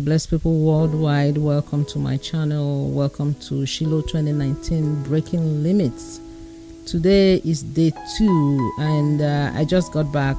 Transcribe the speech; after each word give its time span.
bless 0.00 0.26
people 0.26 0.58
worldwide. 0.58 1.36
Welcome 1.36 1.84
to 1.86 1.98
my 1.98 2.16
channel. 2.16 2.90
Welcome 2.90 3.34
to 3.34 3.66
Shiloh 3.66 4.00
2019 4.00 5.02
Breaking 5.02 5.62
Limits. 5.62 6.20
Today 6.86 7.36
is 7.44 7.62
day 7.62 7.92
two, 8.16 8.72
and 8.78 9.20
uh, 9.20 9.52
I 9.54 9.66
just 9.66 9.92
got 9.92 10.10
back, 10.10 10.38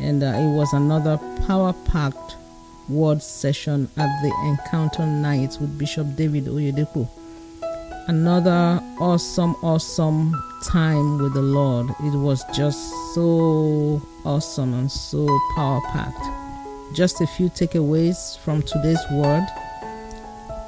and 0.00 0.22
uh, 0.22 0.28
it 0.28 0.56
was 0.56 0.72
another 0.72 1.18
power 1.46 1.74
packed 1.84 2.36
word 2.88 3.22
session 3.22 3.88
at 3.98 4.22
the 4.22 4.32
Encounter 4.46 5.04
Night 5.04 5.58
with 5.60 5.76
Bishop 5.78 6.16
David 6.16 6.46
Oyedepo. 6.46 7.06
Another 8.08 8.82
awesome, 8.98 9.54
awesome 9.62 10.34
time 10.64 11.18
with 11.18 11.34
the 11.34 11.42
Lord. 11.42 11.90
It 12.00 12.16
was 12.16 12.42
just 12.54 12.80
so 13.14 14.00
awesome 14.24 14.72
and 14.72 14.90
so 14.90 15.28
power 15.54 15.82
packed. 15.92 16.33
Just 16.92 17.20
a 17.20 17.26
few 17.26 17.48
takeaways 17.48 18.38
from 18.38 18.62
today's 18.62 19.00
word. 19.10 19.46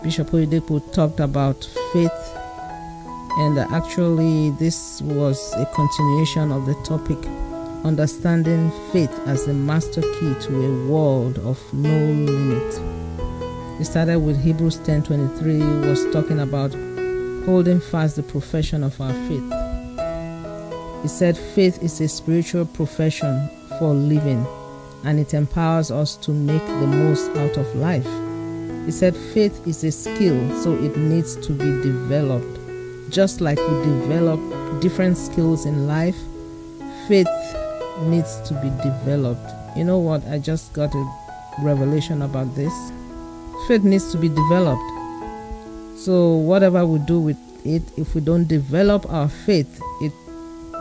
Bishop 0.02 0.30
Oyedepo 0.30 0.80
talked 0.92 1.20
about 1.20 1.62
faith, 1.92 2.36
and 3.38 3.58
actually, 3.58 4.50
this 4.50 5.02
was 5.02 5.52
a 5.56 5.66
continuation 5.66 6.50
of 6.50 6.66
the 6.66 6.74
topic 6.84 7.18
understanding 7.84 8.72
faith 8.92 9.12
as 9.26 9.46
the 9.46 9.54
master 9.54 10.00
key 10.00 10.34
to 10.40 10.64
a 10.64 10.88
world 10.88 11.38
of 11.38 11.60
no 11.72 11.96
limit. 11.96 12.80
He 13.78 13.84
started 13.84 14.18
with 14.18 14.42
Hebrews 14.42 14.78
10:23 14.78 15.86
was 15.86 16.06
talking 16.12 16.40
about 16.40 16.74
holding 17.44 17.78
fast 17.78 18.16
the 18.16 18.22
profession 18.24 18.82
of 18.82 19.00
our 19.00 19.12
faith. 19.28 19.52
He 21.02 21.08
said 21.08 21.36
faith 21.36 21.80
is 21.82 22.00
a 22.00 22.08
spiritual 22.08 22.64
profession 22.64 23.48
for 23.78 23.92
living 23.92 24.44
and 25.06 25.20
it 25.20 25.34
empowers 25.34 25.92
us 25.92 26.16
to 26.16 26.32
make 26.32 26.66
the 26.66 26.86
most 26.86 27.30
out 27.36 27.56
of 27.56 27.74
life. 27.76 28.06
He 28.84 28.90
said 28.90 29.16
faith 29.16 29.66
is 29.66 29.84
a 29.84 29.92
skill 29.92 30.36
so 30.62 30.74
it 30.74 30.96
needs 30.96 31.36
to 31.46 31.52
be 31.52 31.64
developed. 31.80 32.58
Just 33.08 33.40
like 33.40 33.56
we 33.56 33.84
develop 33.84 34.40
different 34.80 35.16
skills 35.16 35.64
in 35.64 35.86
life, 35.86 36.16
faith 37.06 37.28
needs 38.02 38.40
to 38.48 38.54
be 38.54 38.68
developed. 38.82 39.48
You 39.76 39.84
know 39.84 39.98
what? 39.98 40.26
I 40.26 40.38
just 40.40 40.72
got 40.72 40.92
a 40.92 41.14
revelation 41.62 42.22
about 42.22 42.52
this. 42.56 42.74
Faith 43.68 43.84
needs 43.84 44.10
to 44.10 44.18
be 44.18 44.28
developed. 44.28 44.82
So, 45.96 46.34
whatever 46.34 46.84
we 46.84 46.98
do 46.98 47.20
with 47.20 47.38
it, 47.64 47.82
if 47.96 48.14
we 48.14 48.20
don't 48.20 48.46
develop 48.46 49.08
our 49.10 49.28
faith, 49.28 49.80
it 50.02 50.12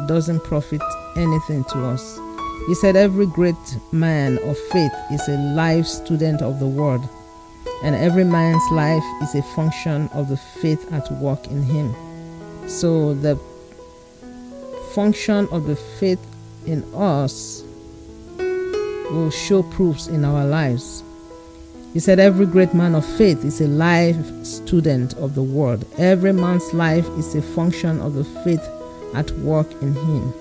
doesn't 0.07 0.43
profit 0.43 0.81
anything 1.15 1.63
to 1.65 1.85
us. 1.85 2.19
He 2.67 2.73
said, 2.73 2.95
Every 2.95 3.27
great 3.27 3.55
man 3.91 4.39
of 4.39 4.57
faith 4.57 4.93
is 5.11 5.27
a 5.27 5.37
life 5.37 5.85
student 5.85 6.41
of 6.41 6.59
the 6.59 6.67
word, 6.67 7.01
and 7.83 7.95
every 7.95 8.23
man's 8.23 8.63
life 8.71 9.03
is 9.21 9.35
a 9.35 9.43
function 9.55 10.09
of 10.13 10.29
the 10.29 10.37
faith 10.37 10.91
at 10.91 11.11
work 11.13 11.45
in 11.47 11.61
him. 11.61 11.93
So, 12.67 13.13
the 13.13 13.39
function 14.95 15.47
of 15.51 15.67
the 15.67 15.75
faith 15.75 16.19
in 16.65 16.83
us 16.95 17.63
will 19.11 19.29
show 19.29 19.61
proofs 19.61 20.07
in 20.07 20.25
our 20.25 20.45
lives. 20.45 21.03
He 21.93 21.99
said, 21.99 22.19
Every 22.19 22.47
great 22.47 22.73
man 22.73 22.95
of 22.95 23.05
faith 23.05 23.45
is 23.45 23.61
a 23.61 23.67
life 23.67 24.17
student 24.43 25.13
of 25.13 25.35
the 25.35 25.43
word. 25.43 25.85
Every 25.99 26.33
man's 26.33 26.73
life 26.73 27.07
is 27.19 27.35
a 27.35 27.41
function 27.41 28.01
of 28.01 28.15
the 28.15 28.25
faith 28.43 28.67
at 29.13 29.29
work 29.39 29.71
in 29.83 29.93
him. 29.93 30.33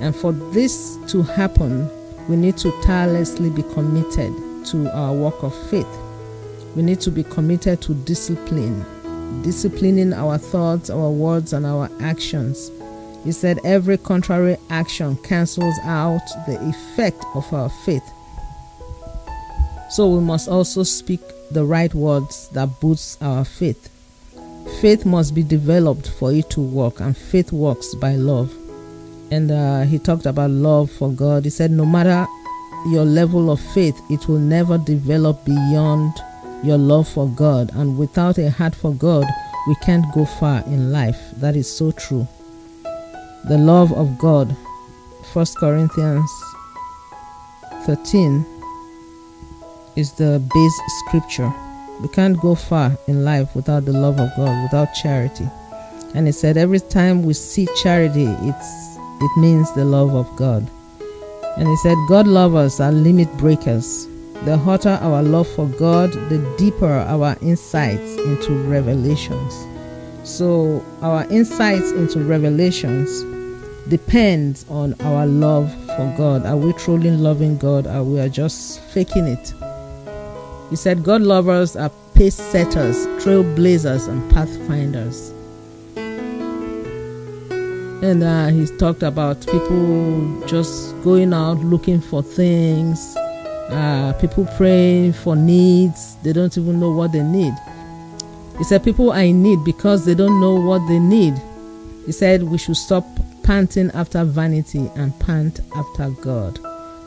And 0.00 0.14
for 0.14 0.32
this 0.32 0.98
to 1.08 1.22
happen, 1.22 1.88
we 2.28 2.36
need 2.36 2.56
to 2.58 2.70
tirelessly 2.82 3.50
be 3.50 3.62
committed 3.62 4.32
to 4.66 4.90
our 4.94 5.12
work 5.12 5.42
of 5.42 5.54
faith. 5.70 5.86
We 6.74 6.82
need 6.82 7.00
to 7.02 7.10
be 7.10 7.24
committed 7.24 7.82
to 7.82 7.94
discipline, 7.94 8.84
disciplining 9.42 10.12
our 10.12 10.38
thoughts, 10.38 10.90
our 10.90 11.10
words, 11.10 11.52
and 11.52 11.66
our 11.66 11.90
actions 12.00 12.70
he 13.24 13.30
said, 13.30 13.60
Every 13.64 13.98
contrary 13.98 14.56
action 14.68 15.16
cancels 15.16 15.78
out 15.84 16.26
the 16.46 16.58
effect 16.68 17.24
of 17.34 17.52
our 17.52 17.68
faith. 17.68 18.04
So 19.90 20.08
we 20.08 20.20
must 20.20 20.48
also 20.48 20.82
speak 20.82 21.20
the 21.50 21.64
right 21.64 21.92
words 21.94 22.48
that 22.50 22.80
boosts 22.80 23.18
our 23.20 23.44
faith. 23.44 23.88
Faith 24.80 25.04
must 25.04 25.34
be 25.34 25.42
developed 25.42 26.08
for 26.08 26.32
it 26.32 26.50
to 26.50 26.60
work, 26.60 27.00
and 27.00 27.16
faith 27.16 27.52
works 27.52 27.94
by 27.94 28.14
love. 28.14 28.52
And 29.32 29.50
uh, 29.50 29.80
he 29.84 29.98
talked 29.98 30.26
about 30.26 30.50
love 30.50 30.90
for 30.90 31.10
God. 31.10 31.44
He 31.44 31.50
said, 31.50 31.70
No 31.70 31.86
matter 31.86 32.26
your 32.88 33.06
level 33.06 33.50
of 33.50 33.60
faith, 33.72 33.98
it 34.10 34.28
will 34.28 34.38
never 34.38 34.76
develop 34.76 35.42
beyond 35.46 36.12
your 36.62 36.76
love 36.76 37.08
for 37.08 37.26
God. 37.28 37.70
And 37.72 37.96
without 37.96 38.36
a 38.36 38.50
heart 38.50 38.74
for 38.74 38.92
God, 38.92 39.24
we 39.66 39.74
can't 39.76 40.04
go 40.12 40.26
far 40.26 40.62
in 40.66 40.92
life. 40.92 41.18
That 41.38 41.56
is 41.56 41.66
so 41.66 41.92
true 41.92 42.28
the 43.44 43.56
love 43.56 43.90
of 43.94 44.18
God. 44.18 44.54
1 45.32 45.46
Corinthians 45.58 46.30
13 47.86 48.44
is 49.96 50.12
the 50.12 50.42
base 50.54 50.80
scripture. 51.06 51.50
We 52.02 52.08
can't 52.08 52.38
go 52.38 52.54
far 52.54 52.98
in 53.08 53.24
life 53.24 53.56
without 53.56 53.86
the 53.86 53.92
love 53.92 54.20
of 54.20 54.28
God, 54.36 54.62
without 54.64 54.92
charity. 54.92 55.48
And 56.14 56.26
he 56.26 56.32
said 56.32 56.58
every 56.58 56.80
time 56.80 57.22
we 57.22 57.32
see 57.32 57.66
charity, 57.82 58.26
it's 58.42 58.91
it 59.22 59.40
means 59.40 59.72
the 59.72 59.84
love 59.84 60.14
of 60.14 60.34
God. 60.36 60.68
And 61.56 61.68
he 61.68 61.76
said 61.76 61.96
God 62.08 62.26
lovers 62.26 62.80
are 62.80 62.92
limit 62.92 63.30
breakers. 63.38 64.08
The 64.44 64.56
hotter 64.56 64.98
our 65.00 65.22
love 65.22 65.46
for 65.46 65.66
God, 65.66 66.12
the 66.28 66.38
deeper 66.58 66.90
our 66.90 67.36
insights 67.40 68.16
into 68.16 68.54
revelations. 68.64 69.66
So 70.24 70.84
our 71.02 71.24
insights 71.30 71.92
into 71.92 72.20
revelations 72.20 73.22
depends 73.88 74.64
on 74.68 74.94
our 75.02 75.26
love 75.26 75.72
for 75.86 76.14
God. 76.16 76.46
Are 76.46 76.56
we 76.56 76.72
truly 76.72 77.10
loving 77.10 77.58
God 77.58 77.86
or 77.86 78.02
we 78.02 78.20
are 78.20 78.28
just 78.28 78.80
faking 78.80 79.26
it? 79.26 79.54
He 80.70 80.76
said 80.76 81.04
God 81.04 81.22
lovers 81.22 81.76
are 81.76 81.90
pace 82.14 82.34
setters, 82.34 83.06
trailblazers, 83.22 84.08
and 84.08 84.28
pathfinders. 84.30 85.31
And 88.02 88.24
uh, 88.24 88.48
he 88.48 88.66
talked 88.78 89.04
about 89.04 89.46
people 89.46 90.44
just 90.46 91.00
going 91.04 91.32
out 91.32 91.58
looking 91.58 92.00
for 92.00 92.20
things, 92.20 93.14
uh, 93.16 94.12
people 94.20 94.44
praying 94.56 95.12
for 95.12 95.36
needs. 95.36 96.16
They 96.24 96.32
don't 96.32 96.58
even 96.58 96.80
know 96.80 96.90
what 96.90 97.12
they 97.12 97.22
need. 97.22 97.54
He 98.58 98.64
said 98.64 98.82
people 98.82 99.12
are 99.12 99.22
in 99.22 99.40
need 99.40 99.64
because 99.64 100.04
they 100.04 100.16
don't 100.16 100.40
know 100.40 100.56
what 100.56 100.86
they 100.88 100.98
need. 100.98 101.34
He 102.04 102.10
said 102.10 102.42
we 102.42 102.58
should 102.58 102.76
stop 102.76 103.06
panting 103.44 103.90
after 103.92 104.24
vanity 104.24 104.90
and 104.96 105.16
pant 105.20 105.60
after 105.76 106.10
God. 106.10 106.58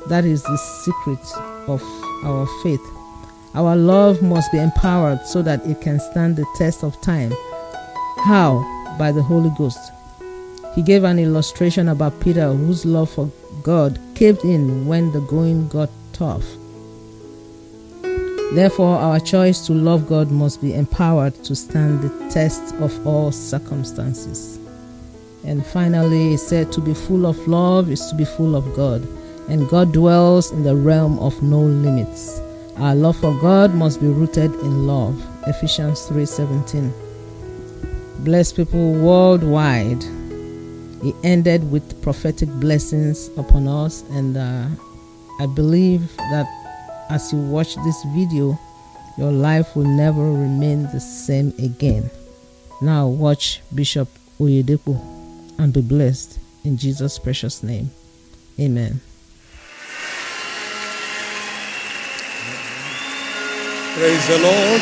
That 0.08 0.24
is 0.24 0.44
the 0.44 0.58
secret 0.58 1.20
of 1.68 1.84
our 2.24 2.48
faith. 2.64 2.82
Our 3.54 3.76
love 3.76 4.22
must 4.22 4.50
be 4.52 4.60
empowered 4.60 5.26
so 5.26 5.42
that 5.42 5.66
it 5.66 5.82
can 5.82 6.00
stand 6.00 6.38
the 6.38 6.46
test 6.56 6.84
of 6.84 7.00
time. 7.02 7.34
How? 8.20 8.64
By 8.98 9.12
the 9.12 9.22
Holy 9.22 9.52
Ghost. 9.58 9.92
He 10.76 10.82
gave 10.82 11.06
an 11.06 11.20
illustration 11.20 11.88
about 11.88 12.20
Peter, 12.20 12.52
whose 12.52 12.86
love 12.86 13.10
for 13.10 13.32
God 13.64 13.98
caved 14.14 14.44
in 14.44 14.86
when 14.86 15.12
the 15.14 15.22
going 15.22 15.70
got 15.70 15.90
tough. 16.12 16.46
Therefore, 18.54 18.98
our 18.98 19.20
choice 19.20 19.66
to 19.68 19.74
love 19.74 20.08
God 20.08 20.30
must 20.32 20.62
be 20.62 20.74
empowered 20.74 21.34
to 21.46 21.56
stand 21.56 22.02
the 22.02 22.30
test 22.30 22.76
of 22.76 23.08
all 23.08 23.32
circumstances. 23.32 24.60
And 25.46 25.66
finally, 25.66 26.32
he 26.32 26.38
said, 26.38 26.72
To 26.72 26.82
be 26.82 26.94
full 26.94 27.26
of 27.26 27.48
love 27.48 27.90
is 27.90 28.06
to 28.08 28.16
be 28.16 28.26
full 28.26 28.56
of 28.56 28.76
God, 28.76 29.08
and 29.50 29.70
God 29.70 29.94
dwells 29.94 30.52
in 30.52 30.64
the 30.64 30.76
realm 30.76 31.20
of 31.20 31.42
no 31.42 31.60
limits. 31.60 32.42
Our 32.78 32.96
love 32.96 33.18
for 33.18 33.34
God 33.40 33.74
must 33.74 34.02
be 34.02 34.08
rooted 34.08 34.52
in 34.56 34.88
love. 34.88 35.16
Ephesians 35.48 36.02
3:17. 36.10 36.92
Bless 38.20 38.52
people 38.52 38.94
worldwide. 38.94 40.04
He 41.06 41.14
ended 41.24 41.72
with 41.72 42.02
prophetic 42.02 42.50
blessings 42.50 43.30
upon 43.38 43.68
us, 43.68 44.02
and 44.10 44.36
uh, 44.36 44.66
I 45.40 45.46
believe 45.46 46.18
that 46.18 46.48
as 47.12 47.32
you 47.32 47.38
watch 47.38 47.76
this 47.76 48.04
video, 48.06 48.58
your 49.16 49.32
life 49.32 49.76
will 49.76 49.86
never 49.86 50.24
remain 50.24 50.90
the 50.92 51.00
same 51.00 51.54
again. 51.60 52.10
Now 52.82 53.06
watch 53.06 53.62
Bishop 53.76 54.10
Oyedepo 54.40 55.00
and 55.60 55.72
be 55.72 55.82
blessed 55.82 56.40
in 56.64 56.76
Jesus' 56.76 57.20
precious 57.20 57.62
name. 57.62 57.92
Amen. 58.60 59.00
Praise 63.94 64.28
the 64.28 64.40
Lord. 64.40 64.82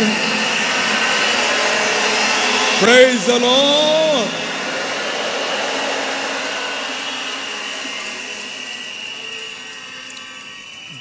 Praise 2.79 3.27
the 3.27 3.39
Lord. 3.41 4.52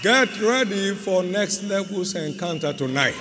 Get 0.03 0.41
ready 0.41 0.97
for 0.97 1.23
next 1.23 1.63
levels 1.63 2.17
encounter 2.17 2.73
tonight. 2.73 3.15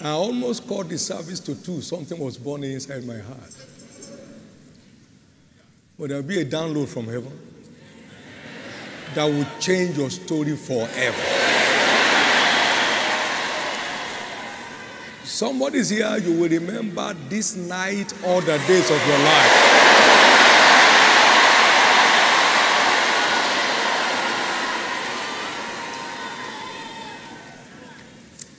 I 0.00 0.08
almost 0.08 0.66
called 0.66 0.88
the 0.88 0.96
service 0.96 1.38
to 1.40 1.54
two. 1.54 1.82
Something 1.82 2.18
was 2.18 2.38
born 2.38 2.64
inside 2.64 3.04
my 3.04 3.18
heart. 3.18 3.54
But 5.98 6.08
there'll 6.08 6.22
be 6.22 6.40
a 6.40 6.46
download 6.46 6.88
from 6.88 7.04
heaven 7.04 7.38
that 9.14 9.24
will 9.26 9.46
change 9.60 9.98
your 9.98 10.08
story 10.08 10.56
forever. 10.56 11.22
Somebody's 15.24 15.90
here, 15.90 16.16
you 16.16 16.40
will 16.40 16.48
remember 16.48 17.12
this 17.28 17.54
night 17.54 18.14
all 18.24 18.40
the 18.40 18.56
days 18.66 18.90
of 18.90 19.06
your 19.06 19.18
life. 19.18 20.37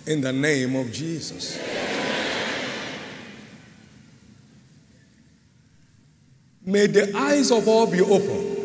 In 0.10 0.22
the 0.22 0.34
name 0.34 0.76
of 0.76 0.92
Jesus. 0.92 1.60
May 6.66 6.88
the 6.88 7.16
eyes 7.16 7.52
of 7.52 7.68
all 7.68 7.86
be 7.86 8.02
open 8.02 8.56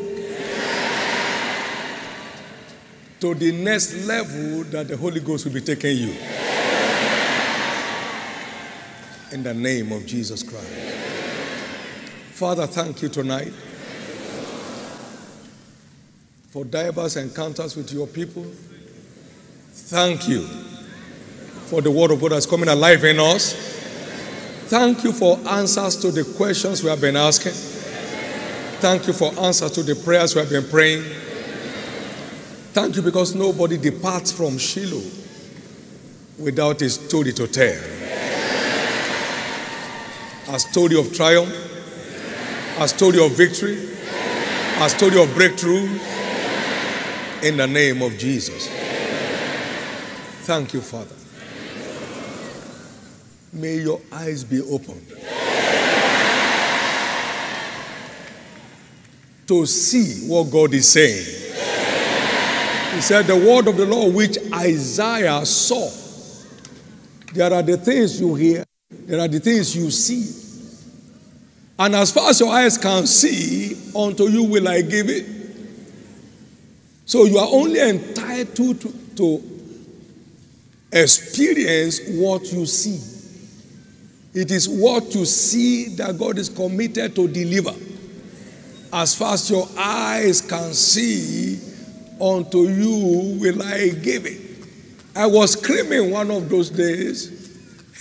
to 3.20 3.34
the 3.34 3.52
next 3.52 4.06
level 4.06 4.64
that 4.70 4.88
the 4.88 4.96
Holy 4.96 5.20
Ghost 5.20 5.44
will 5.44 5.52
be 5.52 5.60
taking 5.60 5.98
you. 5.98 6.16
In 9.30 9.42
the 9.42 9.52
name 9.52 9.92
of 9.92 10.06
Jesus 10.06 10.42
Christ. 10.42 10.66
Father, 12.32 12.66
thank 12.66 13.02
you 13.02 13.10
tonight 13.10 13.52
for 16.48 16.64
diverse 16.64 17.16
encounters 17.16 17.76
with 17.76 17.92
your 17.92 18.06
people. 18.06 18.46
Thank 19.72 20.26
you 20.26 20.63
for 21.66 21.80
the 21.80 21.90
word 21.90 22.10
of 22.10 22.20
God 22.20 22.32
that's 22.32 22.46
coming 22.46 22.68
alive 22.68 23.04
in 23.04 23.18
us. 23.18 23.52
Thank 24.66 25.04
you 25.04 25.12
for 25.12 25.38
answers 25.48 25.96
to 25.96 26.10
the 26.10 26.24
questions 26.36 26.82
we 26.82 26.90
have 26.90 27.00
been 27.00 27.16
asking. 27.16 27.52
Thank 28.80 29.06
you 29.06 29.12
for 29.12 29.32
answers 29.38 29.70
to 29.72 29.82
the 29.82 29.94
prayers 29.94 30.34
we 30.34 30.40
have 30.40 30.50
been 30.50 30.68
praying. 30.68 31.02
Thank 32.72 32.96
you 32.96 33.02
because 33.02 33.34
nobody 33.34 33.78
departs 33.78 34.32
from 34.32 34.58
Shiloh 34.58 35.02
without 36.38 36.82
a 36.82 36.90
story 36.90 37.32
to 37.32 37.46
tell. 37.46 37.82
A 40.48 40.58
story 40.58 40.98
of 40.98 41.14
triumph, 41.14 41.54
a 42.78 42.88
story 42.88 43.24
of 43.24 43.32
victory, 43.32 43.90
a 44.80 44.88
story 44.90 45.22
of 45.22 45.32
breakthrough 45.34 45.88
in 47.42 47.56
the 47.56 47.66
name 47.66 48.02
of 48.02 48.18
Jesus. 48.18 48.68
Thank 50.46 50.74
you, 50.74 50.80
Father. 50.80 51.23
May 53.54 53.76
your 53.76 54.00
eyes 54.10 54.42
be 54.42 54.60
opened 54.60 55.06
to 59.46 59.66
see 59.66 60.28
what 60.28 60.50
God 60.50 60.74
is 60.74 60.90
saying. 60.90 61.24
He 62.94 63.00
said, 63.00 63.26
The 63.26 63.36
word 63.36 63.68
of 63.68 63.76
the 63.76 63.86
Lord 63.86 64.14
which 64.14 64.38
Isaiah 64.52 65.44
saw. 65.46 65.88
There 67.32 67.52
are 67.52 67.62
the 67.62 67.76
things 67.76 68.20
you 68.20 68.34
hear, 68.34 68.64
there 68.90 69.20
are 69.20 69.28
the 69.28 69.40
things 69.40 69.76
you 69.76 69.90
see. 69.90 70.40
And 71.78 71.96
as 71.96 72.12
far 72.12 72.30
as 72.30 72.38
your 72.40 72.52
eyes 72.52 72.78
can 72.78 73.06
see, 73.06 73.76
unto 73.96 74.28
you 74.28 74.44
will 74.44 74.68
I 74.68 74.80
give 74.80 75.08
it. 75.08 75.26
So 77.04 77.24
you 77.24 77.38
are 77.38 77.48
only 77.50 77.80
entitled 77.80 78.80
to, 78.80 78.92
to 79.16 79.42
experience 80.92 82.00
what 82.08 82.50
you 82.52 82.64
see. 82.66 83.13
It 84.34 84.50
is 84.50 84.68
what 84.68 85.14
you 85.14 85.24
see 85.24 85.94
that 85.96 86.18
God 86.18 86.38
is 86.38 86.48
committed 86.48 87.14
to 87.14 87.28
deliver. 87.28 87.74
As 88.92 89.14
far 89.14 89.34
as 89.34 89.48
your 89.48 89.68
eyes 89.78 90.40
can 90.40 90.74
see, 90.74 91.60
unto 92.20 92.68
you 92.68 93.38
will 93.40 93.62
I 93.62 93.90
give 93.90 94.26
it. 94.26 94.40
I 95.14 95.26
was 95.26 95.52
screaming 95.52 96.10
one 96.10 96.30
of 96.30 96.48
those 96.48 96.70
days 96.70 97.28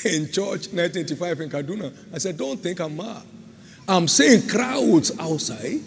in 0.06 0.26
church, 0.28 0.70
1985 0.74 1.42
in 1.42 1.50
Kaduna. 1.50 1.94
I 2.14 2.18
said, 2.18 2.38
Don't 2.38 2.60
think 2.60 2.80
I'm 2.80 2.98
mad. 2.98 3.22
I'm 3.88 4.08
seeing 4.08 4.48
crowds 4.48 5.18
outside. 5.20 5.82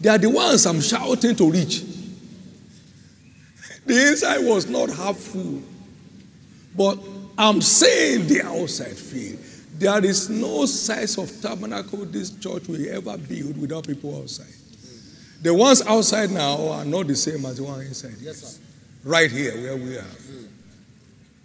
They 0.00 0.08
are 0.08 0.18
the 0.18 0.30
ones 0.30 0.66
I'm 0.66 0.80
shouting 0.80 1.36
to 1.36 1.50
reach. 1.50 1.82
The 3.86 4.08
inside 4.08 4.38
was 4.44 4.68
not 4.68 4.90
half 4.90 5.16
full, 5.16 5.62
but 6.76 6.98
I'm 7.38 7.60
saying 7.62 8.26
the 8.26 8.42
outside 8.42 8.96
field. 8.96 9.38
There 9.78 10.04
is 10.04 10.30
no 10.30 10.64
size 10.64 11.18
of 11.18 11.30
tabernacle 11.42 12.06
this 12.06 12.30
church 12.30 12.66
will 12.66 12.88
ever 12.88 13.18
build 13.18 13.60
without 13.60 13.86
people 13.86 14.22
outside. 14.22 14.46
The 15.42 15.52
ones 15.52 15.82
outside 15.86 16.30
now 16.30 16.68
are 16.68 16.84
not 16.84 17.06
the 17.06 17.14
same 17.14 17.44
as 17.44 17.58
the 17.58 17.64
ones 17.64 17.86
inside. 17.86 18.16
Yes, 18.20 18.36
sir. 18.36 18.62
Right 19.04 19.30
here 19.30 19.52
where 19.52 19.76
we 19.76 19.96
are. 19.98 20.04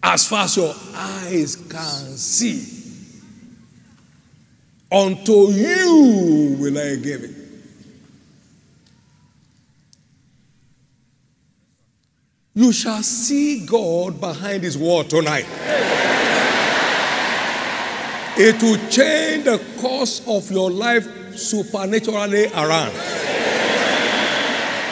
As 0.01 0.27
far 0.27 0.45
as 0.45 0.55
your 0.55 0.73
eyes 0.95 1.57
can 1.57 2.17
see, 2.17 2.65
unto 4.91 5.49
you 5.49 6.55
will 6.57 6.77
I 6.77 6.95
give 6.95 7.23
it. 7.23 7.35
You 12.53 12.71
shall 12.71 13.03
see 13.03 13.65
God 13.65 14.19
behind 14.19 14.63
His 14.63 14.77
wall 14.77 15.03
tonight. 15.03 15.45
It 18.43 18.59
will 18.63 18.79
change 18.89 19.45
the 19.45 19.61
course 19.79 20.27
of 20.27 20.49
your 20.49 20.71
life 20.71 21.37
supernaturally 21.37 22.47
around. 22.47 22.91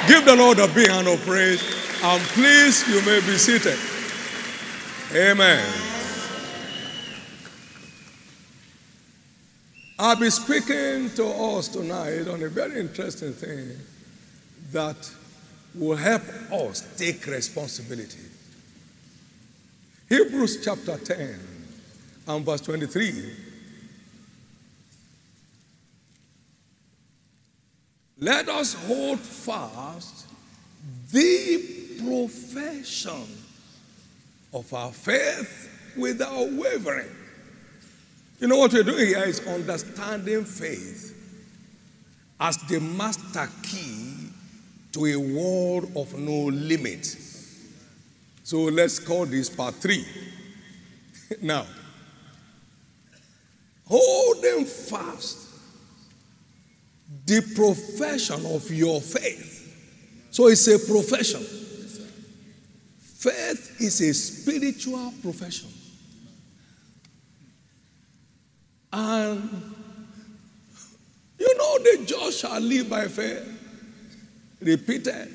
Give 0.07 0.23
the 0.23 0.35
Lord 0.37 0.59
a 0.59 0.67
big 0.67 0.87
hand 0.87 1.07
of 1.07 1.19
praise. 1.21 1.59
I'm 2.03 2.21
pleased 2.37 2.87
you 2.87 3.01
may 3.07 3.19
be 3.21 3.39
seated. 3.39 3.79
Amen. 5.15 5.65
I'll 9.97 10.15
be 10.15 10.29
speaking 10.29 11.09
to 11.15 11.25
us 11.25 11.69
tonight 11.69 12.27
on 12.27 12.43
a 12.43 12.49
very 12.49 12.79
interesting 12.79 13.33
thing 13.33 13.71
that 14.71 15.11
will 15.73 15.97
help 15.97 16.21
us 16.51 16.87
take 16.95 17.25
responsibility. 17.25 18.29
Hebrews 20.07 20.63
chapter 20.63 20.99
10 20.99 21.58
and 22.29 22.45
verse 22.45 22.61
23. 22.61 23.33
Let 28.19 28.49
us 28.49 28.73
hold 28.73 29.19
fast 29.19 30.27
the 31.11 31.97
profession 32.03 33.25
of 34.53 34.73
our 34.73 34.91
faith 34.91 35.93
without 35.97 36.51
wavering. 36.51 37.09
You 38.39 38.47
know 38.47 38.57
what 38.57 38.73
we're 38.73 38.83
doing 38.83 39.07
here 39.07 39.23
is 39.23 39.45
understanding 39.47 40.45
faith 40.45 41.15
as 42.39 42.57
the 42.57 42.79
master 42.79 43.49
key 43.63 44.29
to 44.93 45.05
a 45.05 45.17
world 45.17 45.91
of 45.95 46.17
no 46.17 46.45
limit. 46.45 47.05
So 48.43 48.63
let's 48.63 48.99
call 48.99 49.25
this 49.25 49.49
part 49.49 49.75
three. 49.75 50.05
now, 51.41 51.65
holding 53.89 54.65
fast 54.65 55.47
the 57.25 57.41
profession 57.55 58.45
of 58.45 58.71
your 58.71 59.01
faith. 59.01 60.27
So 60.31 60.47
it's 60.47 60.67
a 60.67 60.79
profession. 60.79 61.41
Faith 62.99 63.81
is 63.81 63.99
a 64.01 64.13
spiritual 64.13 65.13
profession. 65.21 65.69
And 68.93 69.75
you 71.37 71.57
know, 71.57 71.77
the 71.79 72.05
just 72.05 72.39
shall 72.39 72.59
live 72.59 72.89
by 72.89 73.07
faith. 73.07 73.55
Repeated 74.61 75.31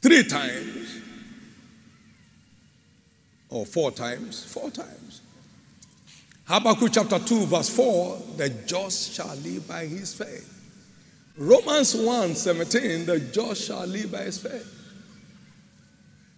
three 0.00 0.24
times 0.24 1.00
or 3.48 3.64
four 3.66 3.90
times. 3.90 4.44
Four 4.44 4.70
times. 4.70 5.21
Habakkuk 6.52 6.92
chapter 6.92 7.18
2, 7.18 7.46
verse 7.46 7.70
4 7.70 8.18
the 8.36 8.50
just 8.66 9.14
shall 9.14 9.34
live 9.36 9.66
by 9.66 9.86
his 9.86 10.12
faith. 10.12 10.52
Romans 11.38 11.94
1 11.94 12.34
17, 12.34 13.06
the 13.06 13.20
just 13.20 13.66
shall 13.66 13.86
live 13.86 14.12
by 14.12 14.24
his 14.24 14.36
faith. 14.36 14.68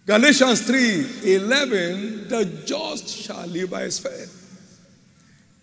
Galatians 0.05 0.61
3 0.61 1.35
11, 1.35 2.29
the 2.29 2.45
just 2.65 3.09
shall 3.09 3.45
live 3.47 3.69
by 3.69 3.81
his 3.81 3.99
faith. 3.99 4.31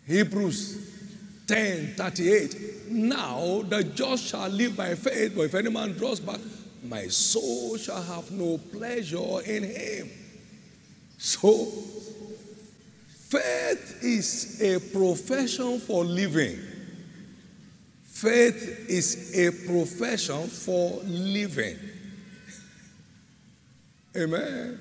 Hebrews 0.07 1.45
10 1.47 1.95
38. 1.95 2.91
Now 2.91 3.63
the 3.63 3.83
just 3.85 4.27
shall 4.27 4.51
live 4.51 4.77
by 4.77 4.95
faith, 4.97 5.33
but 5.35 5.43
if 5.47 5.55
any 5.55 5.71
man 5.71 5.93
draws 5.93 6.21
back, 6.21 6.41
my 6.87 7.07
soul 7.07 7.79
shall 7.79 8.03
have 8.03 8.31
no 8.31 8.59
pleasure 8.59 9.41
in 9.47 9.63
him. 9.63 10.11
So, 11.17 11.73
faith 13.33 14.05
is 14.05 14.61
a 14.61 14.79
profession 14.79 15.81
for 15.81 16.05
living. 16.05 16.59
Faith 18.05 18.91
is 18.91 19.39
a 19.39 19.51
profession 19.67 20.47
for 20.49 21.01
living. 21.05 21.79
Amen. 24.15 24.79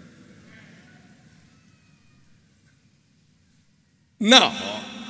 Now, 4.20 4.53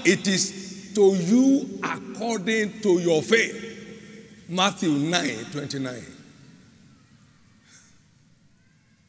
it 0.06 0.28
is 0.28 0.92
to 0.94 1.16
you 1.16 1.80
according 1.84 2.80
to 2.82 3.00
your 3.00 3.24
faith. 3.24 3.70
Matthew 4.48 4.92
9 4.92 5.46
29. 5.52 6.06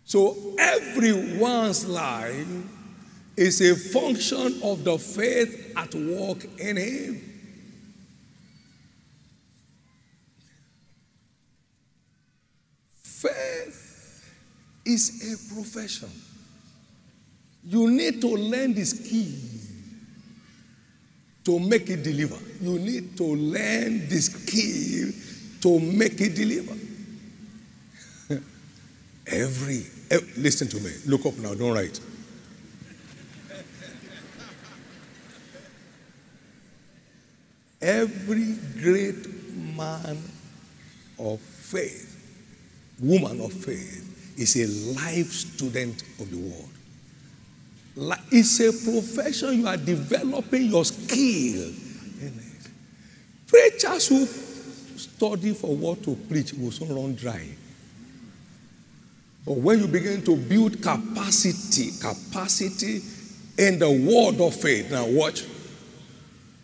So, 0.04 0.54
everyone's 0.58 1.86
life 1.86 2.46
is 3.36 3.60
a 3.60 3.74
function 3.74 4.60
of 4.62 4.84
the 4.84 4.98
faith 4.98 5.72
at 5.76 5.94
work 5.94 6.44
in 6.58 6.76
him. 6.76 7.20
Faith 13.02 14.30
is 14.84 15.32
a 15.32 15.54
profession. 15.54 16.10
You 17.64 17.90
need 17.90 18.20
to 18.20 18.28
learn 18.28 18.74
the 18.74 18.84
skill 18.84 19.52
to 21.44 21.58
make 21.58 21.88
it 21.88 22.02
deliver. 22.02 22.38
You 22.60 22.78
need 22.78 23.16
to 23.16 23.24
learn 23.24 24.08
the 24.08 24.20
skill 24.20 25.12
to 25.60 25.80
make 25.80 26.20
it 26.20 26.34
deliver. 26.34 26.74
every, 29.26 29.86
every, 30.10 30.42
listen 30.42 30.68
to 30.68 30.80
me. 30.80 30.90
Look 31.06 31.24
up 31.26 31.36
now, 31.38 31.54
don't 31.54 31.72
write. 31.72 32.00
Every 37.82 38.54
great 38.80 39.26
man 39.76 40.22
of 41.18 41.40
faith, 41.40 42.08
woman 43.00 43.40
of 43.40 43.52
faith, 43.52 44.38
is 44.38 44.56
a 44.56 44.66
life 44.94 45.32
student 45.32 46.02
of 46.20 46.30
the 46.30 46.36
world. 46.36 48.22
It's 48.30 48.60
a 48.60 48.72
profession 48.72 49.60
you 49.60 49.66
are 49.66 49.76
developing 49.76 50.66
your 50.66 50.84
skill. 50.84 51.72
Preachers 53.48 54.08
who 54.08 54.26
study 54.96 55.52
for 55.52 55.74
what 55.76 56.02
to 56.04 56.14
preach 56.14 56.54
will 56.54 56.70
soon 56.70 56.94
run 56.94 57.14
dry. 57.14 57.48
But 59.44 59.56
when 59.56 59.80
you 59.80 59.88
begin 59.88 60.22
to 60.22 60.36
build 60.36 60.80
capacity, 60.80 61.90
capacity 62.00 63.02
in 63.58 63.78
the 63.80 63.90
word 63.90 64.40
of 64.40 64.54
faith, 64.54 64.90
now 64.90 65.04
watch. 65.06 65.44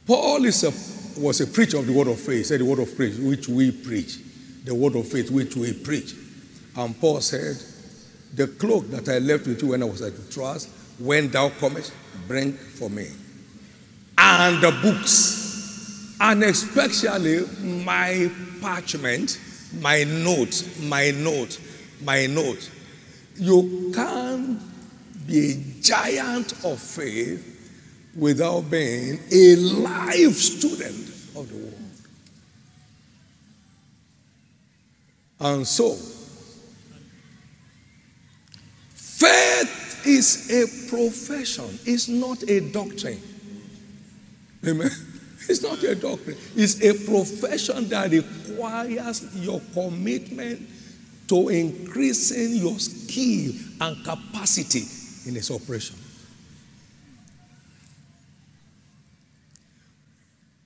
Paul 0.07 0.45
is 0.47 0.65
a 0.65 0.71
was 1.19 1.41
a 1.41 1.47
preacher 1.47 1.79
of 1.79 1.87
the 1.87 1.93
word 1.93 2.09
of 2.09 2.19
faith. 2.19 2.39
He 2.39 2.45
said, 2.45 2.61
The 2.61 2.65
word 2.65 2.81
of 2.81 2.91
faith 2.91 3.19
which 3.19 3.49
we 3.49 3.71
preach. 3.71 4.19
The 4.65 4.75
word 4.75 4.97
of 4.97 5.09
faith 5.09 5.31
which 5.31 5.57
we 5.57 5.73
preach. 5.73 6.15
And 6.77 6.99
Paul 7.01 7.21
said, 7.21 7.57
The 8.35 8.47
cloak 8.47 8.89
that 8.91 9.09
I 9.09 9.19
left 9.19 9.47
with 9.47 9.63
you 9.63 9.69
when 9.69 9.83
I 9.83 9.87
was 9.87 10.03
at 10.03 10.17
the 10.17 10.33
Troas, 10.33 10.69
when 10.99 11.29
thou 11.29 11.49
comest, 11.51 11.93
bring 12.27 12.53
for 12.53 12.91
me. 12.91 13.09
And 14.17 14.63
the 14.63 14.73
books, 14.83 16.17
and 16.21 16.43
especially 16.45 17.47
my 17.63 18.31
parchment, 18.61 19.41
my 19.81 20.05
note, 20.05 20.67
my 20.81 21.11
note, 21.13 21.61
my 22.03 22.27
note. 22.27 22.71
You 23.37 23.93
can't 23.95 24.61
be 25.27 25.53
a 25.53 25.83
giant 25.83 26.53
of 26.65 26.81
faith 26.81 27.55
without 28.17 28.71
being 28.71 29.21
a 29.31 29.57
live 29.57 30.35
student 30.35 31.08
of 31.39 31.49
the 31.49 31.57
world. 31.57 31.75
And 35.41 35.67
so, 35.67 35.95
faith 38.95 40.03
is 40.07 40.51
a 40.51 40.89
profession, 40.89 41.79
it's 41.85 42.09
not 42.09 42.43
a 42.49 42.61
doctrine. 42.61 43.21
Amen. 44.67 44.91
It's 45.51 45.63
not 45.63 45.83
a 45.83 45.95
doctrine, 45.95 46.37
it's 46.55 46.83
a 46.83 46.93
profession 47.07 47.89
that 47.89 48.11
requires 48.11 49.35
your 49.35 49.63
commitment 49.73 50.61
to 51.29 51.49
increasing 51.49 52.57
your 52.57 52.79
skill 52.79 53.55
and 53.81 54.05
capacity 54.05 54.83
in 55.27 55.37
its 55.37 55.51
operation. 55.51 55.97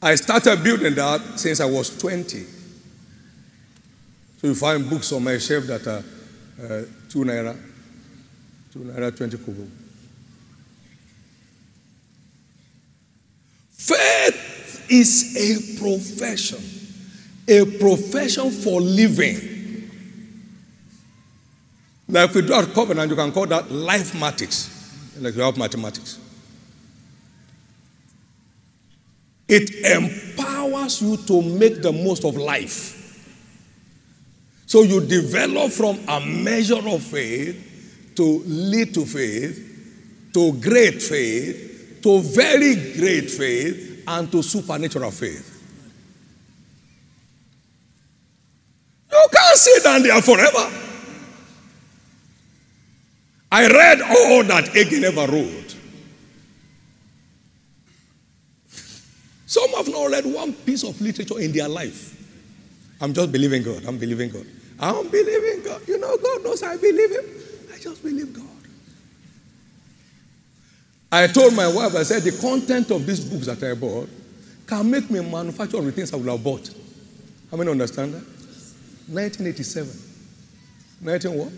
I 0.01 0.15
started 0.15 0.63
building 0.63 0.95
that 0.95 1.21
since 1.37 1.59
I 1.59 1.65
was 1.65 1.95
20. 1.97 2.58
So 4.39 4.47
you 4.47 4.55
find 4.55 4.89
books 4.89 5.11
on 5.11 5.23
my 5.25 5.37
shelf 5.37 5.65
that 5.65 5.85
are 5.85 5.97
uh, 5.97 6.83
two 7.09 7.25
naira, 7.25 7.57
two 8.71 8.79
naira, 8.79 9.15
20 9.15 9.37
kobo. 9.39 9.67
Faith 13.69 14.85
is 14.89 15.35
a 15.35 15.77
profession, 15.77 16.59
a 17.49 17.65
profession 17.79 18.49
for 18.49 18.79
living. 18.79 19.89
Like 22.07 22.33
we 22.33 22.41
do 22.41 22.53
our 22.53 22.65
covenant, 22.65 23.09
you 23.09 23.17
can 23.17 23.33
call 23.33 23.45
that 23.47 23.69
life 23.69 24.15
mathematics, 24.15 25.15
like 25.19 25.35
you 25.35 25.41
have 25.41 25.57
mathematics. 25.57 26.17
It 29.49 29.69
empowers 29.83 31.01
you 31.01 31.17
to 31.17 31.41
make 31.41 31.81
the 31.81 31.91
most 31.91 32.23
of 32.23 32.37
life. 32.37 32.98
So 34.69 34.83
you 34.83 35.01
develop 35.01 35.71
from 35.71 35.97
a 36.07 36.21
measure 36.21 36.87
of 36.87 37.01
faith 37.01 38.13
to 38.15 38.43
to 38.93 39.03
faith, 39.03 40.29
to 40.31 40.53
great 40.61 41.01
faith, 41.01 41.99
to 42.03 42.21
very 42.21 42.75
great 42.93 43.31
faith, 43.31 44.03
and 44.07 44.31
to 44.31 44.43
supernatural 44.43 45.09
faith. 45.09 45.59
You 49.11 49.27
can't 49.33 49.57
sit 49.57 49.83
down 49.83 50.03
there 50.03 50.21
forever. 50.21 50.71
I 53.51 53.67
read 53.67 54.01
all 54.01 54.43
that 54.43 54.65
Hagin 54.65 55.01
ever 55.01 55.31
wrote. 55.31 55.75
Some 59.47 59.71
have 59.71 59.89
not 59.89 60.11
read 60.11 60.25
one 60.27 60.53
piece 60.53 60.83
of 60.83 61.01
literature 61.01 61.39
in 61.39 61.53
their 61.53 61.67
life. 61.67 62.15
I'm 63.01 63.15
just 63.15 63.31
believing 63.31 63.63
God. 63.63 63.83
I'm 63.85 63.97
believing 63.97 64.29
God. 64.29 64.45
I'm 64.79 65.07
believing 65.09 65.63
God. 65.63 65.87
You 65.87 65.99
know, 65.99 66.17
God 66.17 66.43
knows 66.43 66.63
I 66.63 66.77
believe 66.77 67.11
Him. 67.11 67.25
I 67.73 67.77
just 67.77 68.01
believe 68.01 68.33
God. 68.33 68.45
I 71.11 71.27
told 71.27 71.55
my 71.55 71.67
wife, 71.67 71.95
I 71.95 72.03
said, 72.03 72.21
the 72.21 72.31
content 72.39 72.91
of 72.91 73.05
these 73.05 73.19
books 73.19 73.47
that 73.47 73.63
I 73.63 73.73
bought 73.73 74.07
can 74.67 74.89
make 74.89 75.09
me 75.09 75.19
manufacture 75.21 75.77
all 75.77 75.83
the 75.83 75.91
things 75.91 76.13
I 76.13 76.17
would 76.17 76.27
have 76.27 76.43
bought. 76.43 76.69
How 77.49 77.57
many 77.57 77.71
understand 77.71 78.13
that? 78.13 78.23
1987. 79.07 79.89
19 81.01 81.33
what? 81.33 81.51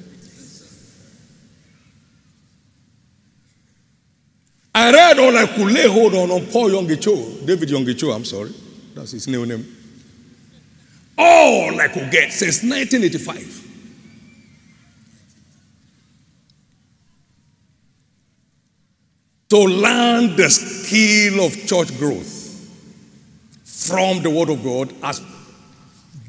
I 4.73 4.91
read 4.91 5.19
all 5.19 5.37
I 5.37 5.47
could 5.47 5.71
lay 5.71 5.87
hold 5.87 6.13
on 6.15 6.31
on 6.31 6.45
Paul 6.47 6.69
Yonggi 6.69 7.45
David 7.45 7.69
Yonggi 7.69 8.15
I'm 8.15 8.23
sorry. 8.23 8.53
That's 8.95 9.11
his 9.11 9.27
new 9.27 9.45
name. 9.45 9.80
All 11.17 11.79
I 11.79 11.87
could 11.87 12.11
get 12.11 12.31
since 12.31 12.63
1985. 12.63 13.67
To 19.49 19.57
learn 19.57 20.35
the 20.37 20.49
skill 20.49 21.45
of 21.45 21.53
church 21.67 21.97
growth 21.99 22.41
from 23.65 24.23
the 24.23 24.29
Word 24.29 24.49
of 24.49 24.63
God 24.63 24.93
as 25.03 25.21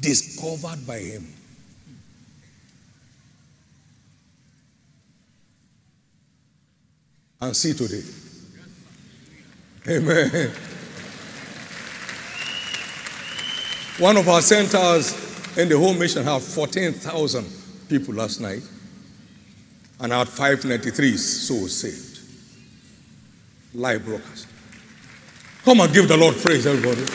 discovered 0.01 0.85
by 0.85 0.99
Him. 0.99 1.27
And 7.39 7.55
see 7.55 7.73
today. 7.73 8.03
Amen. 9.87 10.51
One 13.99 14.17
of 14.17 14.27
our 14.27 14.41
centers 14.41 15.13
in 15.55 15.69
the 15.69 15.77
whole 15.77 15.93
mission 15.93 16.23
had 16.23 16.41
14,000 16.41 17.45
people 17.87 18.15
last 18.15 18.41
night 18.41 18.63
and 19.99 20.11
had 20.11 20.27
593 20.27 21.15
souls 21.17 21.75
saved. 21.77 22.19
Live 23.75 24.03
broadcast. 24.03 24.47
Come 25.63 25.79
and 25.81 25.93
give 25.93 26.07
the 26.07 26.17
Lord 26.17 26.35
praise, 26.35 26.65
everybody. 26.65 27.05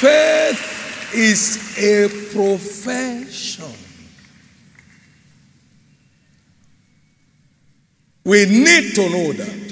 Faith 0.00 1.14
is 1.14 1.78
a 1.78 2.08
profession. 2.32 3.72
We 8.24 8.46
need 8.46 8.94
to 8.94 9.10
know 9.10 9.32
that. 9.34 9.63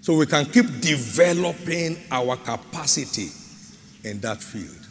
So 0.00 0.14
we 0.16 0.26
can 0.26 0.46
keep 0.46 0.80
developing 0.80 1.98
our 2.10 2.36
capacity 2.36 3.28
in 4.02 4.20
that 4.20 4.42
field. 4.42 4.86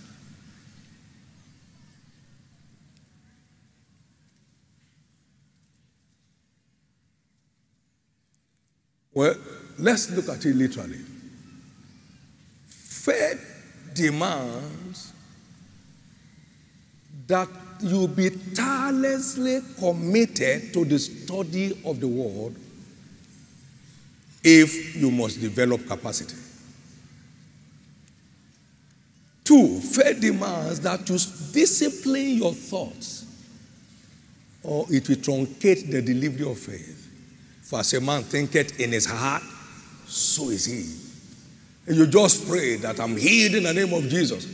Well, 9.11 9.35
let's 9.79 10.11
look 10.11 10.29
at 10.29 10.45
it 10.45 10.55
literally. 10.55 10.99
Faith 12.67 13.91
demands 13.93 15.11
that 17.27 17.49
you 17.81 18.07
be 18.07 18.29
tirelessly 18.53 19.61
committed 19.77 20.73
to 20.73 20.85
the 20.85 20.99
study 20.99 21.81
of 21.85 21.99
the 21.99 22.07
word 22.07 22.55
if 24.43 24.95
you 24.95 25.11
must 25.11 25.41
develop 25.41 25.85
capacity. 25.87 26.35
Two, 29.43 29.79
faith 29.79 30.21
demands 30.21 30.79
that 30.81 31.09
you 31.09 31.17
discipline 31.51 32.37
your 32.37 32.53
thoughts 32.53 33.25
or 34.63 34.85
it 34.89 35.07
will 35.07 35.15
truncate 35.15 35.89
the 35.89 36.01
delivery 36.01 36.49
of 36.49 36.57
faith. 36.57 37.07
For 37.63 37.79
as 37.79 37.93
a 37.93 38.01
man 38.01 38.23
thinketh 38.23 38.79
in 38.79 38.91
his 38.91 39.05
heart, 39.05 39.43
so 40.05 40.49
is 40.49 40.65
he. 40.65 40.95
And 41.87 41.97
you 41.97 42.07
just 42.07 42.47
pray 42.47 42.75
that 42.77 42.99
I'm 42.99 43.15
healed 43.15 43.55
in 43.55 43.63
the 43.63 43.73
name 43.73 43.93
of 43.93 44.07
Jesus. 44.09 44.47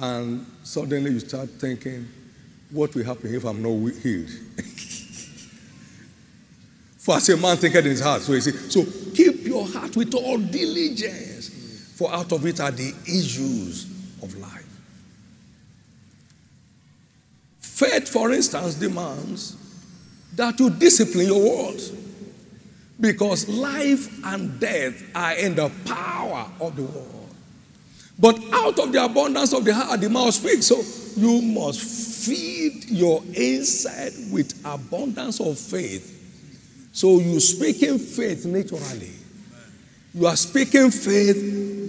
And 0.00 0.46
suddenly 0.62 1.12
you 1.12 1.20
start 1.20 1.50
thinking, 1.50 2.08
what 2.70 2.94
will 2.94 3.04
happen 3.04 3.34
if 3.34 3.44
I'm 3.44 3.62
not 3.62 3.92
healed? 3.94 4.30
For 7.08 7.16
as 7.16 7.26
a 7.30 7.38
man 7.38 7.56
thinketh 7.56 7.86
in 7.86 7.92
his 7.92 8.02
heart, 8.02 8.20
so 8.20 8.34
he 8.34 8.40
said, 8.42 8.52
So 8.70 8.84
keep 9.14 9.46
your 9.46 9.66
heart 9.66 9.96
with 9.96 10.14
all 10.14 10.36
diligence, 10.36 11.48
for 11.96 12.12
out 12.12 12.30
of 12.32 12.44
it 12.44 12.60
are 12.60 12.70
the 12.70 12.94
issues 13.06 13.84
of 14.22 14.36
life. 14.36 14.66
Faith, 17.60 18.10
for 18.10 18.30
instance, 18.30 18.74
demands 18.74 19.56
that 20.36 20.60
you 20.60 20.68
discipline 20.68 21.28
your 21.28 21.40
words. 21.40 21.94
Because 23.00 23.48
life 23.48 24.22
and 24.26 24.60
death 24.60 25.02
are 25.14 25.32
in 25.32 25.54
the 25.54 25.72
power 25.86 26.46
of 26.60 26.76
the 26.76 26.82
word. 26.82 27.30
But 28.18 28.38
out 28.52 28.78
of 28.78 28.92
the 28.92 29.02
abundance 29.02 29.54
of 29.54 29.64
the 29.64 29.72
heart, 29.72 29.98
the 30.02 30.10
mouth 30.10 30.34
speaks. 30.34 30.66
So 30.66 30.82
you 31.18 31.40
must 31.40 31.80
feed 32.26 32.84
your 32.90 33.22
inside 33.32 34.12
with 34.30 34.60
abundance 34.66 35.40
of 35.40 35.58
faith. 35.58 36.16
So 36.98 37.20
you 37.20 37.38
speak 37.38 37.80
in 37.84 37.96
faith 37.96 38.44
naturally. 38.44 39.12
You 40.12 40.26
are 40.26 40.34
speaking 40.34 40.90
faith 40.90 41.36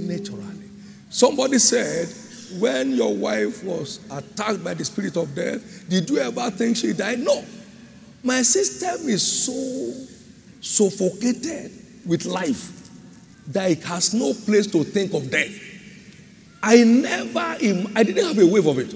naturally. 0.07 0.69
Somebody 1.09 1.57
said, 1.57 2.09
when 2.61 2.91
your 2.91 3.15
wife 3.15 3.63
was 3.63 4.01
attacked 4.11 4.63
by 4.63 4.75
the 4.75 4.85
spirit 4.85 5.17
of 5.17 5.33
death, 5.33 5.89
did 5.89 6.07
you 6.11 6.19
ever 6.19 6.51
think 6.51 6.77
she 6.77 6.93
died? 6.93 7.21
No. 7.21 7.43
My 8.23 8.43
system 8.43 9.09
is 9.09 9.25
so 9.25 10.05
suffocated 10.61 11.71
with 12.05 12.25
life 12.25 12.91
that 13.47 13.71
it 13.71 13.83
has 13.85 14.13
no 14.13 14.31
place 14.45 14.67
to 14.67 14.83
think 14.83 15.15
of 15.15 15.31
death. 15.31 15.59
I 16.61 16.83
never, 16.83 17.39
I 17.39 17.57
didn't 18.03 18.27
have 18.27 18.37
a 18.37 18.45
wave 18.45 18.67
of 18.67 18.77
it. 18.77 18.95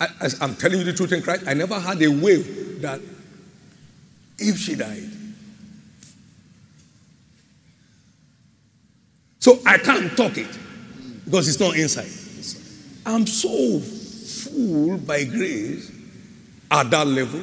I, 0.00 0.08
am 0.40 0.56
telling 0.56 0.80
you 0.80 0.84
the 0.84 0.92
truth 0.92 1.12
in 1.12 1.22
Christ, 1.22 1.44
I 1.46 1.54
never 1.54 1.78
had 1.78 2.02
a 2.02 2.08
wave 2.08 2.82
that 2.82 3.00
if 4.38 4.58
she 4.58 4.74
died. 4.74 5.10
So 9.38 9.60
I 9.66 9.78
can't 9.78 10.16
talk 10.16 10.38
it 10.38 10.58
because 11.24 11.48
it's 11.48 11.60
not 11.60 11.76
inside. 11.76 12.08
I'm 13.06 13.26
so 13.26 13.78
full 13.78 14.96
by 14.98 15.24
grace 15.24 15.92
at 16.70 16.90
that 16.90 17.06
level 17.06 17.42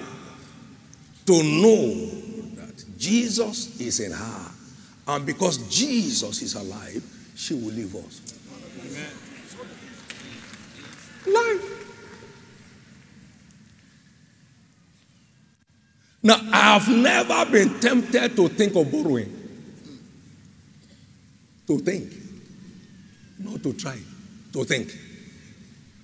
to 1.28 1.44
know 1.44 1.94
that 2.56 2.84
Jesus 2.98 3.80
is 3.80 4.00
in 4.00 4.12
her. 4.12 4.52
And 5.08 5.26
because 5.26 5.58
Jesus 5.70 6.42
is 6.42 6.56
alive, 6.56 7.04
she 7.36 7.54
will 7.54 7.74
leave 7.74 7.96
us. 7.96 8.22
Amen. 8.80 9.12
Life. 11.34 11.81
Now, 16.24 16.36
I 16.52 16.78
have 16.78 16.88
never 16.88 17.46
been 17.52 17.80
tempted 17.80 18.36
to 18.36 18.48
think 18.48 18.76
of 18.76 18.92
borrowing. 18.92 19.38
To 21.68 21.80
think. 21.80 22.14
Not 23.40 23.64
to 23.64 23.74
try. 23.74 23.98
To 24.54 24.64
think. 24.64 24.96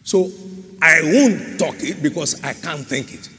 So 0.03 0.31
I 0.81 1.01
won't 1.03 1.59
talk 1.59 1.75
it 1.79 2.01
because 2.01 2.43
I 2.43 2.53
can't 2.53 2.85
think 2.85 3.13
it. 3.13 3.29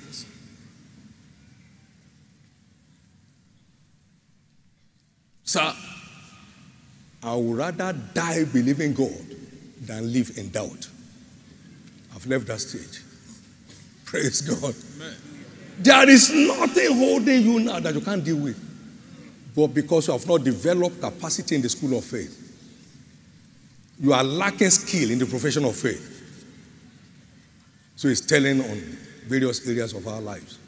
Sir, 5.43 5.73
I 7.23 7.35
would 7.35 7.57
rather 7.57 7.95
die 8.13 8.45
believing 8.45 8.93
God 8.93 9.25
than 9.81 10.13
live 10.13 10.37
in 10.37 10.51
doubt. 10.51 10.89
I've 12.15 12.27
left 12.27 12.47
that 12.49 12.61
stage. 12.61 13.03
Praise 14.05 14.43
God. 14.43 14.75
Amen. 14.97 15.38
There 15.79 16.09
is 16.09 16.33
nothing 16.33 16.97
holding 16.97 17.43
you 17.43 17.61
now 17.61 17.79
that 17.81 17.95
you 17.95 18.01
can't 18.01 18.25
deal 18.25 18.37
with. 18.37 18.65
But 19.55 19.69
because 19.69 20.09
you 20.09 20.13
have 20.13 20.27
not 20.27 20.45
developed 20.45 21.01
capacity 21.01 21.55
in 21.57 21.63
the 21.63 21.69
school 21.69 21.97
of 21.99 22.05
faith, 22.05 22.45
you 24.01 24.13
are 24.13 24.25
lacking 24.25 24.71
skill 24.71 25.11
in 25.11 25.19
the 25.19 25.27
profession 25.27 25.65
of 25.65 25.75
faith. 25.75 26.15
So 27.97 28.09
it's 28.09 28.21
telling 28.21 28.61
on 28.61 28.81
various 29.27 29.67
areas 29.69 29.93
of 29.93 30.07
our 30.07 30.21
lives. 30.21 30.59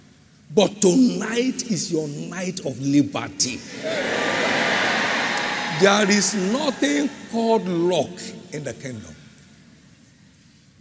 But 0.53 0.81
tonight 0.81 1.71
is 1.71 1.93
your 1.93 2.09
night 2.09 2.61
of 2.67 2.81
liberty. 2.81 3.61
There 5.81 6.11
is 6.11 6.35
nothing 6.35 7.09
called 7.31 7.67
luck 7.67 8.11
in 8.53 8.65
the 8.65 8.75
kingdom. 8.75 9.15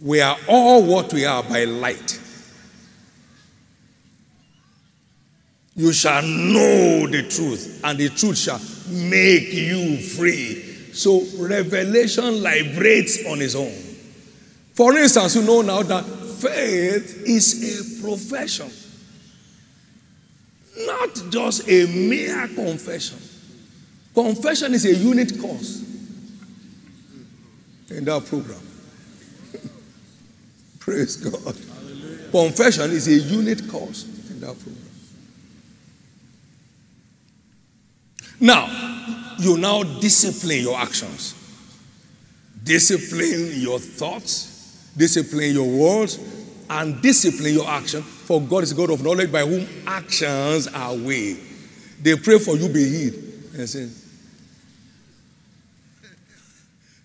We 0.00 0.20
are 0.20 0.36
all 0.48 0.82
what 0.82 1.12
we 1.12 1.24
are 1.24 1.42
by 1.42 1.64
light. 1.64 2.20
You 5.80 5.94
shall 5.94 6.20
know 6.20 7.06
the 7.06 7.26
truth, 7.26 7.80
and 7.82 7.98
the 7.98 8.10
truth 8.10 8.36
shall 8.36 8.60
make 8.90 9.50
you 9.50 9.96
free. 9.96 10.60
So, 10.92 11.22
revelation 11.38 12.42
liberates 12.42 13.24
on 13.26 13.40
its 13.40 13.54
own. 13.54 13.72
For 14.74 14.94
instance, 14.98 15.36
you 15.36 15.42
know 15.42 15.62
now 15.62 15.82
that 15.82 16.04
faith 16.04 17.22
is 17.24 17.98
a 17.98 18.02
profession, 18.02 18.70
not 20.86 21.14
just 21.30 21.66
a 21.66 21.86
mere 21.86 22.46
confession. 22.48 23.18
Confession 24.12 24.74
is 24.74 24.84
a 24.84 24.94
unit 24.94 25.40
course 25.40 25.82
in 27.88 28.04
that 28.04 28.26
program. 28.26 28.60
Praise 30.78 31.16
God. 31.16 31.56
Hallelujah. 31.56 32.30
Confession 32.30 32.90
is 32.90 33.08
a 33.08 33.14
unit 33.14 33.66
course 33.70 34.04
in 34.28 34.40
that 34.40 34.60
program. 34.60 34.89
Now, 38.40 39.36
you 39.38 39.58
now 39.58 39.82
discipline 39.82 40.62
your 40.62 40.78
actions, 40.78 41.34
discipline 42.64 43.52
your 43.60 43.78
thoughts, 43.78 44.90
discipline 44.96 45.52
your 45.52 45.68
words, 45.68 46.18
and 46.70 47.00
discipline 47.02 47.54
your 47.54 47.68
action. 47.68 48.02
For 48.02 48.40
God 48.40 48.62
is 48.62 48.72
God 48.72 48.90
of 48.90 49.02
knowledge 49.02 49.30
by 49.30 49.44
whom 49.44 49.66
actions 49.86 50.68
are 50.68 50.94
weighed. 50.96 51.38
They 52.00 52.16
pray 52.16 52.38
for 52.38 52.56
you 52.56 52.68
be 52.68 52.88
healed. 52.88 53.14
And 53.58 53.68
say, 53.68 53.88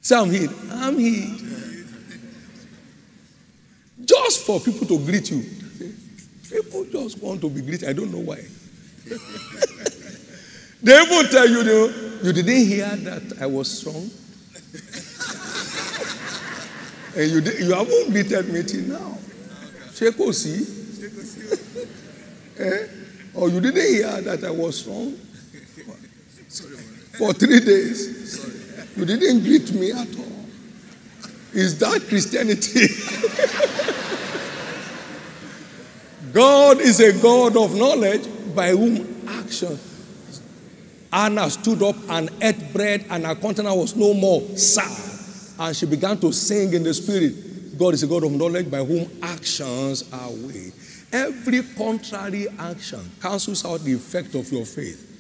say 0.02 0.15
I'm 0.17 0.30
healed. 0.30 0.54
I'm 0.71 0.98
healed. 0.98 1.41
just 4.06 4.45
for 4.45 4.60
people 4.60 4.88
to 4.88 5.00
greet 5.00 5.30
you. 5.32 5.43
People 6.50 6.86
just 6.91 7.21
want 7.21 7.41
to 7.41 7.50
be 7.50 7.62
greeted. 7.62 7.89
I 7.89 7.93
don't 7.93 8.12
know 8.12 8.19
why. 8.19 8.43
they 10.86 11.02
even 11.02 11.26
tell 11.32 11.50
you, 11.50 11.63
you, 11.63 11.93
you 12.21 12.32
didn't 12.32 12.67
hear 12.67 12.95
that 12.95 13.41
I 13.41 13.48
was 13.48 13.80
strong. 13.80 13.95
and 17.17 17.32
you, 17.32 17.41
did, 17.41 17.60
you 17.60 17.74
haven't 17.74 18.12
greeted 18.12 18.54
me 18.54 18.62
till 18.62 18.84
now. 18.84 19.17
Sheko 19.89 20.32
see? 20.32 20.84
Eh? 22.58 22.88
Or 23.34 23.50
you 23.50 23.60
didn't 23.60 23.82
hear 23.82 24.21
that 24.21 24.41
I 24.45 24.52
was 24.52 24.80
strong? 24.80 25.12
For 27.17 27.34
three 27.34 27.60
days. 27.60 28.88
You 28.95 29.04
didn't 29.06 29.41
greet 29.41 29.74
me 29.74 29.91
at 29.91 30.08
all. 30.17 30.45
Is 31.52 31.78
that 31.80 32.08
Christianity? 32.08 32.88
God 36.32 36.80
is 36.80 37.00
a 37.00 37.12
God 37.21 37.58
of 37.58 37.76
knowledge 37.76 38.26
by 38.56 38.69
whom 38.69 39.06
action. 39.28 39.78
Anna 41.15 41.49
stood 41.49 41.82
up 41.82 41.95
and 42.10 42.30
ate 42.41 42.73
bread, 42.73 43.06
and 43.10 43.25
her 43.25 43.36
countenance 43.36 43.75
was 43.78 43.95
no 43.95 44.13
more 44.13 44.41
sad. 44.58 45.17
And 45.58 45.73
she 45.73 45.86
began 45.86 46.19
to 46.19 46.34
sing 46.34 46.73
in 46.73 46.84
the 46.84 46.93
spirit. 46.93 47.78
God 47.78 47.93
is 47.93 48.04
a 48.04 48.08
God 48.08 48.25
of 48.25 48.34
knowledge 48.34 48.69
by 48.69 48.84
whom 48.84 49.10
actions 49.23 50.04
are 50.12 50.30
weighed. 50.30 50.73
Every 51.13 51.63
contrary 51.78 52.47
action 52.60 52.99
cancels 53.21 53.63
out 53.63 53.80
the 53.80 53.93
effect 53.93 54.36
of 54.36 54.51
your 54.51 54.65
faith. 54.65 55.13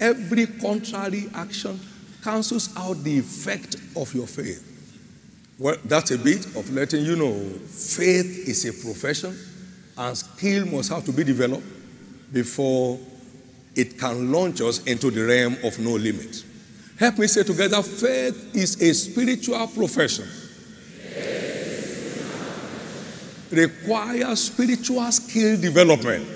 Every 0.00 0.46
contrary 0.46 1.24
action 1.34 1.80
cancels 2.22 2.70
out 2.76 3.02
the 3.02 3.18
effect 3.18 3.74
of 3.96 4.14
your 4.14 4.28
faith. 4.28 4.62
Well, 5.58 5.76
that's 5.84 6.12
a 6.12 6.18
bit 6.18 6.46
of 6.54 6.70
letting 6.70 7.04
you 7.04 7.16
know 7.16 7.34
faith 7.66 8.46
is 8.46 8.64
a 8.64 8.72
profession 8.72 9.36
and 9.98 10.16
skill 10.16 10.66
must 10.66 10.90
have 10.90 11.04
to 11.06 11.12
be 11.12 11.24
developed 11.24 11.66
before 12.32 12.98
it 13.76 13.98
can 13.98 14.32
launch 14.32 14.60
us 14.60 14.82
into 14.84 15.10
the 15.10 15.24
realm 15.24 15.56
of 15.62 15.78
no 15.78 15.92
limit. 15.92 16.44
Help 16.98 17.18
me 17.18 17.26
say 17.26 17.42
together 17.42 17.82
faith 17.82 18.54
is 18.54 18.80
a 18.82 18.94
spiritual 18.94 19.66
profession 19.68 20.26
requires 23.50 24.44
spiritual 24.44 25.10
skill 25.12 25.60
development 25.60 26.26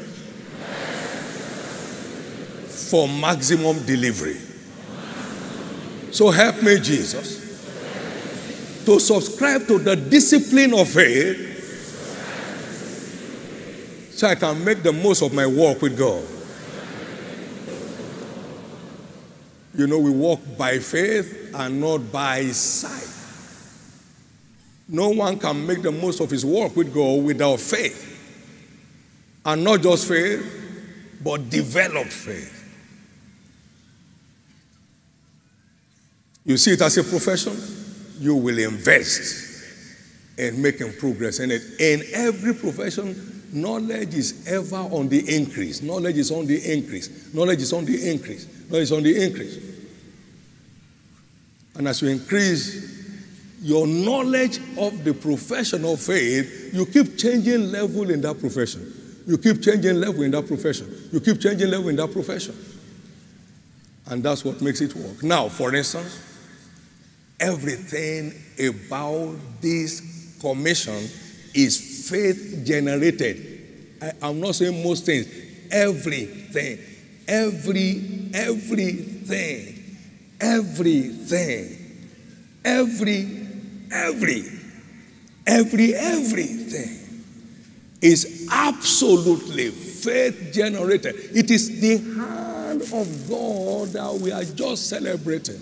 for 2.68 3.08
maximum 3.08 3.84
delivery. 3.84 4.36
So 6.12 6.30
help 6.30 6.62
me, 6.62 6.78
Jesus, 6.80 7.38
to 8.84 8.98
subscribe 8.98 9.66
to 9.68 9.78
the 9.78 9.94
discipline 9.96 10.74
of 10.74 10.88
faith 10.88 11.48
so 14.12 14.26
I 14.26 14.34
can 14.34 14.64
make 14.64 14.82
the 14.82 14.92
most 14.92 15.22
of 15.22 15.32
my 15.32 15.46
walk 15.46 15.82
with 15.82 15.96
God. 15.96 16.39
You 19.80 19.86
know, 19.86 19.98
we 19.98 20.10
walk 20.10 20.40
by 20.58 20.78
faith 20.78 21.52
and 21.54 21.80
not 21.80 22.12
by 22.12 22.44
sight. 22.48 23.08
No 24.86 25.08
one 25.08 25.38
can 25.38 25.66
make 25.66 25.80
the 25.80 25.90
most 25.90 26.20
of 26.20 26.28
his 26.28 26.44
work 26.44 26.76
with 26.76 26.92
God 26.92 27.24
without 27.24 27.58
faith. 27.60 28.06
And 29.42 29.64
not 29.64 29.80
just 29.80 30.06
faith, 30.06 30.44
but 31.24 31.48
developed 31.48 32.12
faith. 32.12 32.58
You 36.44 36.58
see 36.58 36.72
it 36.72 36.82
as 36.82 36.98
a 36.98 37.02
profession, 37.02 37.56
you 38.18 38.34
will 38.34 38.58
invest 38.58 39.64
in 40.36 40.60
making 40.60 40.92
progress 40.98 41.38
in 41.40 41.52
it. 41.52 41.62
In 41.80 42.02
every 42.12 42.52
profession, 42.52 43.48
knowledge 43.50 44.14
is 44.14 44.46
ever 44.46 44.76
on 44.76 45.08
the 45.08 45.34
increase. 45.34 45.80
Knowledge 45.80 46.18
is 46.18 46.30
on 46.30 46.46
the 46.46 46.70
increase. 46.70 47.32
Knowledge 47.32 47.62
is 47.62 47.72
on 47.72 47.86
the 47.86 48.10
increase. 48.10 48.46
Knowledge 48.68 48.82
is 48.82 48.92
on 48.92 49.02
the 49.04 49.24
increase. 49.24 49.69
And 51.80 51.88
as 51.88 52.02
you 52.02 52.08
increase 52.08 53.56
your 53.62 53.86
knowledge 53.86 54.58
of 54.76 55.02
the 55.02 55.14
profession 55.14 55.82
of 55.86 55.98
faith, 55.98 56.74
you 56.74 56.84
keep 56.84 57.16
changing 57.16 57.72
level 57.72 58.10
in 58.10 58.20
that 58.20 58.38
profession. 58.38 58.92
You 59.26 59.38
keep 59.38 59.62
changing 59.62 59.96
level 59.96 60.20
in 60.20 60.30
that 60.32 60.46
profession. 60.46 60.94
You 61.10 61.20
keep 61.20 61.40
changing 61.40 61.70
level 61.70 61.88
in 61.88 61.96
that 61.96 62.12
profession. 62.12 62.54
And 64.08 64.22
that's 64.22 64.44
what 64.44 64.60
makes 64.60 64.82
it 64.82 64.94
work. 64.94 65.22
Now, 65.22 65.48
for 65.48 65.74
instance, 65.74 66.22
everything 67.40 68.34
about 68.58 69.36
this 69.62 70.36
commission 70.38 71.08
is 71.54 72.10
faith 72.10 72.62
generated. 72.62 73.96
I, 74.20 74.28
am 74.28 74.38
not 74.38 74.54
saying 74.56 74.84
most 74.84 75.06
things, 75.06 75.26
everything. 75.70 76.78
Every, 77.26 78.28
everything. 78.34 79.69
Everything. 80.40 81.76
Every 82.64 83.40
every, 83.90 84.44
every, 85.46 85.94
everything 85.94 86.98
is 88.00 88.48
absolutely 88.50 89.70
faith 89.70 90.50
generated. 90.52 91.16
It 91.34 91.50
is 91.50 91.80
the 91.80 91.98
hand 91.98 92.82
of 92.82 93.28
God 93.28 93.88
that 93.88 94.18
we 94.22 94.32
are 94.32 94.44
just 94.44 94.88
celebrating, 94.88 95.60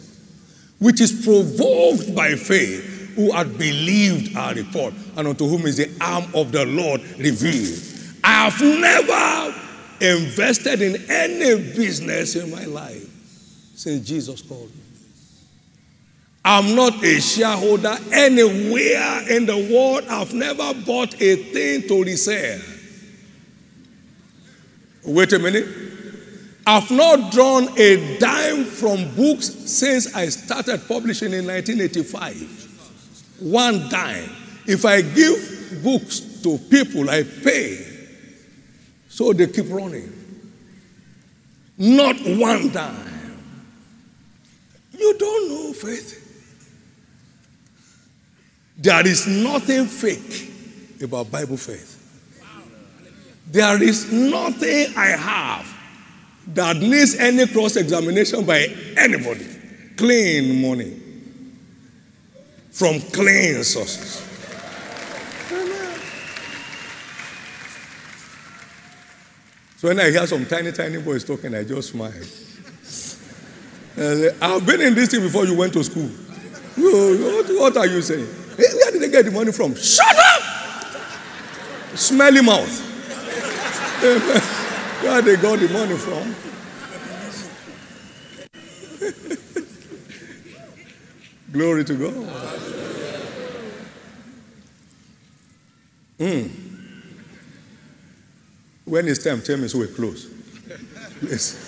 which 0.79 1.01
is 1.01 1.25
provoked 1.25 2.15
by 2.15 2.35
faith, 2.35 2.97
who 3.17 3.33
had 3.33 3.59
believed 3.59 4.37
our 4.37 4.55
report, 4.55 4.95
and 5.17 5.27
unto 5.27 5.49
whom 5.49 5.67
is 5.67 5.79
the 5.79 5.91
arm 6.01 6.25
of 6.35 6.53
the 6.53 6.65
Lord 6.65 7.01
revealed. 7.19 7.83
I 8.23 8.49
have 8.49 8.61
never 8.61 9.55
invested 10.01 10.81
in 10.81 11.11
any 11.11 11.57
business 11.75 12.37
in 12.37 12.51
my 12.53 12.65
life 12.67 13.08
since 13.79 14.07
Jesus 14.09 14.43
called 14.43 14.75
me. 14.75 14.83
I'm 16.45 16.75
not 16.75 17.05
a 17.05 17.21
shareholder 17.21 17.97
anywhere 18.13 19.31
in 19.31 19.47
the 19.47 19.71
world. 19.73 20.05
I've 20.09 20.35
never 20.35 20.75
bought 20.85 21.15
a 21.23 21.37
thing 21.37 21.87
to 21.87 22.03
resell. 22.03 22.59
Wait 25.05 25.33
a 25.33 25.39
minute. 25.39 25.69
I've 26.67 26.91
not 26.91 27.31
drawn 27.31 27.69
a 27.79 28.19
dime 28.19 28.65
from 28.65 29.15
books 29.15 29.47
since 29.47 30.13
I 30.13 30.29
started 30.29 30.89
publishing 30.89 31.33
in 31.33 31.47
1985. 31.47 33.37
One 33.39 33.89
dime. 33.91 34.29
If 34.67 34.85
I 34.85 35.03
give 35.03 35.81
books 35.85 36.19
to 36.43 36.59
people, 36.59 37.09
I 37.09 37.23
pay. 37.23 37.87
So 39.09 39.33
they 39.33 39.47
keep 39.47 39.71
running. 39.71 40.13
Not 41.79 42.17
one 42.25 42.71
dime. 42.73 43.08
You 44.99 45.17
don't 45.17 45.49
know 45.49 45.73
faith. 45.73 46.25
There 48.77 49.07
is 49.07 49.27
nothing 49.27 49.87
fake 49.87 51.03
about 51.03 51.31
Bible 51.31 51.57
faith. 51.57 51.97
There 53.51 53.83
is 53.83 54.13
nothing 54.13 54.95
I 54.97 55.07
have 55.17 55.75
that 56.55 56.77
needs 56.77 57.17
any 57.17 57.47
cross 57.47 57.77
examination 57.77 58.45
by 58.45 58.67
anybody. 58.97 59.47
Clean 59.97 60.63
money 60.63 60.97
from 62.71 63.01
clean 63.01 63.65
sources. 63.65 64.25
So 69.79 69.89
when 69.89 70.01
I 70.01 70.11
hear 70.11 70.27
some 70.27 70.45
tiny, 70.45 70.73
tiny 70.73 71.01
boys 71.01 71.25
talking, 71.25 71.55
I 71.55 71.63
just 71.65 71.91
smile. 71.91 72.13
I've 73.99 74.65
been 74.65 74.81
in 74.81 74.95
this 74.95 75.11
thing 75.11 75.23
before 75.23 75.45
you 75.45 75.55
went 75.57 75.73
to 75.73 75.83
school. 75.83 76.09
What, 76.77 77.47
what 77.59 77.77
are 77.77 77.87
you 77.87 78.01
saying? 78.01 78.27
Where 78.27 78.93
did 78.93 79.03
they 79.03 79.11
get 79.11 79.25
the 79.25 79.31
money 79.33 79.51
from? 79.51 79.75
Shut 79.75 80.07
up! 80.17 80.43
Smelly 81.97 82.43
mouth. 82.43 82.85
Where 85.03 85.23
did 85.23 85.39
they 85.39 85.43
got 85.43 85.59
the 85.59 85.69
money 85.69 85.97
from? 85.97 86.35
Glory 91.53 91.85
to 91.85 91.95
God. 91.95 92.15
Mm. 96.19 96.51
When 98.85 99.09
it's 99.09 99.23
time, 99.23 99.43
tell 99.43 99.57
me 99.57 99.69
so 99.69 99.79
we 99.79 99.89
close. 99.89 100.29
Please. 101.21 101.68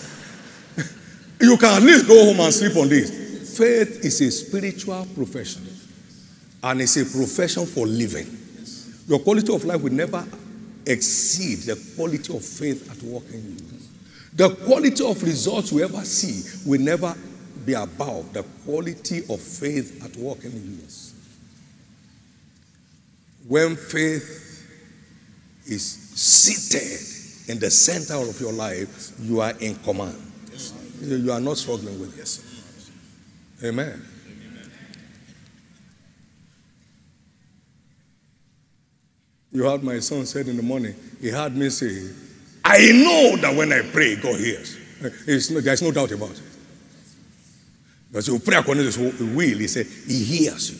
You 1.40 1.56
can 1.56 1.76
at 1.76 1.82
least 1.82 2.06
go 2.06 2.26
home 2.26 2.40
and 2.40 2.52
sleep 2.52 2.76
on 2.76 2.88
this. 2.88 3.56
Faith 3.56 4.04
is 4.04 4.20
a 4.20 4.30
spiritual 4.30 5.06
profession. 5.14 5.66
And 6.62 6.82
it's 6.82 6.96
a 6.98 7.04
profession 7.04 7.64
for 7.64 7.86
living. 7.86 8.26
Your 9.08 9.20
quality 9.20 9.54
of 9.54 9.64
life 9.64 9.80
will 9.80 9.92
never 9.92 10.24
exceed 10.86 11.60
the 11.60 11.92
quality 11.96 12.36
of 12.36 12.44
faith 12.44 12.90
at 12.90 13.02
work 13.02 13.24
in 13.32 13.56
you. 13.56 13.64
The 14.34 14.54
quality 14.66 15.04
of 15.04 15.22
results 15.22 15.72
you 15.72 15.82
ever 15.82 16.04
see 16.04 16.68
will 16.68 16.80
never 16.80 17.14
be 17.64 17.72
above 17.72 18.32
the 18.32 18.42
quality 18.64 19.24
of 19.28 19.40
faith 19.40 20.04
at 20.04 20.16
work 20.16 20.44
in 20.44 20.52
you. 20.52 20.78
When 23.48 23.76
faith 23.76 24.68
is 25.66 25.82
seated 25.84 27.50
in 27.52 27.58
the 27.58 27.70
center 27.70 28.14
of 28.14 28.40
your 28.40 28.52
life, 28.52 29.12
you 29.20 29.40
are 29.40 29.54
in 29.58 29.74
command. 29.76 30.29
You 31.00 31.32
are 31.32 31.40
not 31.40 31.56
struggling 31.56 31.98
with 31.98 32.18
it. 32.18 33.66
Amen. 33.66 34.02
You 39.52 39.64
heard 39.64 39.82
my 39.82 39.98
son 39.98 40.26
said 40.26 40.46
in 40.46 40.56
the 40.56 40.62
morning, 40.62 40.94
he 41.20 41.28
heard 41.28 41.56
me 41.56 41.70
say, 41.70 42.10
I 42.64 42.92
know 42.92 43.36
that 43.36 43.56
when 43.56 43.72
I 43.72 43.82
pray, 43.82 44.16
God 44.16 44.38
hears. 44.38 44.76
No, 45.50 45.60
there's 45.60 45.82
no 45.82 45.90
doubt 45.90 46.12
about 46.12 46.30
it. 46.30 46.42
Because 48.08 48.28
you 48.28 48.38
pray 48.38 48.56
according 48.56 48.84
to 48.84 48.86
his 48.86 48.98
will, 49.20 49.58
he 49.58 49.66
said, 49.66 49.86
he 49.86 50.22
hears 50.22 50.70
you. 50.70 50.76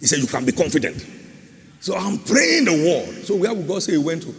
He 0.00 0.06
said, 0.06 0.18
you 0.18 0.26
can 0.26 0.44
be 0.44 0.52
confident. 0.52 1.06
So 1.80 1.96
I'm 1.96 2.18
praying 2.18 2.66
the 2.66 2.72
word. 2.72 3.24
So 3.24 3.36
where 3.36 3.54
would 3.54 3.66
God 3.66 3.82
say 3.82 3.92
he 3.92 3.98
went 3.98 4.22
to? 4.24 4.34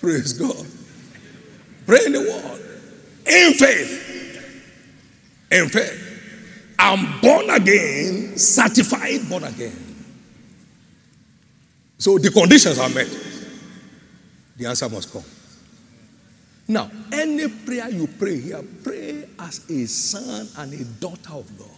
Praise 0.00 0.32
God. 0.34 0.66
Praying 1.86 2.12
the 2.12 2.20
word. 2.20 2.62
In 3.26 3.52
faith. 3.54 4.02
In 5.50 5.68
faith. 5.68 6.74
I'm 6.78 7.20
born 7.20 7.50
again, 7.50 8.36
certified 8.36 9.28
born 9.28 9.44
again. 9.44 9.76
So 11.98 12.18
the 12.18 12.30
conditions 12.30 12.78
are 12.78 12.88
met. 12.88 13.08
The 14.56 14.66
answer 14.66 14.88
must 14.88 15.12
come. 15.12 15.24
Now, 16.68 16.90
any 17.12 17.48
prayer 17.48 17.88
you 17.88 18.06
pray 18.06 18.40
here, 18.40 18.62
pray 18.82 19.28
as 19.38 19.68
a 19.70 19.86
son 19.86 20.48
and 20.58 20.72
a 20.72 20.84
daughter 20.84 21.32
of 21.32 21.58
God. 21.58 21.68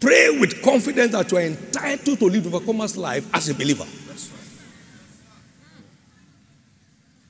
Pray 0.00 0.38
with 0.38 0.62
confidence 0.62 1.12
that 1.12 1.30
you 1.30 1.38
are 1.38 1.42
entitled 1.42 2.18
to 2.18 2.24
live 2.26 2.44
the 2.44 2.50
overcomer's 2.50 2.96
life 2.96 3.28
as 3.34 3.48
a 3.48 3.54
believer. 3.54 3.86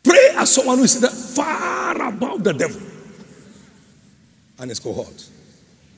Pray 0.03 0.29
as 0.37 0.38
someone 0.49 0.79
who 0.79 0.85
is 0.85 1.35
far 1.35 2.09
above 2.09 2.45
the 2.45 2.53
devil 2.53 2.81
and 4.59 4.71
his 4.71 4.81
cohort. 4.81 5.29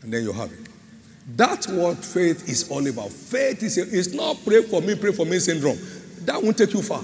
And 0.03 0.13
then 0.13 0.23
you 0.23 0.33
have 0.33 0.53
it. 0.53 0.69
That's 1.37 1.69
what 1.69 1.99
faith 1.99 2.49
is 2.49 2.71
all 2.71 2.87
about. 2.87 3.11
Faith 3.11 3.63
is, 3.63 3.79
is 3.79 4.15
not 4.15 4.39
pray 4.45 4.63
for 4.63 4.81
me, 4.81 4.95
pray 4.95 5.13
for 5.13 5.25
me 5.27 5.39
syndrome. 5.39 5.79
That 6.25 6.43
won't 6.43 6.59
take 6.59 6.73
you 6.73 6.83
far. 6.83 7.03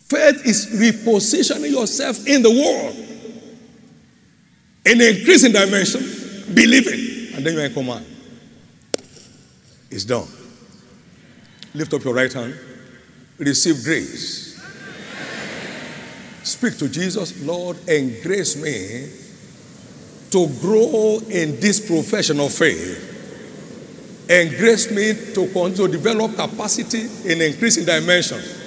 Faith 0.00 0.44
is 0.44 0.66
repositioning 0.66 1.70
yourself 1.70 2.26
in 2.26 2.42
the 2.42 2.50
world 2.50 2.96
in 4.84 5.00
increasing 5.00 5.52
dimension, 5.52 6.00
believing, 6.54 7.34
and 7.34 7.46
then 7.46 7.54
you're 7.54 7.64
in 7.64 7.72
command. 7.72 8.04
It's 9.90 10.04
done. 10.04 10.26
Lift 11.74 11.94
up 11.94 12.04
your 12.04 12.14
right 12.14 12.32
hand. 12.32 12.58
Receive 13.38 13.82
grace. 13.84 14.51
Speak 16.44 16.78
to 16.78 16.88
Jesus, 16.88 17.40
Lord, 17.42 17.76
and 17.88 18.20
grace 18.22 18.56
me 18.56 19.08
to 20.30 20.48
grow 20.60 21.18
in 21.28 21.60
this 21.60 21.86
profession 21.86 22.40
of 22.40 22.52
faith. 22.52 23.10
And 24.28 24.50
grace 24.50 24.90
me 24.90 25.14
to 25.34 25.46
to 25.76 25.88
develop 25.88 26.34
capacity 26.36 27.08
in 27.30 27.42
increasing 27.42 27.84
dimensions 27.84 28.61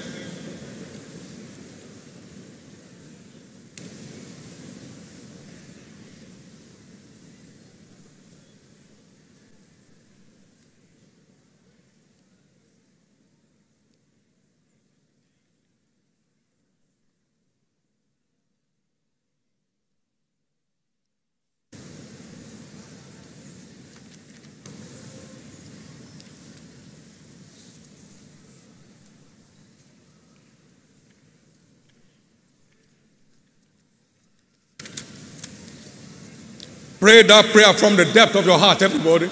Pray 37.05 37.21
that 37.21 37.45
prayer 37.51 37.71
from 37.71 37.95
the 37.95 38.05
depth 38.05 38.33
of 38.33 38.47
your 38.47 38.57
heart, 38.57 38.81
everybody. 38.81 39.29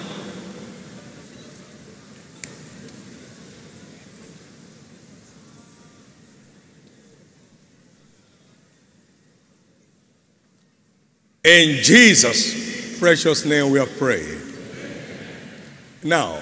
In 11.42 11.82
Jesus' 11.82 12.96
precious 13.00 13.44
name, 13.44 13.72
we 13.72 13.80
have 13.80 13.98
prayed. 13.98 14.40
Now, 16.04 16.40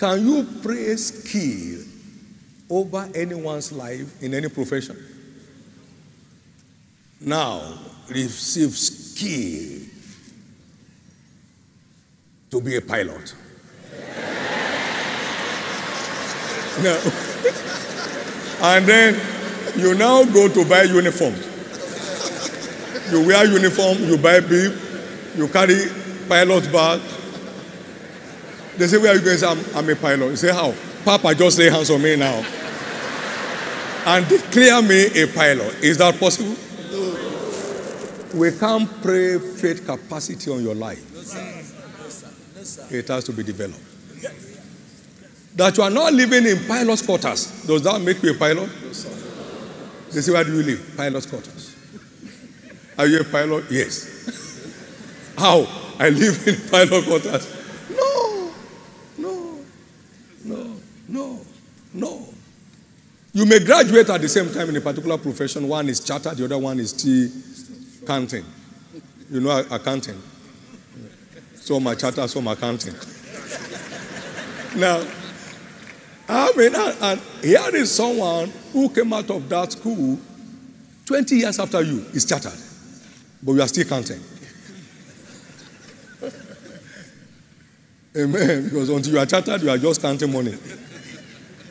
can 0.00 0.26
you 0.26 0.44
pray 0.60 0.96
skill 0.96 1.84
over 2.68 3.08
anyone's 3.14 3.70
life 3.70 4.20
in 4.20 4.34
any 4.34 4.48
profession? 4.48 4.96
Now, 7.20 7.78
receive 8.08 8.72
skill 8.76 9.83
to 12.54 12.60
be 12.60 12.76
a 12.76 12.80
pilot. 12.80 13.34
now, 16.80 16.98
and 18.62 18.86
then 18.86 19.20
you 19.76 19.94
now 19.96 20.22
go 20.22 20.46
to 20.48 20.64
buy 20.68 20.82
uniform. 20.82 21.34
You 23.10 23.26
wear 23.26 23.44
uniform, 23.46 23.98
you 24.04 24.16
buy 24.18 24.38
bib, 24.38 24.72
you 25.34 25.48
carry 25.48 25.86
pilot 26.28 26.70
bag. 26.72 27.00
They 28.78 28.86
say, 28.86 28.98
Where 28.98 29.10
are 29.10 29.16
you 29.16 29.24
going? 29.24 29.42
I'm, 29.42 29.76
I'm 29.76 29.90
a 29.90 29.96
pilot. 29.96 30.30
You 30.30 30.36
say, 30.36 30.52
How? 30.52 30.72
Papa 31.04 31.34
just 31.34 31.58
lay 31.58 31.70
hands 31.70 31.90
on 31.90 32.00
me 32.00 32.14
now 32.14 32.44
and 34.06 34.28
declare 34.28 34.80
me 34.80 35.06
a 35.22 35.26
pilot. 35.26 35.74
Is 35.82 35.98
that 35.98 36.20
possible? 36.20 36.54
We 38.32 38.56
can't 38.56 38.88
pray 39.02 39.40
faith 39.40 39.84
capacity 39.84 40.52
on 40.52 40.62
your 40.62 40.76
life. 40.76 41.73
It 42.90 43.08
has 43.08 43.24
to 43.24 43.32
be 43.32 43.42
developed. 43.42 43.80
That 45.56 45.76
you 45.76 45.84
are 45.84 45.90
not 45.90 46.12
living 46.12 46.46
in 46.46 46.66
pilot's 46.66 47.02
quarters. 47.02 47.62
Does 47.66 47.82
that 47.82 48.00
make 48.00 48.22
you 48.22 48.32
a 48.32 48.34
pilot? 48.34 48.68
They 50.10 50.20
say, 50.20 50.32
Where 50.32 50.44
do 50.44 50.56
you 50.56 50.62
live? 50.62 50.94
Pilot's 50.96 51.26
quarters. 51.26 51.76
Are 52.98 53.06
you 53.06 53.20
a 53.20 53.24
pilot? 53.24 53.64
Yes. 53.70 55.34
How? 55.38 55.66
I 55.98 56.08
live 56.08 56.46
in 56.48 56.56
pilot 56.70 57.04
quarters. 57.04 57.46
No, 57.90 58.52
no, 59.18 59.58
no, 60.44 60.70
no, 61.08 61.40
no. 61.92 62.28
You 63.32 63.46
may 63.46 63.58
graduate 63.60 64.08
at 64.10 64.20
the 64.20 64.28
same 64.28 64.52
time 64.52 64.68
in 64.68 64.76
a 64.76 64.80
particular 64.80 65.18
profession. 65.18 65.68
One 65.68 65.88
is 65.88 66.00
chartered, 66.00 66.36
the 66.36 66.44
other 66.44 66.58
one 66.58 66.78
is 66.80 66.92
T 66.92 67.30
accounting. 68.02 68.44
You 69.30 69.40
know 69.40 69.64
accounting. 69.70 70.20
Some 71.64 71.86
are 71.86 71.94
chartered, 71.94 72.28
some 72.28 72.46
are 72.46 72.52
accounting. 72.52 72.92
now, 74.76 75.02
I 76.28 76.52
mean, 76.58 76.74
and, 76.74 76.96
and 77.00 77.20
here 77.42 77.74
is 77.74 77.90
someone 77.90 78.52
who 78.70 78.90
came 78.90 79.10
out 79.14 79.30
of 79.30 79.48
that 79.48 79.72
school 79.72 80.18
20 81.06 81.36
years 81.36 81.58
after 81.58 81.80
you 81.80 82.04
is 82.12 82.26
chartered, 82.26 82.52
but 83.42 83.52
you 83.52 83.62
are 83.62 83.68
still 83.68 83.86
counting. 83.86 84.20
Amen. 88.14 88.64
Because 88.64 88.90
until 88.90 89.14
you 89.14 89.18
are 89.18 89.26
chartered, 89.26 89.62
you 89.62 89.70
are 89.70 89.78
just 89.78 90.02
counting 90.02 90.30
money. 90.30 90.52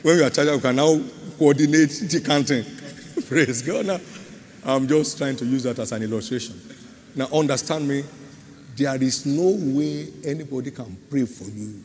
When 0.01 0.17
you 0.17 0.23
are 0.23 0.32
chartered, 0.32 0.56
you 0.56 0.60
can 0.60 0.75
now 0.75 0.99
coordinate 1.38 1.89
the 1.89 2.19
counting. 2.25 2.65
Praise 3.27 3.62
God. 3.62 3.86
Now, 3.86 3.99
I'm 4.65 4.88
just 4.88 5.19
trying 5.19 5.36
to 5.36 5.45
use 5.45 5.62
that 5.63 5.77
as 5.77 5.91
an 5.91 6.01
illustration. 6.01 6.60
Now, 7.15 7.27
understand 7.32 7.88
me. 7.88 8.03
There 8.75 9.03
is 9.03 9.25
no 9.25 9.55
way 9.75 10.07
anybody 10.25 10.71
can 10.71 10.97
pray 11.09 11.25
for 11.25 11.43
you 11.45 11.83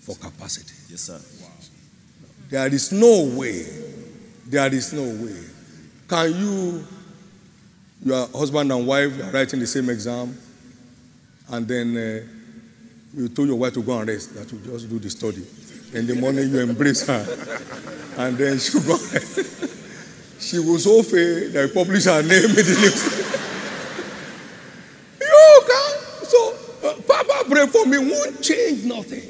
for 0.00 0.14
capacity. 0.16 0.74
Yes, 0.88 1.02
sir. 1.02 1.20
There 2.50 2.72
is 2.72 2.92
no 2.92 3.24
way. 3.36 3.66
There 4.46 4.72
is 4.72 4.92
no 4.92 5.02
way. 5.02 5.36
Can 6.08 6.30
you, 6.40 6.84
your 8.04 8.26
husband 8.28 8.72
and 8.72 8.86
wife 8.86 9.20
are 9.20 9.30
writing 9.32 9.60
the 9.60 9.66
same 9.66 9.90
exam, 9.90 10.36
and 11.50 11.68
then 11.68 11.96
uh, 11.96 12.26
you 13.14 13.28
told 13.28 13.48
your 13.48 13.58
wife 13.58 13.74
to 13.74 13.82
go 13.82 13.98
and 13.98 14.08
rest, 14.08 14.34
that 14.34 14.50
you 14.50 14.58
just 14.60 14.88
do 14.88 14.98
the 14.98 15.10
study. 15.10 15.44
In 15.92 16.06
the 16.06 16.14
morning, 16.14 16.48
you 16.50 16.60
embrace 16.60 17.06
her, 17.06 17.26
and 18.16 18.38
then 18.38 18.58
she 18.58 18.78
go. 18.80 18.96
she 20.38 20.58
was 20.58 20.84
so 20.84 21.02
fair 21.02 21.48
that 21.50 21.68
you 21.68 21.74
publish 21.74 22.04
her 22.04 22.22
name 22.22 22.44
in 22.44 22.54
the 22.54 22.78
news. 22.80 23.27
Pray 27.58 27.66
for 27.66 27.86
me 27.86 27.98
won't 27.98 28.42
change 28.42 28.84
nothing. 28.84 29.22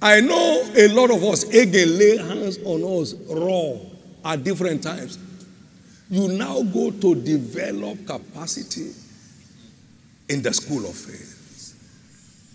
I 0.00 0.20
know 0.20 0.70
a 0.76 0.88
lot 0.88 1.10
of 1.10 1.24
us 1.24 1.44
again 1.44 1.98
lay 1.98 2.16
hands 2.18 2.58
on 2.64 2.82
us 3.00 3.14
raw 3.14 4.32
at 4.32 4.44
different 4.44 4.82
times. 4.82 5.18
You 6.10 6.28
now 6.28 6.62
go 6.62 6.90
to 6.90 7.14
develop 7.14 8.06
capacity 8.06 8.92
in 10.28 10.42
the 10.42 10.52
school 10.52 10.86
of 10.86 10.94
faith 10.94 11.74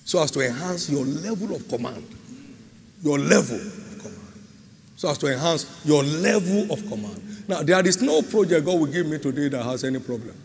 so 0.05 0.21
as 0.21 0.31
to 0.31 0.41
enhance 0.41 0.89
your 0.89 1.05
level 1.05 1.55
of 1.55 1.67
command. 1.67 2.05
Your 3.01 3.19
level 3.19 3.55
of 3.55 3.97
command. 3.99 4.43
So 4.95 5.09
as 5.09 5.17
to 5.19 5.27
enhance 5.33 5.81
your 5.85 6.03
level 6.03 6.71
of 6.71 6.87
command. 6.87 7.21
Now, 7.47 7.61
there 7.61 7.85
is 7.85 8.01
no 8.01 8.21
project 8.21 8.65
God 8.65 8.79
will 8.79 8.85
give 8.85 9.05
me 9.05 9.17
today 9.17 9.49
that 9.49 9.63
has 9.63 9.83
any 9.83 9.99
problem. 9.99 10.35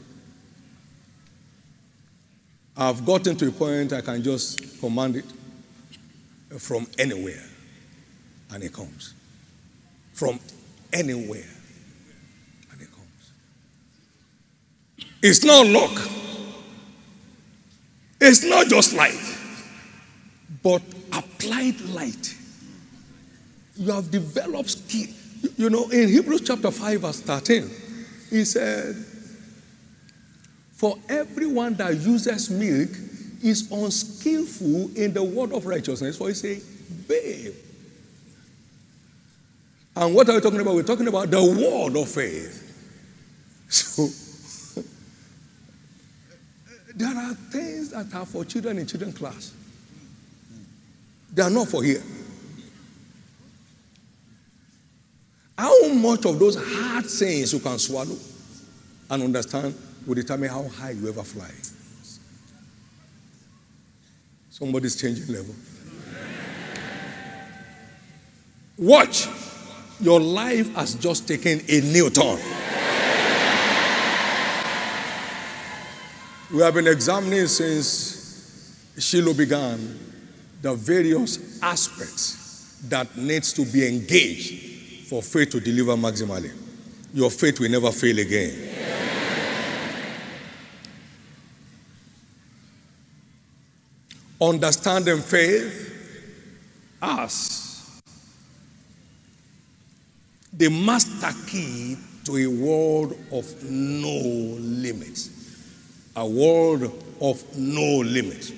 I've 2.81 3.05
gotten 3.05 3.35
to 3.37 3.49
a 3.49 3.51
point 3.51 3.93
I 3.93 4.01
can 4.01 4.23
just 4.23 4.79
command 4.79 5.17
it 5.17 5.25
from 6.61 6.87
anywhere, 6.97 7.43
and 8.53 8.62
it 8.62 8.73
comes. 8.73 9.14
From 10.12 10.38
anywhere, 10.93 11.51
and 12.71 12.81
it 12.81 12.88
comes. 12.93 13.33
It's 15.21 15.45
not 15.45 15.67
luck. 15.67 16.09
It's 18.21 18.45
not 18.45 18.69
just 18.69 18.95
light, 18.95 19.37
but 20.62 20.81
applied 21.12 21.81
light. 21.91 22.37
You 23.77 23.91
have 23.91 24.09
developed 24.11 24.71
skill. 24.71 25.09
You 25.57 25.71
know, 25.71 25.88
in 25.88 26.09
Hebrews 26.09 26.43
chapter 26.47 26.71
5, 26.71 27.01
verse 27.01 27.21
13, 27.23 27.71
he 28.31 28.45
said, 28.45 28.95
For 30.79 30.97
everyone 31.09 31.75
that 31.75 31.97
uses 31.97 32.49
milk 32.51 32.91
is 33.43 33.69
unskillful 33.73 34.97
in 34.97 35.12
the 35.12 35.25
word 35.25 35.53
of 35.53 35.67
righteousness, 35.67 36.17
for 36.17 36.29
he 36.29 36.35
say, 36.35 36.61
babe. 37.09 37.53
And 39.97 40.14
what 40.14 40.29
are 40.29 40.37
we 40.37 40.41
talking 40.41 40.61
about? 40.61 40.77
We're 40.77 40.85
talking 40.85 41.09
about 41.09 41.33
the 41.33 41.43
word 41.43 42.01
of 42.01 42.09
faith. 42.09 42.64
So, 43.71 44.09
there 46.95 47.09
are 47.09 47.35
things 47.35 47.91
that 47.91 48.14
are 48.14 48.25
for 48.25 48.45
children 48.45 48.79
in 48.79 48.87
children 48.87 49.12
class. 49.12 49.53
They 51.35 51.43
are 51.43 51.51
not 51.51 51.69
for 51.69 51.83
here. 51.83 52.03
How 55.59 55.88
much 55.88 56.25
of 56.25 56.38
those 56.38 56.57
hard 56.57 57.11
sayings 57.11 57.53
you 57.53 57.59
can 57.59 57.79
swallow 57.81 58.17
and 59.11 59.23
understand 59.25 59.75
will 60.09 60.14
determine 60.14 60.49
how 60.49 60.66
high 60.66 60.92
you 60.92 61.07
ever 61.07 61.23
fly. 61.23 61.51
Somebody's 64.49 64.97
changing 64.97 65.27
level. 65.27 65.55
Watch. 68.79 69.29
Your 70.01 70.18
life 70.18 70.75
has 70.75 70.94
just 70.94 71.29
taken 71.29 71.61
a 71.68 71.81
new 71.83 72.09
turn. 72.09 72.38
We 76.55 76.62
have 76.62 76.73
been 76.73 76.87
examining 76.87 77.47
since 77.47 78.94
Shiloh 78.99 79.35
began 79.35 79.99
the 80.62 80.75
various 80.75 81.62
aspects 81.62 82.79
that 82.88 83.14
needs 83.16 83.53
to 83.53 83.66
be 83.66 83.87
engaged 83.87 85.07
for 85.09 85.23
faith 85.23 85.51
to 85.51 85.61
deliver 85.61 85.92
maximally. 85.97 86.51
Your 87.12 87.31
faith 87.31 87.61
will 87.61 87.71
never 87.71 87.90
fail 87.90 88.18
again. 88.18 88.88
Understanding 94.40 95.20
faith 95.20 95.87
as 97.03 98.01
the 100.53 100.68
master 100.68 101.33
key 101.46 101.96
to 102.24 102.37
a 102.37 102.46
world 102.46 103.16
of 103.33 103.62
no 103.64 104.57
limits. 104.59 105.31
A 106.16 106.27
world 106.27 106.85
of 107.20 107.57
no 107.57 107.98
limits. 107.98 108.53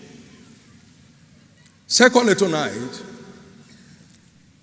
Secondly, 1.87 2.35
tonight, 2.35 3.03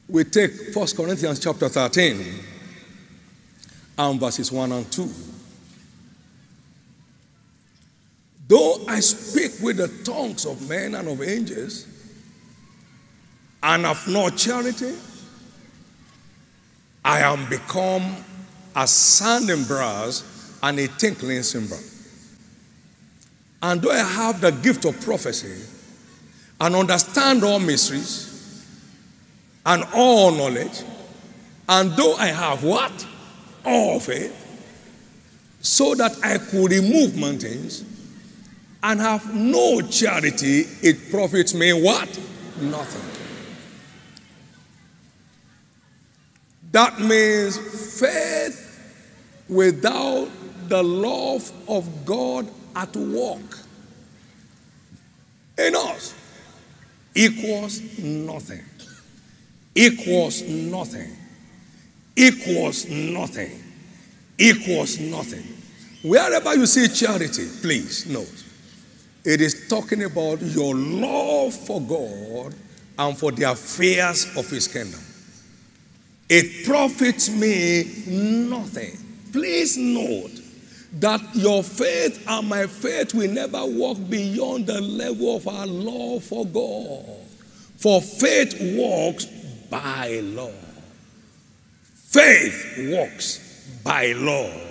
we 0.09 0.23
take 0.23 0.73
1 0.73 0.87
Corinthians 0.95 1.39
chapter 1.39 1.67
13 1.67 2.25
and 3.97 4.19
verses 4.19 4.51
1 4.51 4.71
and 4.71 4.91
2. 4.91 5.09
Though 8.47 8.85
I 8.87 9.01
speak 9.01 9.53
with 9.61 9.77
the 9.77 9.89
tongues 10.03 10.45
of 10.45 10.69
men 10.69 10.95
and 10.95 11.07
of 11.09 11.21
angels, 11.21 11.85
and 13.61 13.85
have 13.85 14.07
no 14.07 14.29
charity, 14.29 14.93
I 17.03 17.19
am 17.19 17.49
become 17.49 18.15
a 18.75 18.87
sounding 18.87 19.63
brass 19.65 20.23
and 20.63 20.79
a 20.79 20.87
tinkling 20.87 21.43
cymbal. 21.43 21.79
And 23.61 23.81
though 23.81 23.91
I 23.91 23.97
have 23.97 24.39
the 24.39 24.51
gift 24.51 24.85
of 24.85 24.99
prophecy 25.01 25.65
and 26.61 26.75
understand 26.75 27.43
all 27.43 27.59
mysteries 27.59 28.63
and 29.65 29.83
all 29.93 30.31
knowledge, 30.31 30.83
and 31.67 31.91
though 31.93 32.15
I 32.15 32.27
have 32.27 32.63
what? 32.63 33.05
All 33.65 33.99
faith, 33.99 34.33
so 35.59 35.95
that 35.95 36.15
I 36.23 36.37
could 36.37 36.71
remove 36.71 37.17
mountains 37.17 37.83
and 38.87 39.01
have 39.01 39.35
no 39.35 39.81
charity, 39.81 40.65
it 40.81 41.11
profits 41.11 41.53
me 41.53 41.73
what? 41.73 42.07
Nothing. 42.61 43.01
That 46.71 46.97
means 46.97 47.57
faith 47.99 48.63
without 49.49 50.29
the 50.69 50.81
love 50.81 51.51
of 51.67 52.05
God 52.05 52.47
at 52.77 52.95
work 52.95 53.57
in 55.57 55.75
us 55.75 56.15
equals 57.13 57.81
nothing. 57.99 58.63
Equals 59.75 60.43
nothing. 60.43 61.13
Equals 62.15 62.87
nothing. 62.87 63.63
Equals 64.37 64.97
nothing. 64.97 65.43
Wherever 66.03 66.55
you 66.55 66.65
see 66.65 66.87
charity, 66.87 67.47
please 67.61 68.05
note 68.05 68.46
it 69.27 69.41
is 69.41 69.67
talking 69.67 70.03
about 70.03 70.41
your 70.41 70.73
love 70.73 71.53
for 71.53 71.81
God 71.81 72.55
and 72.97 73.17
for 73.17 73.33
the 73.33 73.43
affairs 73.43 74.25
of 74.37 74.49
His 74.49 74.69
kingdom. 74.69 75.01
It 76.29 76.65
profits 76.65 77.29
me 77.29 77.83
nothing. 78.07 78.97
Please 79.33 79.75
note 79.75 80.31
that 80.93 81.19
your 81.35 81.61
faith 81.61 82.23
and 82.25 82.47
my 82.47 82.67
faith 82.67 83.13
will 83.13 83.29
never 83.29 83.65
walk 83.65 83.97
beyond 84.09 84.65
the 84.65 84.79
level 84.79 85.35
of 85.35 85.45
our 85.45 85.67
love 85.67 86.23
for 86.23 86.45
God. 86.45 87.05
For 87.75 88.01
faith 88.01 88.55
walks 88.77 89.25
by 89.69 90.21
law. 90.23 90.53
Faith 91.93 92.75
walks 92.93 93.39
by 93.83 94.13
law. 94.13 94.66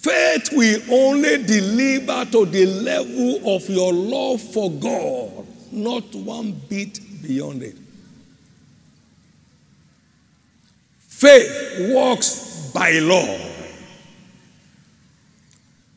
Faith 0.00 0.48
will 0.54 0.80
only 0.90 1.42
deliver 1.44 2.24
to 2.24 2.46
the 2.46 2.64
level 2.64 3.54
of 3.54 3.68
your 3.68 3.92
love 3.92 4.40
for 4.40 4.70
God, 4.70 5.46
not 5.70 6.14
one 6.14 6.52
bit 6.70 6.98
beyond 7.22 7.62
it. 7.62 7.76
Faith 11.00 11.92
walks 11.92 12.70
by 12.72 12.92
law. 13.00 13.38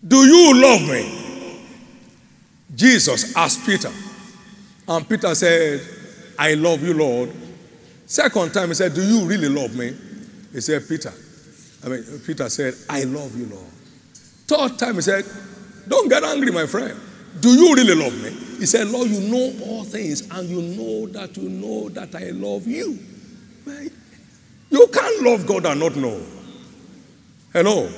Do 0.06 0.18
you 0.18 0.62
love 0.62 0.82
me? 0.82 1.62
Jesus 2.76 3.34
asked 3.38 3.66
Peter. 3.66 3.92
And 4.86 5.08
Peter 5.08 5.34
said, 5.34 5.80
I 6.38 6.56
love 6.56 6.84
you, 6.84 6.94
Lord. 6.94 7.32
Second 8.06 8.54
time 8.54 8.68
he 8.68 8.74
said, 8.74 8.94
Do 8.94 9.02
you 9.02 9.26
really 9.26 9.48
love 9.48 9.74
me? 9.78 9.96
He 10.52 10.60
said, 10.60 10.90
Peter. 10.90 11.14
I 11.86 11.88
mean, 11.88 12.04
Peter 12.26 12.50
said, 12.50 12.74
I 12.90 13.04
love 13.04 13.38
you, 13.38 13.46
Lord. 13.46 13.73
Third 14.48 14.78
time 14.78 14.96
he 14.96 15.02
said, 15.02 15.26
Don't 15.88 16.10
get 16.10 16.24
angry, 16.24 16.52
my 16.52 16.66
friend. 16.66 17.00
Do 17.40 17.50
you 17.50 17.74
really 17.76 17.96
love 17.96 18.22
me? 18.22 18.30
He 18.60 18.66
said, 18.66 18.88
Lord, 18.88 19.10
you 19.10 19.20
know 19.30 19.66
all 19.66 19.84
things, 19.84 20.30
and 20.30 20.48
you 20.48 20.62
know 20.62 21.08
that 21.08 21.36
you 21.36 21.50
know 21.50 21.90
that 21.90 22.14
I 22.16 22.30
love 22.30 22.68
you. 22.68 23.00
Right? 23.66 23.92
You 24.70 24.88
can't 24.88 25.24
love 25.24 25.46
God 25.46 25.66
and 25.66 25.80
not 25.80 25.96
know. 25.96 26.22
Hello? 27.52 27.90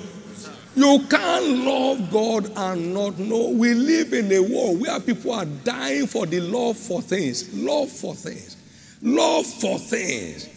You 0.75 0.99
can't 1.09 1.65
love 1.65 2.11
God 2.11 2.51
and 2.57 2.93
not 2.93 3.17
know. 3.17 3.49
We 3.49 3.73
live 3.73 4.11
in 4.13 4.31
a 4.31 4.39
world 4.41 4.81
where 4.81 4.99
people 4.99 5.31
are 5.31 5.45
dying 5.45 6.05
for 6.05 6.25
the 6.25 6.41
love 6.41 6.77
for 6.77 7.01
things. 7.01 7.53
Love 7.53 7.89
for 7.89 8.13
things. 8.13 8.57
Love 9.01 9.45
for 9.45 9.79
things. 9.79 10.49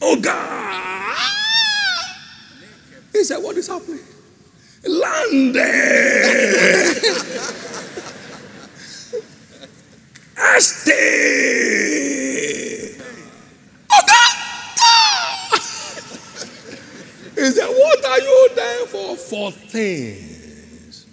Oh 0.00 0.18
God! 0.20 1.16
He 3.12 3.24
said, 3.24 3.38
What 3.38 3.56
is 3.56 3.68
happening? 3.68 4.00
London. 4.86 5.64
Ashton. 10.36 10.94
Oh, 13.90 14.04
ah. 14.08 15.58
he 17.34 17.50
said, 17.50 17.68
What 17.68 18.04
are 18.04 18.20
you 18.20 18.48
there 18.54 18.86
for? 18.86 19.16
For 19.16 19.50
things. 19.52 21.06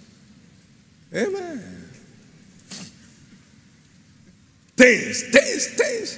Amen. 1.13 1.89
Things, 4.77 5.23
things, 5.31 5.67
things, 5.67 6.17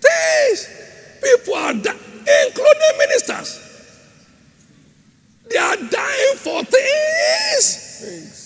things. 0.00 0.68
People 1.22 1.54
are, 1.54 1.74
dying, 1.74 1.98
including 2.46 2.98
ministers. 2.98 3.67
They 5.50 5.56
are 5.56 5.76
dying 5.76 6.36
for 6.36 6.62
things. 6.64 8.00
Things. 8.00 8.38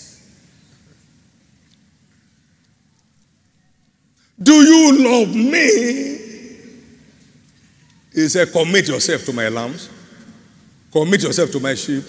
Do 4.41 4.53
you 4.53 4.99
love 5.05 5.35
me? 5.35 6.19
He 8.13 8.29
said, 8.29 8.53
Commit 8.53 8.89
yourself 8.89 9.25
to 9.27 9.33
my 9.33 9.49
lambs. 9.49 9.89
Commit 10.93 11.23
yourself 11.23 11.51
to 11.53 11.61
my 11.61 11.75
sheep. 11.75 12.05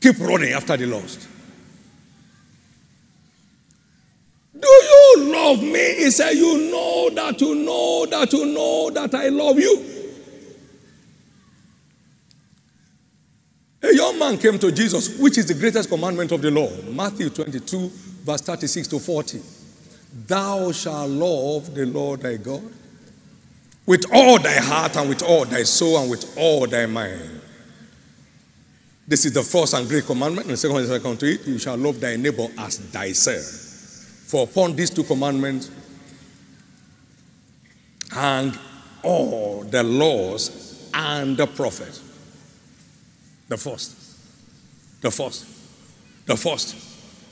Keep 0.00 0.18
running 0.20 0.52
after 0.52 0.76
the 0.76 0.86
lost. 0.86 1.28
Do 4.58 4.68
you 4.68 5.32
love 5.32 5.62
me? 5.62 5.94
He 5.96 6.10
said, 6.10 6.32
You 6.32 6.70
know 6.70 7.10
that 7.10 7.40
you 7.40 7.54
know 7.54 8.06
that 8.06 8.32
you 8.32 8.46
know 8.46 8.90
that 8.90 9.14
I 9.14 9.28
love 9.28 9.58
you. 9.58 9.97
A 13.82 13.94
young 13.94 14.18
man 14.18 14.38
came 14.38 14.58
to 14.58 14.72
Jesus, 14.72 15.18
which 15.18 15.38
is 15.38 15.46
the 15.46 15.54
greatest 15.54 15.88
commandment 15.88 16.32
of 16.32 16.42
the 16.42 16.50
law. 16.50 16.70
Matthew 16.90 17.30
22, 17.30 17.90
verse 18.24 18.40
36 18.40 18.88
to 18.88 18.98
40. 18.98 19.40
Thou 20.26 20.72
shalt 20.72 21.10
love 21.10 21.74
the 21.74 21.86
Lord 21.86 22.22
thy 22.22 22.36
God 22.36 22.62
with 23.86 24.04
all 24.12 24.38
thy 24.38 24.56
heart 24.56 24.96
and 24.96 25.08
with 25.08 25.22
all 25.22 25.46
thy 25.46 25.62
soul 25.62 25.96
and 25.98 26.10
with 26.10 26.36
all 26.36 26.66
thy 26.66 26.84
mind. 26.84 27.40
This 29.06 29.24
is 29.24 29.32
the 29.32 29.42
first 29.42 29.72
and 29.72 29.88
great 29.88 30.04
commandment. 30.04 30.46
And 30.46 30.52
the 30.52 30.56
second 30.58 30.76
is 30.76 30.88
second 30.88 31.18
to 31.20 31.26
it, 31.26 31.46
you 31.46 31.58
shall 31.58 31.78
love 31.78 31.98
thy 31.98 32.16
neighbor 32.16 32.48
as 32.58 32.78
thyself. 32.78 33.44
For 34.26 34.44
upon 34.44 34.76
these 34.76 34.90
two 34.90 35.04
commandments 35.04 35.70
hang 38.10 38.52
all 39.02 39.64
the 39.64 39.82
laws 39.82 40.90
and 40.92 41.36
the 41.36 41.46
prophets. 41.46 42.07
The 43.48 43.56
first, 43.56 43.96
the 45.00 45.10
first, 45.10 45.46
the 46.26 46.36
first, 46.36 46.76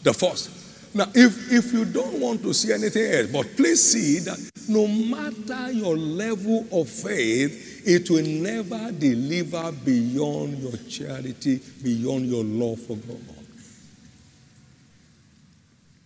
the 0.02 0.14
first. 0.14 0.50
Now, 0.94 1.08
if, 1.14 1.52
if 1.52 1.72
you 1.74 1.84
don't 1.84 2.20
want 2.20 2.42
to 2.42 2.54
see 2.54 2.72
anything 2.72 3.12
else, 3.12 3.26
but 3.30 3.54
please 3.54 3.92
see 3.92 4.20
that 4.20 4.38
no 4.68 4.86
matter 4.88 5.70
your 5.72 5.96
level 5.96 6.66
of 6.72 6.88
faith, 6.88 7.82
it 7.86 8.08
will 8.08 8.24
never 8.24 8.90
deliver 8.92 9.72
beyond 9.72 10.58
your 10.58 10.76
charity, 10.88 11.60
beyond 11.82 12.26
your 12.26 12.44
love 12.44 12.80
for 12.80 12.96
God. 12.96 13.20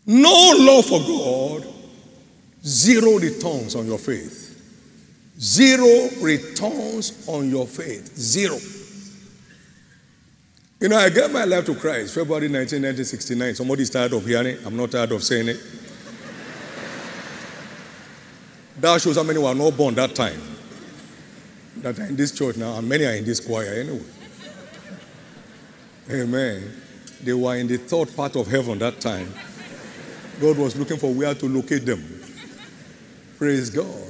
No 0.07 0.55
love 0.59 0.87
for 0.87 0.99
God, 0.99 1.73
zero 2.65 3.13
returns 3.19 3.77
on 3.77 3.87
your 3.87 3.99
faith. 3.99 4.49
Zero 5.39 6.09
returns 6.21 7.27
on 7.29 7.49
your 7.49 7.67
faith. 7.67 8.17
Zero. 8.17 8.59
You 10.81 10.89
know, 10.89 10.97
I 10.97 11.11
gave 11.11 11.31
my 11.31 11.45
life 11.45 11.66
to 11.66 11.74
Christ 11.74 12.14
February 12.14 12.49
19, 12.49 12.81
1969. 12.81 13.55
Somebody's 13.55 13.91
tired 13.91 14.14
of 14.14 14.24
hearing 14.24 14.47
it. 14.47 14.61
I'm 14.64 14.74
not 14.78 14.91
tired 14.91 15.12
of 15.12 15.22
saying 15.22 15.49
it. 15.49 15.61
that 18.81 19.03
shows 19.03 19.16
how 19.16 19.22
many 19.22 19.39
were 19.39 19.55
not 19.55 19.76
born 19.76 19.95
that 19.97 20.14
time. 20.14 20.41
That 21.83 21.99
are 21.99 22.07
in 22.07 22.16
this 22.16 22.33
church 22.33 22.57
now, 22.57 22.78
and 22.78 22.89
many 22.89 23.05
are 23.05 23.12
in 23.12 23.26
this 23.26 23.41
choir 23.41 23.74
anyway. 23.74 24.01
Amen. 26.11 26.72
They 27.22 27.35
were 27.35 27.57
in 27.57 27.66
the 27.66 27.76
third 27.76 28.16
part 28.16 28.35
of 28.37 28.47
heaven 28.47 28.78
that 28.78 29.01
time. 29.01 29.31
God 30.41 30.57
was 30.57 30.76
looking 30.76 30.97
for 30.97 31.12
where 31.12 31.35
to 31.35 31.47
locate 31.47 31.85
them. 31.85 32.03
Praise 33.37 33.68
God. 33.68 34.09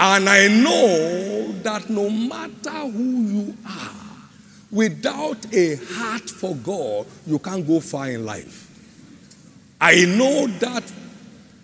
And 0.00 0.28
I 0.28 0.48
know 0.48 1.52
that 1.62 1.90
no 1.90 2.08
matter 2.08 2.90
who 2.90 3.22
you 3.22 3.56
are, 3.66 4.01
without 4.72 5.54
a 5.54 5.76
heart 5.76 6.28
for 6.28 6.56
God, 6.56 7.06
you 7.26 7.38
can't 7.38 7.64
go 7.66 7.78
far 7.78 8.10
in 8.10 8.24
life. 8.24 8.68
I 9.80 10.04
know 10.06 10.46
that 10.46 10.90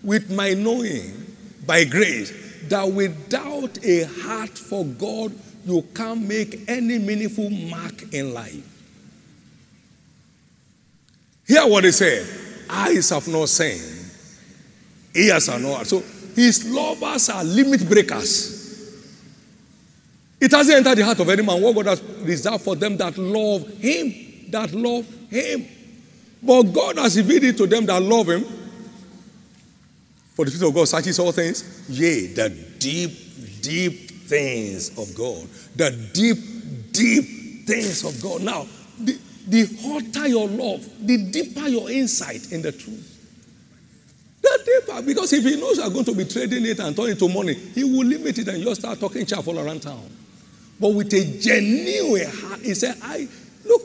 with 0.02 0.30
my 0.30 0.52
knowing, 0.54 1.34
by 1.66 1.84
grace, 1.84 2.32
that 2.68 2.84
without 2.84 3.84
a 3.84 4.04
heart 4.04 4.56
for 4.56 4.84
God, 4.84 5.32
you 5.64 5.82
can't 5.94 6.26
make 6.26 6.68
any 6.68 6.98
meaningful 6.98 7.50
mark 7.50 8.12
in 8.12 8.34
life. 8.34 8.64
Hear 11.46 11.66
what 11.66 11.84
he 11.84 11.92
said 11.92 12.26
eyes 12.70 13.08
have 13.10 13.26
not 13.28 13.48
seen, 13.48 13.80
ears 15.14 15.48
are 15.48 15.58
not. 15.58 15.86
So 15.86 16.02
his 16.34 16.70
lovers 16.70 17.30
are 17.30 17.42
limit 17.42 17.88
breakers. 17.88 18.57
It 20.40 20.52
hasn't 20.52 20.76
entered 20.76 20.98
the 20.98 21.04
heart 21.04 21.18
of 21.18 21.28
any 21.28 21.42
man 21.42 21.60
what 21.60 21.74
God 21.74 21.86
has 21.86 22.02
reserved 22.02 22.62
for 22.62 22.76
them 22.76 22.96
that 22.96 23.18
love 23.18 23.66
him, 23.78 24.50
that 24.50 24.72
love 24.72 25.06
him. 25.30 25.66
But 26.42 26.62
God 26.64 26.98
has 26.98 27.16
revealed 27.16 27.44
it 27.44 27.56
to 27.56 27.66
them 27.66 27.86
that 27.86 28.00
love 28.00 28.28
him. 28.28 28.44
For 30.34 30.44
the 30.44 30.52
Spirit 30.52 30.68
of 30.68 30.74
God 30.76 30.86
searches 30.86 31.18
all 31.18 31.32
things. 31.32 31.84
Yea, 31.88 32.28
the 32.28 32.50
deep, 32.78 33.60
deep 33.60 34.10
things 34.28 34.96
of 34.96 35.12
God. 35.16 35.48
The 35.74 35.90
deep, 36.12 36.92
deep 36.92 37.66
things 37.66 38.04
of 38.04 38.22
God. 38.22 38.42
Now, 38.42 38.66
the, 39.00 39.18
the 39.48 39.66
hotter 39.82 40.28
your 40.28 40.46
love, 40.46 40.88
the 41.04 41.16
deeper 41.32 41.66
your 41.68 41.90
insight 41.90 42.52
in 42.52 42.62
the 42.62 42.70
truth. 42.70 43.16
The 44.40 44.82
deeper, 44.86 45.02
because 45.02 45.32
if 45.32 45.42
he 45.42 45.60
knows 45.60 45.78
you 45.78 45.82
are 45.82 45.90
going 45.90 46.04
to 46.04 46.14
be 46.14 46.24
trading 46.24 46.64
it 46.64 46.78
and 46.78 46.94
turning 46.94 47.12
it 47.12 47.18
to 47.18 47.28
money, 47.28 47.54
he 47.54 47.82
will 47.82 48.06
limit 48.06 48.38
it 48.38 48.46
and 48.46 48.62
you'll 48.62 48.76
start 48.76 49.00
talking 49.00 49.26
chaff 49.26 49.48
all 49.48 49.58
around 49.58 49.82
town. 49.82 50.08
But 50.80 50.94
with 50.94 51.12
a 51.12 51.38
genuine 51.40 52.30
heart, 52.30 52.60
he 52.60 52.74
said, 52.74 52.96
I 53.02 53.28
look, 53.64 53.82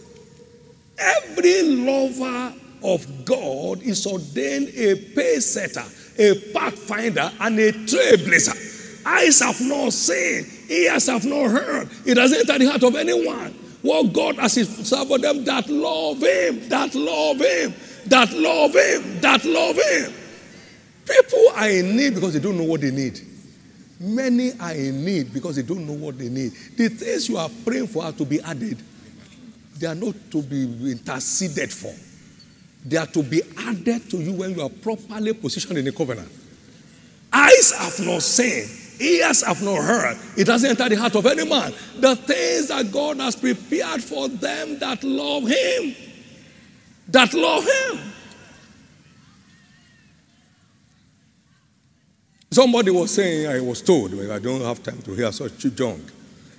every 0.97 1.63
lover 1.63 2.53
of 2.83 3.25
God 3.25 3.81
is 3.81 4.05
ordained 4.05 4.69
a 4.75 4.95
pace 4.95 5.53
setter, 5.53 5.83
a 6.19 6.35
pathfinder, 6.53 7.31
and 7.39 7.57
a 7.59 7.71
trailblazer. 7.71 9.05
Eyes 9.05 9.39
have 9.39 9.59
not 9.61 9.91
seen, 9.91 10.45
ears 10.69 11.07
have 11.07 11.25
not 11.25 11.51
heard. 11.51 11.89
It 12.05 12.15
doesn't 12.15 12.49
enter 12.49 12.59
the 12.59 12.69
heart 12.69 12.83
of 12.83 12.95
anyone. 12.95 13.51
What 13.81 14.13
God 14.13 14.35
has 14.37 14.53
served 14.53 15.09
for 15.09 15.17
them 15.17 15.43
that 15.43 15.67
love 15.67 16.21
Him, 16.21 16.69
that 16.69 16.95
love 16.95 17.37
Him, 17.37 17.73
that 18.05 18.31
love 18.31 18.73
Him, 18.73 19.19
that 19.21 19.43
love 19.43 19.75
Him. 19.75 20.13
People 21.05 21.45
are 21.55 21.69
in 21.69 21.97
need 21.97 22.15
because 22.15 22.33
they 22.33 22.39
don't 22.39 22.57
know 22.57 22.63
what 22.63 22.79
they 22.79 22.91
need. 22.91 23.19
Many 23.99 24.51
are 24.59 24.73
in 24.73 25.05
need 25.05 25.33
because 25.33 25.55
they 25.55 25.61
don't 25.61 25.85
know 25.85 25.93
what 25.93 26.17
they 26.17 26.29
need. 26.29 26.51
The 26.75 26.89
things 26.89 27.29
you 27.29 27.37
are 27.37 27.49
praying 27.63 27.87
for 27.87 28.03
are 28.03 28.11
to 28.11 28.25
be 28.25 28.41
added. 28.41 28.77
They 29.77 29.87
are 29.87 29.95
not 29.95 30.15
to 30.31 30.41
be 30.41 30.91
interceded 30.91 31.71
for. 31.71 31.93
They 32.85 32.97
are 32.97 33.07
to 33.07 33.23
be 33.23 33.41
added 33.57 34.09
to 34.09 34.17
you 34.17 34.33
when 34.33 34.55
you 34.55 34.61
are 34.61 34.69
properly 34.69 35.33
positioned 35.33 35.77
in 35.77 35.85
the 35.85 35.91
covenant. 35.91 36.31
Eyes 37.31 37.73
have 37.77 38.05
not 38.05 38.21
seen, 38.21 38.67
ears 38.99 39.43
have 39.43 39.61
not 39.63 39.81
heard. 39.81 40.17
It 40.37 40.45
doesn't 40.45 40.69
enter 40.69 40.89
the 40.89 40.95
heart 40.95 41.15
of 41.15 41.25
any 41.25 41.47
man. 41.47 41.73
The 41.99 42.15
things 42.15 42.67
that 42.67 42.91
God 42.91 43.17
has 43.17 43.35
prepared 43.35 44.03
for 44.03 44.27
them 44.27 44.79
that 44.79 45.03
love 45.03 45.47
Him. 45.47 45.95
That 47.07 47.33
love 47.33 47.63
Him. 47.63 48.12
Somebody 52.53 52.91
was 52.91 53.09
saying, 53.11 53.47
I 53.47 53.59
was 53.59 53.81
told, 53.81 54.13
I 54.13 54.37
don't 54.37 54.61
have 54.61 54.83
time 54.83 55.01
to 55.01 55.15
hear 55.15 55.31
such 55.31 55.57
junk, 55.73 56.03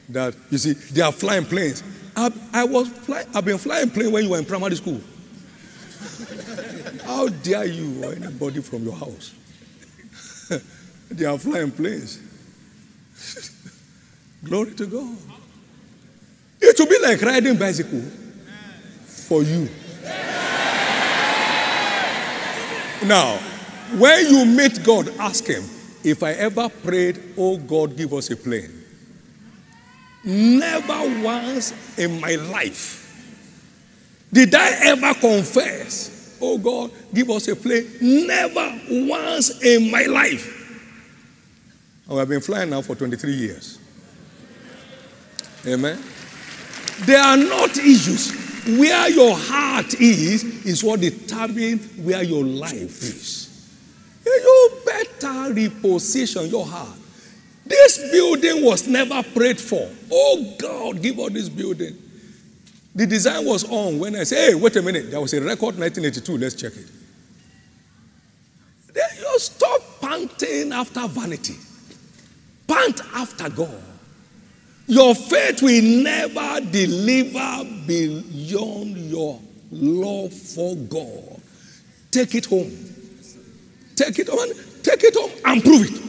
that 0.08 0.34
you 0.50 0.58
see, 0.58 0.72
they 0.72 1.02
are 1.02 1.12
flying 1.12 1.44
planes. 1.44 1.84
I, 2.16 2.32
I 2.52 2.64
was 2.64 2.88
fly, 2.88 3.24
I've 3.32 3.44
been 3.44 3.58
flying 3.58 3.90
plane 3.90 4.10
when 4.10 4.24
you 4.24 4.30
were 4.30 4.38
in 4.38 4.44
primary 4.44 4.74
school. 4.74 5.00
How 7.04 7.28
dare 7.28 7.66
you 7.66 8.02
or 8.04 8.12
anybody 8.12 8.60
from 8.60 8.82
your 8.82 8.96
house? 8.96 9.34
they 11.12 11.26
are 11.26 11.38
flying 11.38 11.70
planes. 11.70 12.18
Glory 14.44 14.72
to 14.74 14.86
God. 14.86 15.16
It 16.60 16.76
will 16.76 16.86
be 16.86 16.98
like 17.02 17.22
riding 17.22 17.56
bicycle 17.56 18.02
for 19.06 19.44
you. 19.44 19.68
Now, 23.06 23.36
when 23.96 24.26
you 24.26 24.44
meet 24.44 24.82
God, 24.82 25.08
ask 25.20 25.46
Him, 25.46 25.62
if 26.04 26.22
I 26.22 26.32
ever 26.32 26.68
prayed, 26.68 27.20
oh 27.36 27.56
God, 27.56 27.96
give 27.96 28.12
us 28.12 28.30
a 28.30 28.36
plane. 28.36 28.82
Never 30.24 31.22
once 31.22 31.98
in 31.98 32.20
my 32.20 32.34
life 32.36 33.04
did 34.34 34.52
I 34.52 34.70
ever 34.86 35.14
confess, 35.14 36.36
oh 36.42 36.58
God, 36.58 36.90
give 37.14 37.30
us 37.30 37.46
a 37.46 37.54
plane. 37.54 37.88
Never 38.00 38.80
once 38.90 39.62
in 39.62 39.92
my 39.92 40.02
life. 40.02 40.50
Oh, 42.08 42.10
and 42.10 42.14
we 42.14 42.18
have 42.18 42.28
been 42.28 42.40
flying 42.40 42.70
now 42.70 42.82
for 42.82 42.96
23 42.96 43.32
years. 43.32 43.78
Amen. 45.64 46.02
They 47.06 47.14
are 47.14 47.36
not 47.36 47.78
issues. 47.78 48.32
Where 48.76 49.08
your 49.08 49.36
heart 49.36 49.94
is, 50.00 50.66
is 50.66 50.82
what 50.82 51.00
determines 51.00 51.96
where 51.96 52.24
your 52.24 52.44
life 52.44 53.02
is. 53.02 53.43
You 54.26 54.80
better 54.84 55.54
reposition 55.54 56.50
your 56.50 56.66
heart. 56.66 56.98
This 57.66 58.10
building 58.10 58.64
was 58.64 58.86
never 58.86 59.22
prayed 59.22 59.60
for. 59.60 59.90
Oh 60.10 60.54
God, 60.58 61.00
give 61.02 61.18
us 61.18 61.32
this 61.32 61.48
building. 61.48 61.96
The 62.94 63.06
design 63.06 63.44
was 63.44 63.64
on 63.68 63.98
when 63.98 64.14
I 64.14 64.24
said, 64.24 64.50
hey, 64.50 64.54
wait 64.54 64.76
a 64.76 64.82
minute, 64.82 65.10
there 65.10 65.20
was 65.20 65.34
a 65.34 65.40
record 65.40 65.78
1982, 65.78 66.38
let's 66.38 66.54
check 66.54 66.72
it. 66.76 66.86
Then 68.92 69.08
you 69.18 69.38
stop 69.38 69.80
panting 70.00 70.72
after 70.72 71.08
vanity, 71.08 71.56
pant 72.68 73.00
after 73.14 73.50
God. 73.50 73.82
Your 74.86 75.14
faith 75.14 75.62
will 75.62 75.82
never 75.82 76.60
deliver 76.70 77.64
beyond 77.86 78.96
your 78.96 79.40
love 79.72 80.32
for 80.32 80.76
God. 80.76 81.40
Take 82.10 82.34
it 82.36 82.46
home. 82.46 82.93
Take 83.96 84.18
it 84.18 84.28
home. 84.28 84.50
Take 84.82 85.04
it 85.04 85.14
home 85.14 85.30
and 85.44 85.62
prove 85.62 85.82
it. 85.84 86.04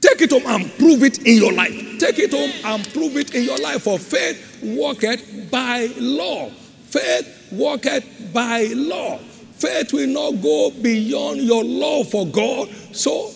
Take 0.00 0.22
it 0.22 0.30
home 0.30 0.46
and 0.46 0.72
prove 0.78 1.02
it 1.02 1.18
in 1.26 1.36
your 1.36 1.52
life. 1.52 1.98
Take 1.98 2.18
it 2.18 2.32
home 2.32 2.50
and 2.64 2.92
prove 2.92 3.16
it 3.16 3.34
in 3.34 3.44
your 3.44 3.58
life. 3.58 3.82
For 3.82 3.98
faith 3.98 4.62
worketh 4.62 5.50
by 5.50 5.88
law. 5.98 6.50
Faith 6.50 7.52
worketh 7.52 8.32
by 8.32 8.64
law. 8.74 9.18
Faith 9.18 9.92
will 9.92 10.06
not 10.06 10.40
go 10.40 10.70
beyond 10.70 11.40
your 11.40 11.64
love 11.64 12.10
for 12.10 12.26
God. 12.26 12.68
So 12.92 13.32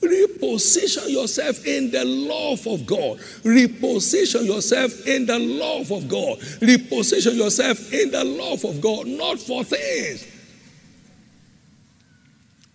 reposition 0.00 1.10
yourself 1.10 1.66
in 1.66 1.90
the 1.90 2.04
love 2.04 2.64
of 2.68 2.86
God. 2.86 3.18
Reposition 3.42 4.46
yourself 4.46 5.06
in 5.06 5.26
the 5.26 5.38
love 5.38 5.90
of 5.90 6.08
God. 6.08 6.38
Reposition 6.60 7.36
yourself 7.36 7.92
in 7.92 8.12
the 8.12 8.22
love 8.22 8.64
of 8.64 8.80
God, 8.80 9.06
not 9.06 9.40
for 9.40 9.64
things. 9.64 10.35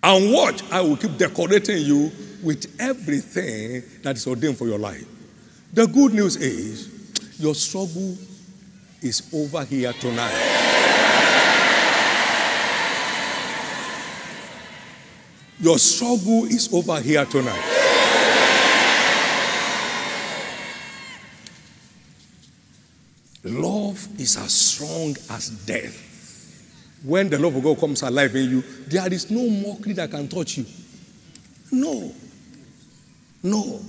And 0.04 0.34
watch, 0.34 0.64
I 0.72 0.82
will 0.82 0.97
keep 0.97 1.18
decorating 1.18 1.84
you 1.84 2.12
with 2.41 2.76
everything 2.80 3.84
that 4.02 4.18
is 4.18 4.26
ordained 4.26 4.58
for 4.58 4.66
your 4.66 4.80
life. 4.80 5.06
The 5.74 5.86
good 5.86 6.14
news 6.14 6.36
is 6.38 6.89
your 7.39 7.54
struggle 7.56 8.18
is 9.02 9.30
over 9.34 9.64
here 9.64 9.93
tonight. 9.93 10.62
Your 15.60 15.78
struggle 15.78 16.45
is 16.45 16.74
over 16.74 16.99
here 16.99 17.24
tonight. 17.26 17.78
Love 23.43 24.08
is 24.20 24.38
as 24.38 24.52
strong 24.52 25.16
as 25.30 25.49
death. 25.66 26.11
When 27.04 27.30
the 27.30 27.39
love 27.39 27.56
of 27.56 27.64
God 27.64 27.80
comes 27.80 28.04
alive 28.04 28.36
in 28.36 28.49
you, 28.49 28.62
there 28.88 29.12
is 29.12 29.32
no 29.32 29.49
mockery 29.49 29.93
that 29.93 30.12
can 30.12 30.28
touch 30.28 30.58
you. 30.58 30.66
No. 31.72 32.14
No. 33.43 33.80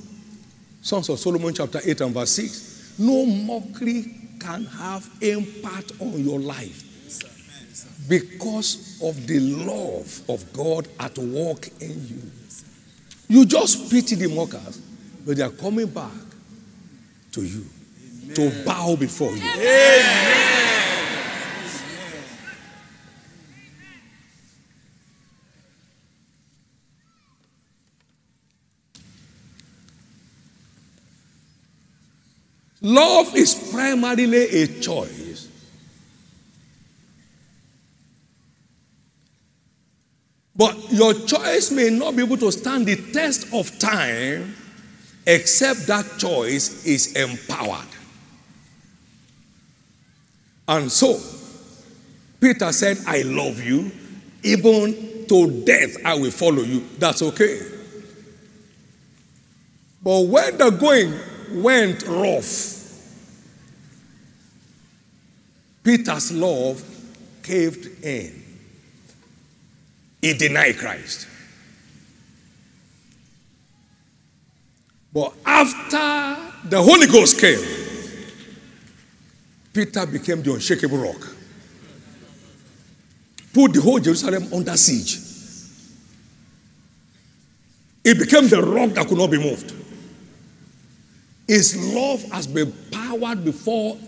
Songs 0.80 1.08
of 1.10 1.18
Solomon, 1.18 1.52
chapter 1.52 1.80
8 1.84 2.00
and 2.00 2.14
verse 2.14 2.30
6. 2.30 2.94
No 2.98 3.26
mockery 3.26 4.14
can 4.40 4.64
have 4.64 5.08
impact 5.20 5.92
on 6.00 6.24
your 6.24 6.40
life 6.40 6.88
because 8.08 9.00
of 9.02 9.26
the 9.26 9.38
love 9.40 10.22
of 10.28 10.52
God 10.52 10.88
at 10.98 11.16
work 11.18 11.68
in 11.80 12.06
you. 12.08 12.22
You 13.28 13.46
just 13.46 13.90
pity 13.90 14.16
the 14.16 14.28
mockers, 14.28 14.78
but 15.24 15.36
they 15.36 15.42
are 15.42 15.50
coming 15.50 15.86
back 15.86 16.10
to 17.32 17.42
you 17.42 17.64
Amen. 18.24 18.34
to 18.34 18.64
bow 18.64 18.96
before 18.96 19.30
you. 19.32 19.42
Amen. 19.42 20.61
Love 32.82 33.36
is 33.36 33.70
primarily 33.72 34.62
a 34.62 34.66
choice. 34.80 35.48
But 40.54 40.92
your 40.92 41.14
choice 41.14 41.70
may 41.70 41.90
not 41.90 42.16
be 42.16 42.24
able 42.24 42.36
to 42.38 42.52
stand 42.52 42.86
the 42.86 42.96
test 43.12 43.52
of 43.54 43.78
time 43.78 44.54
except 45.26 45.86
that 45.86 46.18
choice 46.18 46.84
is 46.84 47.14
empowered. 47.14 47.86
And 50.68 50.90
so, 50.90 51.18
Peter 52.40 52.72
said, 52.72 52.98
I 53.06 53.22
love 53.22 53.62
you, 53.62 53.90
even 54.42 55.26
to 55.28 55.64
death 55.64 55.96
I 56.04 56.14
will 56.14 56.30
follow 56.30 56.62
you. 56.62 56.84
That's 56.98 57.22
okay. 57.22 57.60
But 60.02 60.26
when 60.26 60.58
the 60.58 60.70
going 60.70 61.14
went 61.50 62.06
rough, 62.06 62.78
Peter's 65.82 66.32
love 66.32 66.82
caved 67.42 68.04
in. 68.04 68.42
He 70.20 70.34
denied 70.34 70.78
Christ. 70.78 71.26
But 75.12 75.34
after 75.44 76.68
the 76.68 76.80
Holy 76.80 77.06
Ghost 77.06 77.38
came, 77.38 77.58
Peter 79.72 80.06
became 80.06 80.42
the 80.42 80.54
unshakable 80.54 80.98
rock. 80.98 81.36
Put 83.52 83.74
the 83.74 83.80
whole 83.80 83.98
Jerusalem 83.98 84.48
under 84.52 84.76
siege. 84.76 85.18
It 88.04 88.18
became 88.18 88.48
the 88.48 88.62
rock 88.62 88.90
that 88.90 89.06
could 89.06 89.18
not 89.18 89.30
be 89.30 89.38
moved. 89.38 89.74
His 91.52 91.76
love 91.76 92.22
has 92.32 92.46
been 92.46 92.72
powered 92.90 93.44
before 93.44 93.98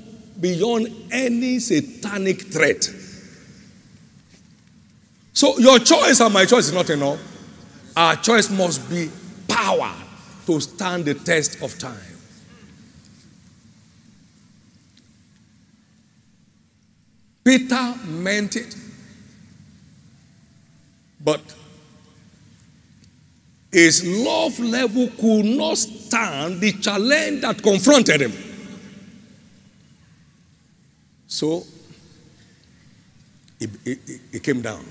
beyond 0.40 0.88
any 1.12 1.58
satanic 1.58 2.40
threat. 2.40 2.88
So 5.34 5.58
your 5.58 5.78
choice 5.78 6.20
and 6.20 6.32
my 6.32 6.46
choice 6.46 6.68
is 6.68 6.72
not 6.72 6.88
enough. 6.88 7.20
Our 7.94 8.16
choice 8.16 8.48
must 8.48 8.88
be 8.88 9.10
power 9.46 9.92
to 10.46 10.58
stand 10.58 11.04
the 11.04 11.12
test 11.12 11.62
of 11.62 11.78
time. 11.78 12.16
Peter 17.44 17.94
meant 18.06 18.56
it, 18.56 18.74
but 21.20 21.42
his 23.74 24.06
love 24.06 24.56
level 24.60 25.08
could 25.18 25.44
not 25.44 25.76
stand 25.76 26.60
the 26.60 26.70
challenge 26.74 27.40
that 27.40 27.60
confronted 27.60 28.20
him. 28.20 28.32
So 31.26 31.64
he 33.58 34.38
came 34.38 34.62
down. 34.62 34.86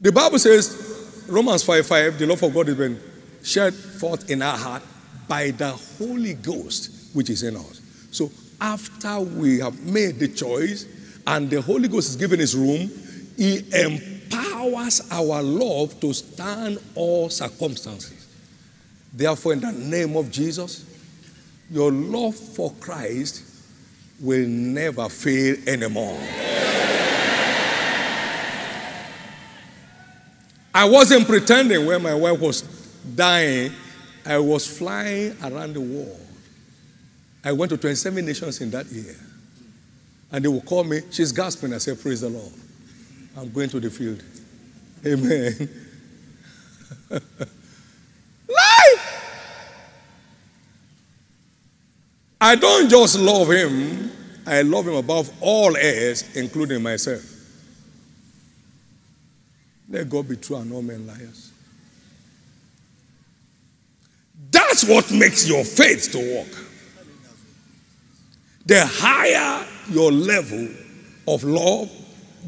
The 0.00 0.12
Bible 0.12 0.38
says, 0.38 1.26
Romans 1.28 1.62
5 1.62 1.86
5, 1.86 2.18
the 2.18 2.26
love 2.26 2.42
of 2.42 2.54
God 2.54 2.68
has 2.68 2.76
been 2.78 2.98
shed 3.42 3.74
forth 3.74 4.30
in 4.30 4.40
our 4.40 4.56
heart 4.56 4.82
by 5.28 5.50
the 5.50 5.72
Holy 5.72 6.34
Ghost 6.34 7.14
which 7.14 7.28
is 7.28 7.42
in 7.42 7.56
us. 7.56 7.82
So 8.10 8.32
after 8.62 9.20
we 9.20 9.58
have 9.58 9.78
made 9.84 10.18
the 10.18 10.28
choice 10.28 10.86
and 11.26 11.50
the 11.50 11.60
Holy 11.60 11.88
Ghost 11.88 12.08
is 12.08 12.16
given 12.16 12.40
his 12.40 12.56
room, 12.56 12.90
he 13.36 13.58
empowers 13.74 14.13
empowers 14.34 15.00
our 15.10 15.42
love 15.42 15.98
to 16.00 16.12
stand 16.12 16.78
all 16.94 17.28
circumstances. 17.28 18.26
Therefore, 19.12 19.52
in 19.52 19.60
the 19.60 19.72
name 19.72 20.16
of 20.16 20.30
Jesus, 20.30 20.84
your 21.70 21.92
love 21.92 22.34
for 22.34 22.72
Christ 22.80 23.42
will 24.20 24.46
never 24.46 25.08
fail 25.08 25.56
anymore. 25.66 26.18
I 30.74 30.84
wasn't 30.86 31.26
pretending 31.26 31.86
when 31.86 32.02
my 32.02 32.14
wife 32.14 32.40
was 32.40 32.62
dying, 33.14 33.72
I 34.26 34.38
was 34.38 34.66
flying 34.66 35.36
around 35.42 35.74
the 35.74 35.80
world. 35.80 36.20
I 37.44 37.52
went 37.52 37.70
to 37.70 37.76
27 37.76 38.24
nations 38.24 38.60
in 38.60 38.70
that 38.70 38.86
year. 38.86 39.14
And 40.32 40.44
they 40.44 40.48
would 40.48 40.64
call 40.64 40.82
me, 40.82 41.02
she's 41.10 41.30
gasping. 41.30 41.72
I 41.72 41.78
said, 41.78 42.00
Praise 42.00 42.22
the 42.22 42.30
Lord. 42.30 42.50
I'm 43.36 43.50
going 43.50 43.68
to 43.70 43.80
the 43.80 43.90
field. 43.90 44.22
Amen. 45.06 45.68
Life. 48.48 49.14
I 52.40 52.56
don't 52.56 52.90
just 52.90 53.18
love 53.18 53.50
him, 53.50 54.10
I 54.46 54.62
love 54.62 54.86
him 54.86 54.94
above 54.94 55.30
all 55.40 55.76
else, 55.76 56.36
including 56.36 56.82
myself. 56.82 57.22
Let 59.88 60.08
God 60.08 60.28
be 60.28 60.36
true 60.36 60.56
and 60.56 60.72
all 60.72 60.82
men 60.82 61.06
liars. 61.06 61.52
That's 64.50 64.84
what 64.84 65.10
makes 65.10 65.48
your 65.48 65.64
faith 65.64 66.10
to 66.12 66.18
work. 66.18 66.64
The 68.66 68.86
higher 68.86 69.66
your 69.90 70.10
level 70.10 70.68
of 71.28 71.44
love, 71.44 71.90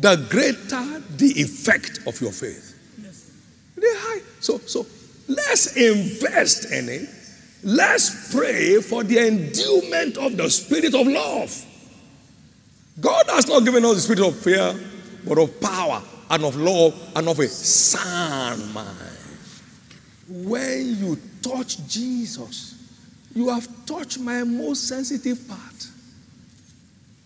the 0.00 0.26
greater 0.28 1.02
the 1.16 1.40
effect 1.40 2.00
of 2.06 2.20
your 2.20 2.32
faith. 2.32 2.74
The 3.76 3.86
high. 3.86 4.22
So, 4.40 4.58
so 4.58 4.86
let's 5.28 5.76
invest 5.76 6.70
in 6.70 6.88
it. 6.88 7.08
Let's 7.62 8.32
pray 8.32 8.80
for 8.80 9.02
the 9.02 9.26
endowment 9.26 10.16
of 10.18 10.36
the 10.36 10.48
spirit 10.50 10.94
of 10.94 11.06
love. 11.06 11.64
God 13.00 13.24
has 13.28 13.48
not 13.48 13.64
given 13.64 13.84
us 13.84 13.94
the 13.94 14.00
spirit 14.00 14.20
of 14.20 14.38
fear, 14.38 14.74
but 15.26 15.38
of 15.38 15.60
power 15.60 16.02
and 16.30 16.44
of 16.44 16.56
love 16.56 16.94
and 17.14 17.28
of 17.28 17.38
a 17.38 17.48
sound 17.48 18.72
mind. 18.72 18.96
When 20.28 20.96
you 20.96 21.18
touch 21.42 21.86
Jesus, 21.86 22.74
you 23.34 23.48
have 23.48 23.68
touched 23.84 24.18
my 24.18 24.44
most 24.44 24.88
sensitive 24.88 25.46
part. 25.48 25.88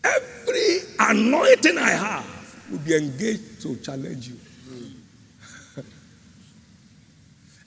Every 0.02 0.78
anointing 0.98 1.78
I 1.78 1.90
have 1.90 2.39
will 2.70 2.78
be 2.78 2.96
engaged 2.96 3.60
to 3.62 3.76
challenge 3.76 4.28
you. 4.28 4.36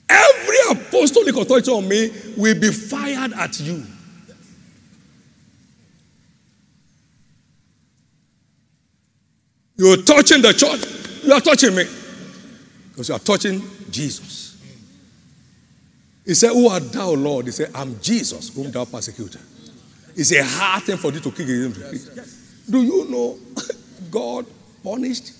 Every 0.08 0.56
apostolic 0.70 1.36
authority 1.36 1.70
on 1.70 1.88
me 1.88 2.10
will 2.36 2.58
be 2.58 2.70
fired 2.70 3.32
at 3.34 3.60
you. 3.60 3.84
You're 9.76 9.96
touching 10.02 10.40
the 10.40 10.52
church, 10.52 11.24
you 11.24 11.32
are 11.32 11.40
touching 11.40 11.74
me. 11.74 11.84
Because 12.90 13.08
you 13.08 13.14
are 13.16 13.18
touching 13.20 13.60
Jesus. 13.90 14.44
He 16.24 16.34
said, 16.34 16.52
Who 16.52 16.68
art 16.68 16.92
thou, 16.92 17.10
Lord? 17.10 17.46
He 17.46 17.50
said, 17.52 17.70
I'm 17.74 17.98
Jesus, 18.00 18.54
whom 18.54 18.70
thou 18.70 18.84
persecuted. 18.84 19.40
It's 20.16 20.30
a 20.32 20.44
hard 20.44 20.84
thing 20.84 20.96
for 20.96 21.12
you 21.12 21.18
to 21.18 21.30
kick 21.30 21.48
against. 21.48 21.80
Yes, 21.80 22.10
yes. 22.14 22.60
Do 22.70 22.82
you 22.82 23.10
know 23.10 23.36
God 24.10 24.46
punished 24.84 25.32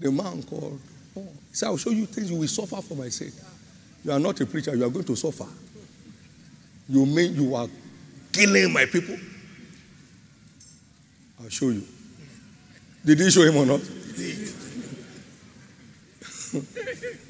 the 0.00 0.10
man 0.10 0.42
called 0.42 0.80
Paul? 1.14 1.32
He 1.50 1.54
said, 1.54 1.66
I'll 1.66 1.76
show 1.76 1.90
you 1.90 2.06
things 2.06 2.30
you 2.30 2.38
will 2.38 2.48
suffer 2.48 2.80
for 2.82 2.94
my 2.94 3.10
sake. 3.10 3.34
You 4.04 4.12
are 4.12 4.18
not 4.18 4.40
a 4.40 4.46
preacher, 4.46 4.74
you 4.74 4.84
are 4.84 4.90
going 4.90 5.04
to 5.04 5.16
suffer. 5.16 5.46
You 6.88 7.04
mean 7.04 7.34
you 7.34 7.54
are 7.54 7.68
killing 8.32 8.72
my 8.72 8.86
people? 8.86 9.16
I'll 11.40 11.50
show 11.50 11.68
you. 11.68 11.84
Did 13.04 13.20
he 13.20 13.30
show 13.30 13.42
him 13.42 13.56
or 13.56 13.66
not? 13.66 13.80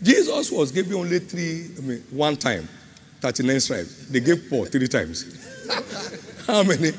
Jesus 0.02 0.52
was 0.52 0.70
given 0.70 0.94
only 0.94 1.18
three, 1.18 1.70
I 1.76 1.80
mean, 1.80 2.04
one 2.10 2.36
time, 2.36 2.68
39 3.20 3.60
stripes. 3.60 4.06
They 4.08 4.20
gave 4.20 4.48
Paul 4.48 4.66
three 4.66 4.86
times. 4.86 5.24
How 6.46 6.62
many? 6.62 6.92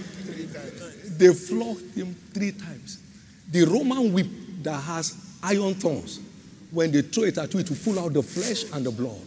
They 1.19 1.33
flogged 1.33 1.95
him 1.95 2.15
three 2.33 2.53
times. 2.53 2.97
The 3.51 3.65
Roman 3.65 4.13
whip 4.13 4.27
that 4.63 4.79
has 4.79 5.17
iron 5.43 5.73
thorns, 5.75 6.21
when 6.71 6.93
they 6.93 7.01
throw 7.01 7.25
it 7.25 7.37
at 7.37 7.53
you, 7.53 7.61
to 7.61 7.73
pull 7.73 7.99
out 7.99 8.13
the 8.13 8.23
flesh 8.23 8.63
and 8.71 8.85
the 8.85 8.91
blood. 8.91 9.19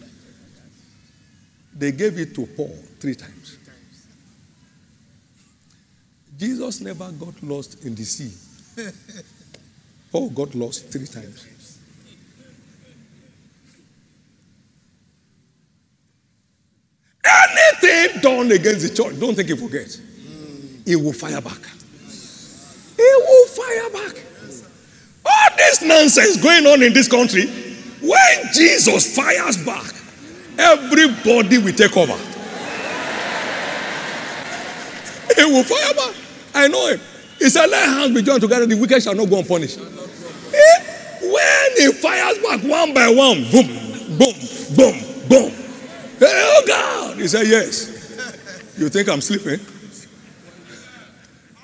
They 1.77 1.93
gave 1.93 2.19
it 2.19 2.35
to 2.35 2.47
Paul 2.47 2.75
three 2.99 3.15
times. 3.15 3.59
Jesus 6.39 6.81
never 6.81 7.13
got 7.13 7.43
lost 7.43 7.85
in 7.85 7.95
the 7.95 8.05
sea. 8.05 8.33
Paul 10.11 10.31
got 10.31 10.55
lost 10.55 10.87
three 10.91 11.07
times. 11.07 11.47
Anything 17.23 18.21
done 18.23 18.51
against 18.51 18.89
the 18.89 18.95
church, 18.95 19.21
don't 19.21 19.35
think 19.35 19.51
he 19.51 19.57
forgets. 19.57 20.01
He 20.87 20.97
will 20.97 21.13
fire 21.13 21.43
back. 21.43 21.61
He 23.03 23.15
will 23.27 23.47
fire 23.47 23.91
back. 23.91 24.23
All 25.25 25.57
this 25.57 25.83
nonsense 25.83 26.41
going 26.41 26.67
on 26.67 26.83
in 26.83 26.93
this 26.93 27.09
country, 27.09 27.47
when 28.01 28.53
Jesus 28.53 29.17
fires 29.17 29.57
back, 29.65 29.93
everybody 30.59 31.59
will 31.59 31.73
take 31.73 31.97
over. 31.97 32.17
He 35.35 35.45
will 35.45 35.65
fire 35.65 35.95
back. 35.95 36.15
I 36.55 36.69
know 36.69 36.89
him. 36.89 37.01
He 37.39 37.51
said, 37.51 37.67
Let 37.67 37.89
hands 37.89 38.15
be 38.15 38.23
joined 38.23 38.41
together, 38.41 38.67
the 38.67 38.77
wicked 38.77 39.03
shall 39.03 39.15
not 39.17 39.29
go 39.29 39.39
unpunished. 39.39 39.79
When 39.81 41.77
he 41.79 41.93
fires 41.93 42.39
back 42.39 42.63
one 42.63 42.95
by 42.95 43.09
one, 43.09 43.43
boom, 43.51 43.67
boom, 44.19 44.35
boom, 44.77 45.29
boom. 45.29 45.53
Oh 46.21 46.63
God! 46.69 47.19
He 47.19 47.27
said, 47.27 47.49
Yes. 47.49 47.99
You 48.79 48.89
think 48.89 49.09
I'm 49.09 49.21
sleeping? 49.21 49.59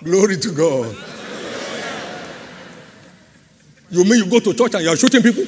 Glory 0.03 0.36
to 0.36 0.53
God. 0.53 0.97
You 3.91 4.05
mean 4.05 4.24
you 4.24 4.26
go 4.30 4.41
to 4.41 4.55
church 4.55 4.74
and 4.74 4.84
you're 4.84 4.97
shooting 4.97 5.22
people? 5.22 5.45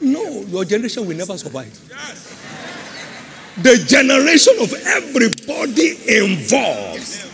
No, 0.00 0.42
your 0.42 0.64
generation 0.64 1.06
will 1.06 1.16
never 1.16 1.36
survive. 1.36 1.72
Yes. 1.88 2.38
The 3.62 3.76
generation 3.86 4.54
of 4.60 4.72
everybody 4.86 5.96
involved 6.18 7.26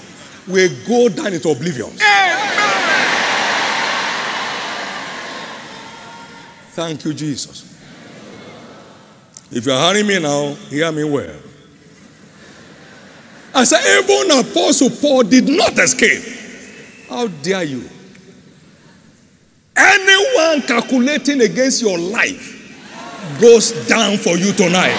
will 0.46 0.70
go 0.86 1.08
down 1.08 1.32
into 1.32 1.48
oblivion. 1.50 1.90
Thank 6.72 7.04
you, 7.04 7.12
Jesus. 7.12 7.64
If 9.50 9.66
you're 9.66 9.78
hearing 9.78 10.06
me 10.06 10.18
now, 10.20 10.54
hear 10.68 10.92
me 10.92 11.04
well. 11.04 11.36
I 13.54 13.64
said, 13.64 13.80
even 14.02 14.30
Apostle 14.38 14.90
Paul 14.90 15.22
did 15.24 15.48
not 15.48 15.78
escape. 15.78 16.22
How 17.08 17.26
dare 17.26 17.64
you? 17.64 17.88
Anyone 19.78 20.62
calculating 20.62 21.40
against 21.42 21.80
your 21.80 21.98
life 21.98 22.56
goes 23.40 23.70
down 23.86 24.16
for 24.16 24.36
you 24.36 24.52
tonight. 24.52 24.96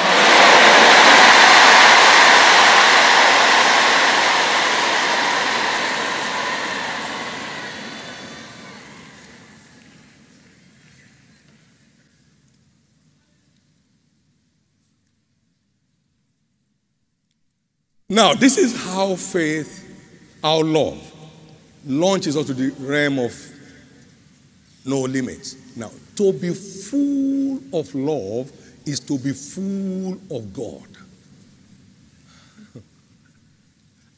Now, 18.11 18.33
this 18.33 18.57
is 18.57 18.75
how 18.75 19.15
faith, 19.15 19.85
our 20.43 20.63
love, 20.63 20.99
launches 21.85 22.35
us 22.35 22.47
to 22.47 22.53
the 22.55 22.69
realm 22.79 23.19
of 23.19 23.58
no 24.85 25.01
limits. 25.01 25.55
Now, 25.75 25.91
to 26.15 26.33
be 26.33 26.53
full 26.53 27.59
of 27.73 27.93
love 27.95 28.51
is 28.85 28.99
to 29.01 29.17
be 29.17 29.33
full 29.33 30.13
of 30.35 30.53
God. 30.53 30.87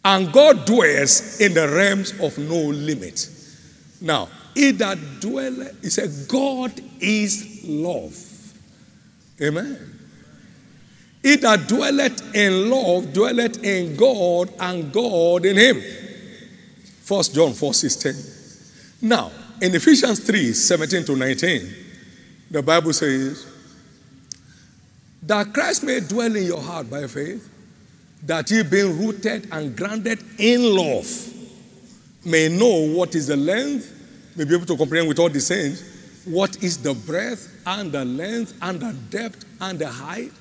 And 0.04 0.34
God 0.34 0.66
dwells 0.66 1.40
in 1.40 1.54
the 1.54 1.70
realms 1.70 2.20
of 2.20 2.38
no 2.40 2.58
limit. 2.58 3.30
Now, 4.02 4.30
he 4.56 4.72
that 4.72 4.98
dwelleth, 5.20 5.82
he 5.84 5.90
said, 5.90 6.10
God 6.28 6.72
is 7.00 7.64
love. 7.64 8.16
Amen. 9.40 10.00
He 11.22 11.36
that 11.38 11.68
dwelleth 11.68 12.36
in 12.36 12.70
love 12.70 13.14
dwelleth 13.14 13.64
in 13.64 13.96
God, 13.96 14.52
and 14.60 14.92
God 14.92 15.46
in 15.46 15.56
him. 15.56 15.82
First 17.02 17.36
John 17.36 17.54
4 17.54 17.74
16. 17.74 18.14
Now, 19.04 19.32
in 19.62 19.76
Ephesians 19.76 20.20
3 20.20 20.54
17 20.54 21.06
to 21.06 21.16
19, 21.16 21.74
the 22.50 22.64
Bible 22.64 22.92
says, 22.92 23.46
That 25.22 25.54
Christ 25.54 25.84
may 25.84 26.00
dwell 26.00 26.36
in 26.36 26.44
your 26.44 26.62
heart 26.62 26.90
by 26.90 27.06
faith, 27.08 27.48
that 28.24 28.50
ye 28.50 28.64
being 28.64 28.98
rooted 29.00 29.48
and 29.52 29.78
grounded 29.78 30.20
in 30.40 30.76
love, 30.76 31.08
may 32.26 32.50
know 32.50 32.88
what 32.96 33.14
is 33.14 33.28
the 33.28 33.38
length, 33.38 34.34
may 34.36 34.46
be 34.46 34.56
able 34.56 34.66
to 34.66 34.76
comprehend 34.76 35.08
with 35.08 35.20
all 35.20 35.30
the 35.30 35.40
saints, 35.40 35.84
what 36.26 36.62
is 36.64 36.78
the 36.78 36.94
breadth 36.94 37.62
and 37.66 37.92
the 37.92 38.04
length 38.04 38.58
and 38.62 38.80
the 38.80 38.94
depth 39.10 39.46
and 39.62 39.78
the 39.78 39.88
height. 39.88 40.32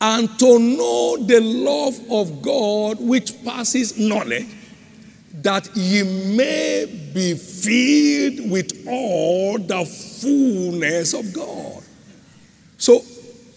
And 0.00 0.38
to 0.38 0.58
know 0.58 1.16
the 1.16 1.40
love 1.40 1.98
of 2.10 2.42
God 2.42 2.98
which 3.00 3.42
passes 3.44 3.98
knowledge, 3.98 4.46
that 5.42 5.68
ye 5.76 6.02
may 6.36 6.86
be 7.12 7.34
filled 7.34 8.50
with 8.50 8.86
all 8.88 9.58
the 9.58 9.84
fullness 9.84 11.14
of 11.14 11.32
God. 11.32 11.82
So, 12.78 13.02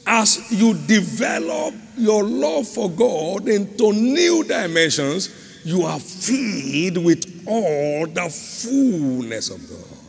as 0.06 0.52
you 0.52 0.74
develop 0.74 1.74
your 1.98 2.24
love 2.24 2.68
for 2.68 2.90
God 2.90 3.48
into 3.48 3.94
new 3.94 4.44
dimensions, 4.44 5.30
you 5.64 5.84
are 5.84 6.00
filled 6.00 7.04
with 7.04 7.44
all 7.46 8.08
the 8.08 8.30
fullness 8.30 9.50
of 9.50 9.70
God. 9.70 10.00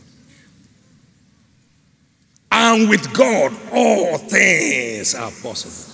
And 2.52 2.88
with 2.88 3.12
God, 3.12 3.52
all 3.72 4.18
things 4.18 5.14
are 5.14 5.30
possible. 5.42 5.90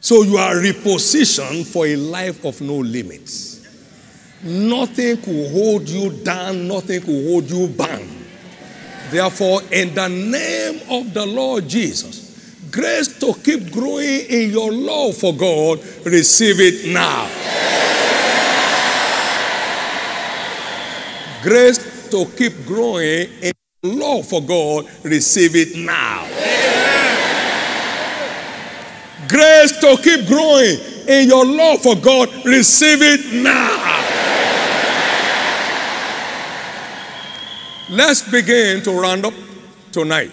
So 0.00 0.22
you 0.22 0.36
are 0.36 0.54
repositioned 0.56 1.66
for 1.66 1.86
a 1.86 1.96
life 1.96 2.44
of 2.44 2.60
no 2.60 2.76
limits. 2.76 3.53
Nothing 4.44 5.16
could 5.22 5.50
hold 5.52 5.88
you 5.88 6.10
down, 6.22 6.68
nothing 6.68 7.00
could 7.00 7.26
hold 7.26 7.50
you 7.50 7.66
bound. 7.66 8.10
Therefore, 9.10 9.62
in 9.72 9.94
the 9.94 10.08
name 10.08 10.82
of 10.90 11.14
the 11.14 11.24
Lord 11.24 11.66
Jesus, 11.66 12.68
grace 12.70 13.18
to 13.20 13.32
keep 13.42 13.72
growing 13.72 14.20
in 14.28 14.50
your 14.50 14.70
love 14.70 15.16
for 15.16 15.32
God, 15.32 15.78
receive 16.04 16.56
it 16.60 16.92
now. 16.92 17.26
Grace 21.42 22.10
to 22.10 22.26
keep 22.36 22.66
growing 22.66 23.28
in 23.40 23.52
your 23.82 23.94
love 23.94 24.28
for 24.28 24.42
God, 24.42 24.86
receive 25.04 25.56
it 25.56 25.74
now. 25.74 26.26
Grace 29.26 29.80
to 29.80 29.96
keep 30.02 30.26
growing 30.26 30.76
in 31.08 31.28
your 31.28 31.46
love 31.46 31.80
for 31.80 31.96
God, 31.96 32.28
receive 32.44 33.00
it 33.00 33.42
now. 33.42 34.03
Let's 37.94 38.28
begin 38.28 38.82
to 38.82 38.90
round 38.90 39.24
up 39.24 39.34
tonight. 39.92 40.32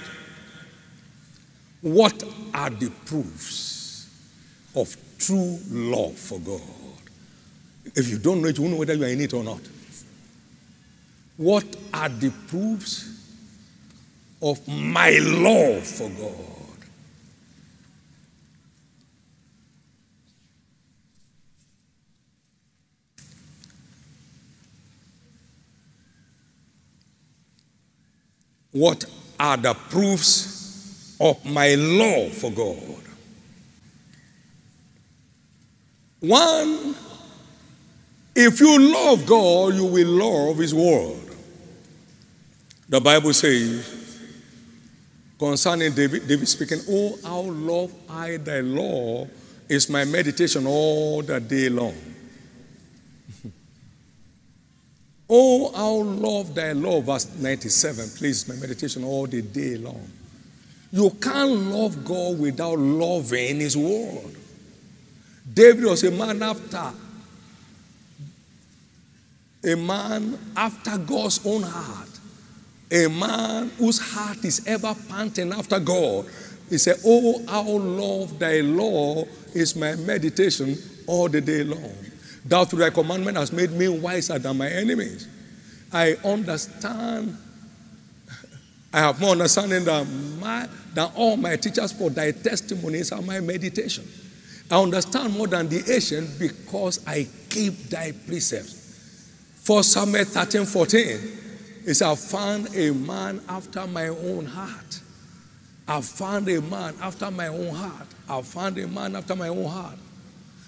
What 1.81 2.23
are 2.55 2.71
the 2.71 2.89
proofs 3.05 4.09
of 4.75 4.97
true 5.19 5.59
love 5.69 6.15
for 6.15 6.39
God? 6.39 6.59
If 7.95 8.09
you 8.09 8.17
don't 8.17 8.41
know 8.41 8.47
it, 8.47 8.57
you 8.57 8.63
won't 8.63 8.73
know 8.73 8.79
whether 8.79 8.95
you 8.95 9.03
are 9.03 9.09
in 9.09 9.21
it 9.21 9.35
or 9.35 9.43
not. 9.43 9.59
What 11.37 11.65
are 11.93 12.09
the 12.09 12.31
proofs 12.47 13.07
of 14.41 14.67
my 14.67 15.11
love 15.21 15.85
for 15.85 16.09
God? 16.09 16.50
What 28.71 29.05
are 29.39 29.57
the 29.57 29.73
proofs 29.73 31.15
of 31.19 31.43
my 31.45 31.75
love 31.75 32.33
for 32.33 32.51
God? 32.51 33.03
One, 36.21 36.95
if 38.35 38.59
you 38.59 38.93
love 38.93 39.25
God, 39.25 39.73
you 39.73 39.85
will 39.85 40.07
love 40.07 40.57
His 40.57 40.73
Word. 40.73 41.35
The 42.87 43.01
Bible 43.01 43.33
says, 43.33 44.19
concerning 45.39 45.93
David, 45.93 46.27
David 46.27 46.47
speaking, 46.47 46.79
Oh, 46.87 47.17
how 47.23 47.41
love 47.41 47.93
I 48.09 48.37
thy 48.37 48.59
law 48.59 49.27
is 49.67 49.89
my 49.89 50.05
meditation 50.05 50.67
all 50.67 51.21
the 51.21 51.39
day 51.39 51.69
long. 51.69 52.10
Oh, 55.33 55.71
how 55.73 55.93
love 55.93 56.53
thy 56.53 56.73
law, 56.73 56.99
verse 56.99 57.33
97. 57.37 58.09
Please, 58.17 58.49
my 58.49 58.55
meditation 58.55 59.05
all 59.05 59.25
the 59.27 59.41
day 59.41 59.77
long. 59.77 60.11
You 60.91 61.09
can't 61.21 61.51
love 61.51 62.03
God 62.03 62.37
without 62.37 62.77
loving 62.77 63.61
His 63.61 63.77
word. 63.77 64.35
David 65.53 65.85
was 65.85 66.03
a 66.03 66.11
man 66.11 66.43
after, 66.43 66.91
a 69.63 69.75
man 69.75 70.37
after 70.57 70.97
God's 70.97 71.45
own 71.45 71.63
heart, 71.63 72.09
a 72.91 73.07
man 73.07 73.71
whose 73.77 73.99
heart 73.99 74.43
is 74.43 74.67
ever 74.67 74.93
panting 75.07 75.53
after 75.53 75.79
God. 75.79 76.25
He 76.69 76.77
said, 76.77 76.97
Oh, 77.05 77.41
how 77.47 77.69
love 77.69 78.37
thy 78.37 78.59
law 78.59 79.23
is 79.53 79.77
my 79.77 79.95
meditation 79.95 80.77
all 81.07 81.29
the 81.29 81.39
day 81.39 81.63
long. 81.63 81.95
Thou 82.45 82.65
through 82.65 82.79
thy 82.79 82.89
commandment 82.89 83.37
has 83.37 83.51
made 83.51 83.71
me 83.71 83.87
wiser 83.87 84.39
than 84.39 84.57
my 84.57 84.67
enemies. 84.67 85.27
I 85.91 86.15
understand. 86.23 87.37
I 88.93 88.99
have 88.99 89.19
more 89.19 89.31
understanding 89.31 89.85
than, 89.85 90.39
my, 90.39 90.67
than 90.93 91.09
all 91.15 91.37
my 91.37 91.55
teachers, 91.55 91.91
for 91.91 92.09
thy 92.09 92.31
testimonies 92.31 93.11
are 93.11 93.21
my 93.21 93.39
meditation. 93.39 94.07
I 94.69 94.81
understand 94.81 95.33
more 95.33 95.47
than 95.47 95.67
the 95.67 95.83
ancient 95.93 96.39
because 96.39 97.05
I 97.05 97.27
keep 97.49 97.73
thy 97.89 98.13
precepts. 98.13 98.81
For 99.61 99.83
Samuel 99.83 100.23
13 100.23 100.65
14, 100.65 101.01
it 101.85 101.93
says, 101.93 102.01
I 102.01 102.15
found 102.15 102.75
a 102.75 102.91
man 102.91 103.41
after 103.49 103.85
my 103.85 104.07
own 104.07 104.45
heart. 104.45 105.01
I 105.87 105.99
found 106.01 106.47
a 106.47 106.61
man 106.61 106.95
after 107.01 107.29
my 107.29 107.47
own 107.47 107.75
heart. 107.75 108.07
I 108.29 108.41
found 108.43 108.77
a 108.77 108.87
man 108.87 109.15
after 109.15 109.35
my 109.35 109.49
own 109.49 109.65
heart. 109.65 109.97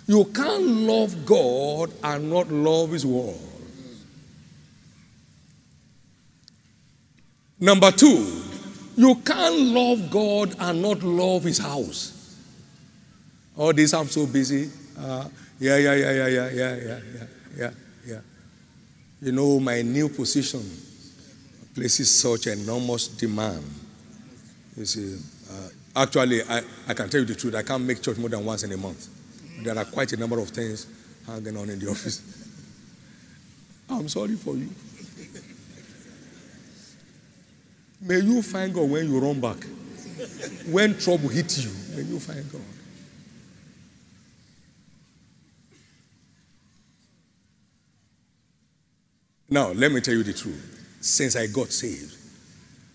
You 0.05 0.25
can't 0.25 0.65
love 0.65 1.25
God 1.25 1.91
and 2.03 2.29
not 2.29 2.49
love 2.51 2.91
His 2.91 3.05
word. 3.05 3.35
Number 7.59 7.91
two, 7.91 8.41
you 8.97 9.15
can't 9.23 9.59
love 9.69 10.11
God 10.11 10.55
and 10.59 10.81
not 10.81 11.01
love 11.01 11.43
His 11.43 11.59
house. 11.59 12.37
Oh, 13.57 13.71
this, 13.71 13.93
I'm 13.93 14.07
so 14.07 14.25
busy. 14.25 14.69
Uh, 14.99 15.29
yeah, 15.59 15.77
yeah, 15.77 15.95
yeah, 15.95 16.11
yeah, 16.11 16.27
yeah, 16.27 16.49
yeah, 16.49 16.75
yeah, 16.75 17.27
yeah, 17.55 17.71
yeah. 18.05 18.19
You 19.21 19.31
know, 19.31 19.59
my 19.59 19.81
new 19.81 20.09
position 20.09 20.61
places 21.73 22.11
such 22.11 22.47
enormous 22.47 23.07
demand. 23.07 23.63
You 24.75 24.85
see, 24.85 25.17
uh, 25.49 26.01
actually, 26.01 26.41
I, 26.43 26.61
I 26.87 26.93
can 26.93 27.09
tell 27.09 27.21
you 27.21 27.25
the 27.25 27.35
truth. 27.35 27.55
I 27.55 27.63
can't 27.63 27.83
make 27.83 28.01
church 28.01 28.17
more 28.17 28.29
than 28.29 28.43
once 28.43 28.63
in 28.63 28.71
a 28.71 28.77
month. 28.77 29.07
There 29.64 29.78
are 29.78 29.86
quite 29.86 30.11
a 30.14 30.18
number 30.18 30.39
of 30.39 30.49
things 30.49 30.88
hanging 31.26 31.57
on 31.57 31.70
in 31.70 31.80
the 31.80 31.89
office. 31.89 32.22
I'm 33.89 34.09
sorry 34.09 34.36
for 34.36 34.55
you. 34.55 34.70
May 38.01 38.20
you 38.20 38.41
find 38.41 38.74
God 38.74 38.89
when 38.89 39.09
you 39.09 39.20
run 39.20 39.39
back. 39.39 39.64
When 40.70 40.97
trouble 40.97 41.30
hits 41.30 41.64
you, 41.64 41.72
may 41.95 42.03
you 42.03 42.20
find 42.20 42.51
God. 42.51 42.61
Now, 49.49 49.72
let 49.72 49.91
me 49.91 50.01
tell 50.01 50.16
you 50.16 50.24
the 50.24 50.34
truth. 50.34 50.97
Since 50.99 51.36
I 51.36 51.47
got 51.47 51.72
saved, 51.72 52.18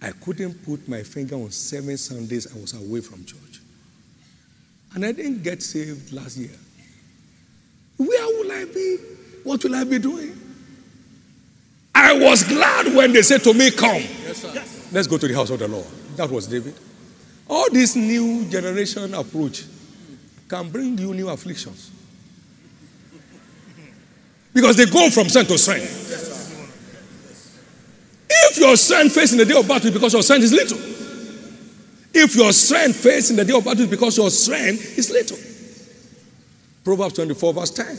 I 0.03 0.11
couldn't 0.11 0.65
put 0.65 0.89
my 0.89 1.03
finger 1.03 1.37
on 1.37 1.51
seven 1.51 1.97
Sundays 1.97 2.47
I 2.55 2.59
was 2.61 2.75
away 2.75 3.01
from 3.01 3.25
church. 3.25 3.48
And 4.95 5.05
I 5.05 5.13
didn't 5.13 5.43
get 5.43 5.63
saved 5.63 6.13
last 6.13 6.37
year. 6.37 6.51
Where 7.97 8.27
will 8.27 8.53
I 8.53 8.65
be? 8.65 8.97
What 9.45 9.63
will 9.65 9.75
I 9.75 9.85
be 9.85 9.99
doing? 9.99 10.37
I 11.95 12.13
was 12.19 12.45
glad 12.45 12.95
when 12.95 13.13
they 13.13 13.23
said 13.23 13.43
to 13.45 13.53
me, 13.53 13.71
Come. 13.71 13.97
Yes, 13.97 14.89
Let's 14.93 15.07
go 15.07 15.19
to 15.19 15.29
the 15.29 15.35
house 15.35 15.51
of 15.51 15.59
the 15.59 15.69
Lord. 15.69 15.87
That 16.17 16.31
was 16.31 16.47
David. 16.47 16.75
All 17.49 17.69
this 17.71 17.97
new 17.97 18.49
generation 18.49 19.15
approach 19.15 19.65
can 20.49 20.71
bring 20.71 20.97
you 20.97 21.13
new 21.13 21.29
afflictions. 21.29 21.91
Because 24.55 24.77
they 24.77 24.87
go 24.87 25.11
from 25.11 25.29
strength 25.29 25.49
to 25.49 25.59
strength. 25.59 26.07
If 28.31 28.59
your 28.59 28.77
strength 28.77 29.15
fails 29.15 29.33
in 29.33 29.39
the 29.39 29.45
day 29.45 29.59
of 29.59 29.67
battle 29.67 29.91
because 29.91 30.13
your 30.13 30.23
strength 30.23 30.45
is 30.45 30.53
little. 30.53 30.98
If 32.21 32.35
your 32.35 32.53
strength 32.53 32.97
fails 32.97 33.31
in 33.31 33.37
the 33.37 33.45
day 33.45 33.57
of 33.57 33.65
battle 33.65 33.87
because 33.87 34.17
your 34.17 34.31
strength 34.31 34.99
is 34.99 35.11
little. 35.11 35.39
Proverbs 36.83 37.15
24, 37.15 37.55
verse 37.55 37.71
10. 37.71 37.99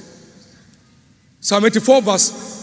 Psalm 1.40 1.66
84, 1.66 2.02
verse 2.02 2.60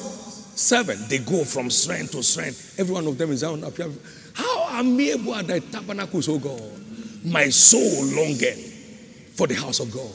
Seven, 0.56 0.98
they 1.08 1.18
go 1.18 1.44
from 1.44 1.68
strength 1.68 2.12
to 2.12 2.22
strength. 2.22 2.80
Every 2.80 2.94
one 2.94 3.06
of 3.06 3.18
them 3.18 3.30
is 3.30 3.42
down 3.42 3.62
up 3.62 3.76
here. 3.76 3.90
How 4.32 4.80
amiable 4.80 5.34
are 5.34 5.42
thy 5.42 5.58
tabernacles, 5.58 6.30
O 6.30 6.38
God? 6.38 6.72
My 7.24 7.50
soul 7.50 8.04
longeth 8.06 9.34
for 9.36 9.46
the 9.46 9.54
house 9.54 9.80
of 9.80 9.92
God. 9.92 10.10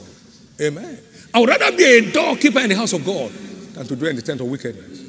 Amen. 0.59 0.97
I 1.31 1.39
would 1.39 1.49
rather 1.49 1.77
be 1.77 1.83
a 1.83 2.11
doorkeeper 2.11 2.59
in 2.59 2.69
the 2.69 2.75
house 2.75 2.93
of 2.93 3.05
God 3.05 3.31
than 3.31 3.85
to 3.85 3.95
dwell 3.95 4.09
in 4.09 4.15
the 4.15 4.23
tent 4.23 4.41
of 4.41 4.47
wickedness. 4.47 5.01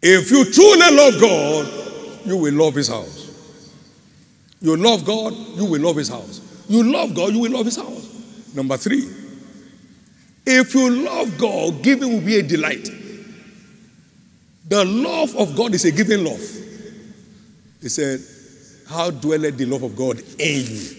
If 0.00 0.30
you 0.30 0.44
truly 0.52 0.96
love 0.96 1.20
God, 1.20 1.77
you 2.24 2.36
will 2.36 2.54
love 2.54 2.74
his 2.74 2.88
house. 2.88 3.26
You 4.60 4.76
love 4.76 5.04
God, 5.04 5.32
you 5.32 5.64
will 5.64 5.80
love 5.80 5.96
his 5.96 6.08
house. 6.08 6.40
You 6.68 6.82
love 6.82 7.14
God, 7.14 7.32
you 7.32 7.40
will 7.40 7.52
love 7.52 7.66
his 7.66 7.76
house. 7.76 8.54
Number 8.54 8.76
three, 8.76 9.08
if 10.46 10.74
you 10.74 10.90
love 10.90 11.38
God, 11.38 11.82
giving 11.82 12.12
will 12.12 12.20
be 12.20 12.36
a 12.38 12.42
delight. 12.42 12.88
The 14.68 14.84
love 14.84 15.34
of 15.36 15.56
God 15.56 15.74
is 15.74 15.84
a 15.84 15.92
giving 15.92 16.24
love. 16.24 16.40
He 17.80 17.88
said, 17.88 18.20
How 18.88 19.10
dwelleth 19.10 19.56
the 19.56 19.66
love 19.66 19.82
of 19.82 19.96
God 19.96 20.20
in 20.38 20.66
you? 20.66 20.90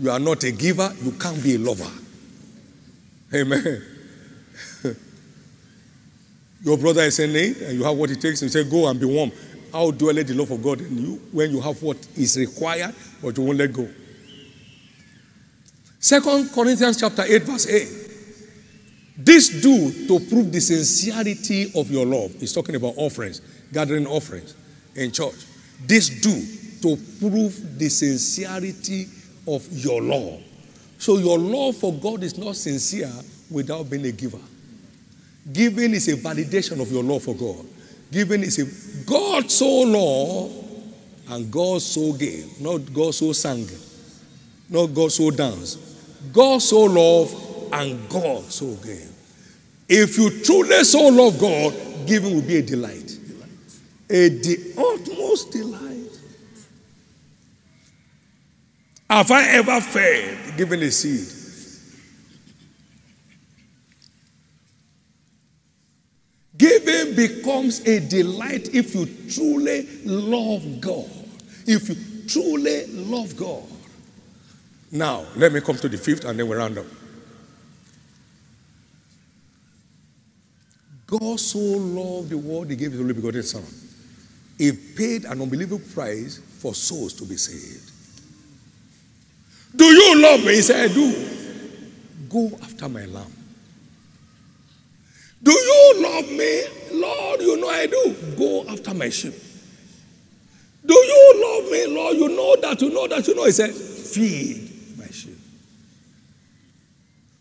You 0.00 0.10
are 0.10 0.18
not 0.18 0.42
a 0.44 0.50
giver, 0.50 0.92
you 1.02 1.12
can't 1.12 1.42
be 1.42 1.54
a 1.54 1.58
lover. 1.58 1.90
Amen. 3.32 3.82
Your 6.62 6.78
brother 6.78 7.02
is 7.02 7.18
in 7.18 7.32
need 7.32 7.58
and 7.58 7.78
you 7.78 7.84
have 7.84 7.96
what 7.96 8.10
it 8.10 8.20
takes, 8.20 8.42
and 8.42 8.52
you 8.52 8.62
say, 8.62 8.68
Go 8.68 8.88
and 8.88 8.98
be 8.98 9.06
warm. 9.06 9.30
How 9.74 9.90
dwelleth 9.90 10.28
the 10.28 10.34
love 10.34 10.52
of 10.52 10.62
God 10.62 10.80
in 10.82 10.96
you 10.96 11.20
when 11.32 11.50
you 11.50 11.60
have 11.60 11.82
what 11.82 11.96
is 12.16 12.38
required, 12.38 12.94
but 13.20 13.36
you 13.36 13.42
won't 13.42 13.58
let 13.58 13.72
go? 13.72 13.88
Second 15.98 16.50
Corinthians 16.54 17.00
chapter 17.00 17.24
8, 17.26 17.42
verse 17.42 17.66
8. 17.66 17.88
This 19.16 19.60
do 19.60 20.06
to 20.06 20.24
prove 20.28 20.52
the 20.52 20.60
sincerity 20.60 21.72
of 21.74 21.90
your 21.90 22.06
love. 22.06 22.32
He's 22.38 22.52
talking 22.52 22.76
about 22.76 22.94
offerings, 22.96 23.40
gathering 23.72 24.06
offerings 24.06 24.54
in 24.94 25.10
church. 25.10 25.44
This 25.84 26.08
do 26.08 26.40
to 26.82 27.02
prove 27.18 27.76
the 27.76 27.88
sincerity 27.88 29.08
of 29.48 29.66
your 29.72 30.00
love. 30.00 30.40
So 30.98 31.18
your 31.18 31.36
love 31.36 31.76
for 31.78 31.92
God 31.92 32.22
is 32.22 32.38
not 32.38 32.54
sincere 32.54 33.10
without 33.50 33.90
being 33.90 34.06
a 34.06 34.12
giver. 34.12 34.38
Giving 35.52 35.94
is 35.94 36.06
a 36.06 36.16
validation 36.16 36.80
of 36.80 36.92
your 36.92 37.02
love 37.02 37.24
for 37.24 37.34
God. 37.34 37.66
Giving 38.14 38.44
is 38.44 38.60
a 38.60 39.04
God 39.10 39.50
so 39.50 39.66
loved 39.80 40.54
and 41.30 41.50
God 41.50 41.82
so 41.82 42.12
gave, 42.12 42.60
not 42.60 42.94
God 42.94 43.12
so 43.12 43.32
sang, 43.32 43.66
not 44.70 44.86
God 44.94 45.10
so 45.10 45.32
danced. 45.32 45.80
God 46.32 46.62
so 46.62 46.84
love 46.84 47.72
and 47.72 48.08
God 48.08 48.44
so 48.44 48.72
gave. 48.76 49.10
If 49.88 50.16
you 50.16 50.30
truly 50.44 50.84
so 50.84 51.08
love 51.08 51.40
God, 51.40 51.74
giving 52.06 52.36
will 52.36 52.42
be 52.42 52.58
a 52.58 52.62
delight. 52.62 53.18
A 54.08 54.28
the 54.28 54.74
utmost 54.78 55.50
delight. 55.50 56.20
Have 59.10 59.28
I 59.32 59.48
ever 59.48 59.80
failed 59.80 60.56
giving 60.56 60.82
a 60.84 60.90
seed? 60.92 61.33
Giving 66.56 67.16
becomes 67.16 67.80
a 67.80 68.00
delight 68.00 68.74
if 68.74 68.94
you 68.94 69.06
truly 69.28 69.88
love 70.04 70.80
God. 70.80 71.10
If 71.66 71.88
you 71.88 71.96
truly 72.28 72.86
love 72.86 73.36
God. 73.36 73.64
Now, 74.92 75.26
let 75.34 75.52
me 75.52 75.60
come 75.60 75.76
to 75.76 75.88
the 75.88 75.98
fifth 75.98 76.24
and 76.24 76.38
then 76.38 76.46
we 76.46 76.56
round 76.56 76.78
up. 76.78 76.86
God 81.06 81.40
so 81.40 81.58
loved 81.58 82.30
the 82.30 82.38
world, 82.38 82.70
he 82.70 82.76
gave 82.76 82.92
his 82.92 83.00
only 83.00 83.14
begotten 83.14 83.42
Son. 83.42 83.64
He 84.56 84.72
paid 84.72 85.24
an 85.24 85.42
unbelievable 85.42 85.84
price 85.92 86.38
for 86.58 86.74
souls 86.74 87.12
to 87.14 87.24
be 87.24 87.36
saved. 87.36 87.90
Do 89.74 89.84
you 89.84 90.22
love 90.22 90.44
me? 90.44 90.54
He 90.54 90.62
said, 90.62 90.90
I 90.90 90.94
do. 90.94 91.28
Go 92.28 92.56
after 92.62 92.88
my 92.88 93.04
lamb. 93.06 93.32
Do 95.44 95.52
you 95.52 96.02
love 96.02 96.30
me? 96.30 96.62
Lord, 96.92 97.40
you 97.42 97.60
know 97.60 97.68
I 97.68 97.86
do. 97.86 98.16
Go 98.38 98.64
after 98.66 98.94
my 98.94 99.10
sheep. 99.10 99.34
Do 100.86 100.94
you 100.94 101.32
love 101.36 101.70
me, 101.70 101.86
Lord? 101.94 102.16
You 102.16 102.28
know 102.28 102.56
that, 102.62 102.80
you 102.80 102.90
know 102.90 103.06
that, 103.08 103.28
you 103.28 103.34
know. 103.34 103.44
He 103.44 103.52
said, 103.52 103.70
feed 103.70 104.98
my 104.98 105.06
sheep. 105.06 105.38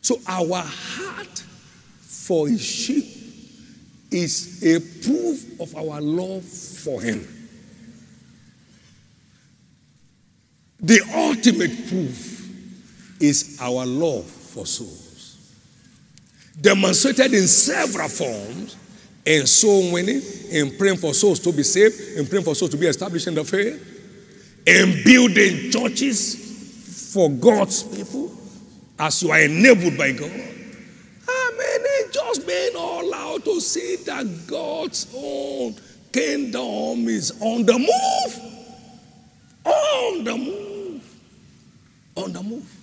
So 0.01 0.19
our 0.27 0.63
heart 0.65 1.43
for 2.01 2.49
his 2.49 2.61
sheep 2.61 3.05
is 4.11 4.61
a 4.63 4.79
proof 5.05 5.61
of 5.61 5.73
our 5.75 6.01
love 6.01 6.43
for 6.43 7.01
him. 7.01 7.25
The 10.81 10.99
ultimate 11.15 11.87
proof 11.87 13.21
is 13.21 13.57
our 13.61 13.85
love 13.85 14.25
for 14.25 14.65
souls. 14.65 15.02
Demonstrated 16.59 17.33
in 17.33 17.47
several 17.47 18.07
forms 18.07 18.77
in 19.25 19.47
soul 19.47 19.91
winning, 19.91 20.21
in 20.51 20.75
praying 20.77 20.97
for 20.97 21.13
souls 21.13 21.39
to 21.39 21.51
be 21.51 21.63
saved, 21.63 22.17
in 22.17 22.27
praying 22.27 22.43
for 22.43 22.55
souls 22.55 22.71
to 22.71 22.77
be 22.77 22.87
established 22.87 23.27
in 23.27 23.35
the 23.35 23.43
faith, 23.43 23.81
in 24.65 25.03
building 25.03 25.71
churches 25.71 27.11
for 27.13 27.29
God's 27.29 27.83
people 27.83 28.31
as 28.99 29.23
you 29.23 29.31
are 29.31 29.41
enabled 29.41 29.97
by 29.97 30.11
God. 30.11 30.31
I 31.27 32.09
just 32.11 32.45
being 32.47 32.75
all 32.75 33.13
out 33.13 33.43
to 33.45 33.59
see 33.61 33.97
that 34.05 34.47
God's 34.47 35.07
own 35.15 35.75
kingdom 36.11 37.07
is 37.07 37.31
on 37.39 37.65
the 37.65 37.77
move. 37.77 38.39
On 39.65 40.23
the 40.23 40.37
move. 40.37 41.15
On 42.15 42.33
the 42.33 42.43
move. 42.43 42.77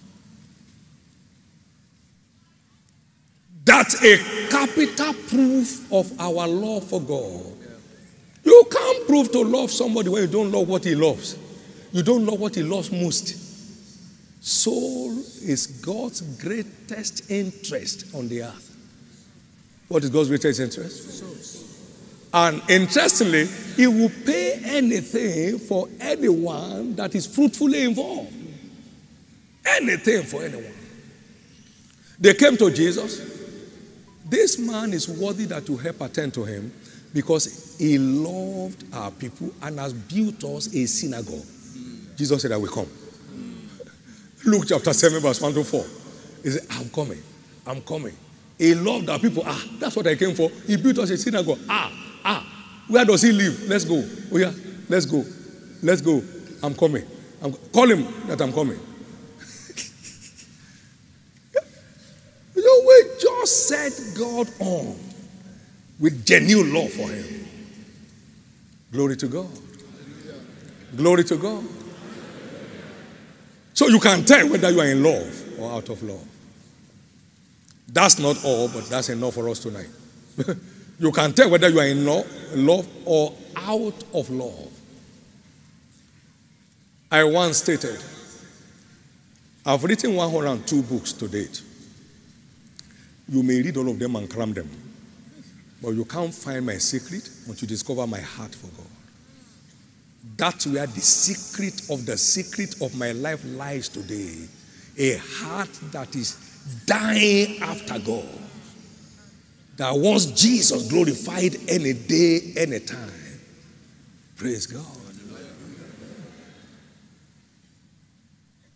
That's 3.80 4.04
a 4.04 4.18
capital 4.50 5.14
proof 5.30 5.90
of 5.90 6.20
our 6.20 6.46
love 6.46 6.84
for 6.84 7.00
God. 7.00 7.46
You 8.44 8.68
can't 8.70 9.06
prove 9.06 9.32
to 9.32 9.40
love 9.40 9.70
somebody 9.70 10.10
when 10.10 10.20
you 10.20 10.28
don't 10.28 10.52
love 10.52 10.68
what 10.68 10.84
he 10.84 10.94
loves. 10.94 11.38
You 11.90 12.02
don't 12.02 12.26
love 12.26 12.38
what 12.38 12.54
he 12.54 12.62
loves 12.62 12.92
most. 12.92 13.38
Soul 14.44 15.18
is 15.42 15.66
God's 15.82 16.20
greatest 16.20 17.30
interest 17.30 18.14
on 18.14 18.28
the 18.28 18.42
earth. 18.42 18.76
What 19.88 20.04
is 20.04 20.10
God's 20.10 20.28
greatest 20.28 20.60
interest? 20.60 21.24
And 22.34 22.60
interestingly, 22.68 23.46
he 23.76 23.86
will 23.86 24.12
pay 24.26 24.60
anything 24.62 25.58
for 25.58 25.88
anyone 25.98 26.96
that 26.96 27.14
is 27.14 27.26
fruitfully 27.26 27.84
involved. 27.84 28.34
Anything 29.64 30.24
for 30.24 30.42
anyone. 30.42 30.74
They 32.18 32.34
came 32.34 32.58
to 32.58 32.70
Jesus. 32.70 33.39
This 34.30 34.58
man 34.58 34.92
is 34.92 35.08
worthy 35.08 35.44
that 35.46 35.68
you 35.68 35.76
help 35.76 36.00
attend 36.02 36.32
to 36.34 36.44
him 36.44 36.72
because 37.12 37.76
he 37.78 37.98
loved 37.98 38.84
our 38.94 39.10
people 39.10 39.50
and 39.62 39.78
has 39.80 39.92
built 39.92 40.44
us 40.44 40.72
a 40.72 40.86
synagogue. 40.86 41.44
Jesus 42.16 42.40
said, 42.40 42.52
I 42.52 42.56
will 42.56 42.68
come. 42.68 42.86
Luke 44.46 44.64
chapter 44.68 44.92
7, 44.92 45.20
verse 45.20 45.40
1 45.40 45.52
to 45.54 45.64
4. 45.64 45.84
He 46.44 46.50
said, 46.50 46.66
I'm 46.70 46.88
coming. 46.90 47.20
I'm 47.66 47.82
coming. 47.82 48.16
He 48.56 48.74
loved 48.74 49.10
our 49.10 49.18
people. 49.18 49.42
Ah, 49.44 49.64
that's 49.80 49.96
what 49.96 50.06
I 50.06 50.14
came 50.14 50.34
for. 50.34 50.48
He 50.66 50.76
built 50.76 50.98
us 50.98 51.10
a 51.10 51.16
synagogue. 51.16 51.58
Ah, 51.68 51.92
ah. 52.24 52.46
Where 52.88 53.04
does 53.04 53.22
he 53.22 53.32
live? 53.32 53.68
Let's 53.68 53.84
go. 53.84 54.04
Oh, 54.32 54.36
yeah. 54.36 54.52
Let's 54.88 55.06
go. 55.06 55.24
Let's 55.82 56.00
go. 56.02 56.22
I'm 56.62 56.74
coming. 56.74 57.04
I'm, 57.42 57.52
call 57.72 57.90
him 57.90 58.06
that 58.28 58.40
I'm 58.40 58.52
coming. 58.52 58.78
you 62.54 62.62
know, 62.64 62.84
we 62.86 63.04
just 63.20 63.39
set 63.50 63.92
God 64.16 64.48
on 64.60 64.96
with 65.98 66.24
genuine 66.24 66.72
love 66.72 66.90
for 66.90 67.08
him. 67.08 67.46
Glory 68.92 69.16
to 69.16 69.26
God. 69.26 69.50
Glory 70.96 71.24
to 71.24 71.36
God. 71.36 71.64
So 73.74 73.88
you 73.88 74.00
can 74.00 74.24
tell 74.24 74.48
whether 74.48 74.70
you 74.70 74.80
are 74.80 74.86
in 74.86 75.02
love 75.02 75.58
or 75.58 75.72
out 75.72 75.88
of 75.88 76.02
love. 76.02 76.26
That's 77.88 78.18
not 78.18 78.44
all, 78.44 78.68
but 78.68 78.86
that's 78.86 79.08
enough 79.08 79.34
for 79.34 79.48
us 79.48 79.58
tonight. 79.60 79.88
you 80.98 81.12
can 81.12 81.32
tell 81.32 81.50
whether 81.50 81.68
you 81.68 81.80
are 81.80 81.86
in 81.86 82.04
love 82.04 82.88
or 83.04 83.34
out 83.56 84.04
of 84.14 84.30
love. 84.30 84.70
I 87.10 87.24
once 87.24 87.58
stated, 87.58 87.98
I've 89.66 89.82
written 89.82 90.14
102 90.14 90.82
books 90.82 91.12
to 91.14 91.26
date. 91.28 91.62
You 93.30 93.44
may 93.44 93.62
read 93.62 93.76
all 93.76 93.88
of 93.88 93.96
them 93.96 94.16
and 94.16 94.28
cram 94.28 94.52
them, 94.52 94.68
but 95.80 95.90
you 95.90 96.04
can't 96.04 96.34
find 96.34 96.66
my 96.66 96.78
secret 96.78 97.30
until 97.46 97.60
you 97.60 97.68
discover 97.68 98.04
my 98.04 98.20
heart 98.20 98.52
for 98.56 98.66
God. 98.66 98.90
That's 100.36 100.66
where 100.66 100.86
the 100.86 101.00
secret 101.00 101.88
of 101.90 102.06
the 102.06 102.18
secret 102.18 102.82
of 102.82 102.96
my 102.96 103.12
life 103.12 103.40
lies 103.44 103.88
today. 103.88 104.34
A 104.98 105.16
heart 105.18 105.70
that 105.92 106.16
is 106.16 106.36
dying 106.86 107.62
after 107.62 108.00
God. 108.00 108.26
That 109.76 109.96
wants 109.96 110.26
Jesus 110.26 110.90
glorified 110.90 111.56
any 111.68 111.92
day, 111.92 112.52
any 112.56 112.80
time. 112.80 113.12
Praise 114.36 114.66
God. 114.66 114.84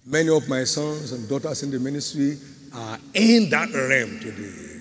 Many 0.07 0.29
of 0.29 0.49
my 0.49 0.63
sons 0.65 1.13
and 1.13 1.29
daughters 1.29 1.63
in 1.63 1.71
the 1.71 1.81
ministry 1.81 2.39
are 2.75 2.99
in 3.15 3.49
that 3.51 3.73
realm 3.73 4.19
today. 4.21 4.81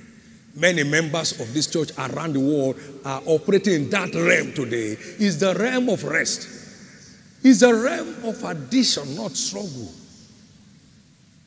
Many 0.56 0.84
members 0.84 1.40
of 1.40 1.54
this 1.54 1.68
church 1.68 1.92
around 1.98 2.34
the 2.34 2.40
world 2.40 2.80
are 3.06 3.22
operating 3.26 3.74
in 3.74 3.90
that 3.90 4.14
realm 4.14 4.54
today. 4.54 4.98
It's 5.20 5.38
the 5.38 5.56
realm 5.56 5.90
of 5.90 6.04
rest. 6.04 6.48
It's 7.44 7.60
the 7.60 7.74
realm 7.74 8.24
of 8.24 8.44
addition, 8.44 9.16
not 9.16 9.32
struggle. 9.32 9.92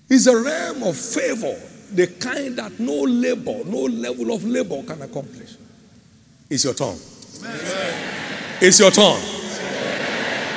It's 0.09 0.27
a 0.27 0.37
realm 0.37 0.83
of 0.83 0.97
favor, 0.97 1.57
the 1.93 2.07
kind 2.07 2.57
that 2.57 2.79
no 2.79 3.03
labor, 3.03 3.65
no 3.65 3.83
level 3.83 4.33
of 4.33 4.45
labor 4.45 4.83
can 4.83 5.03
accomplish. 5.03 5.55
It's 6.49 6.65
your 6.65 6.75
turn. 6.75 6.97
It's 8.61 8.79
your 8.79 8.91
turn. 8.91 9.21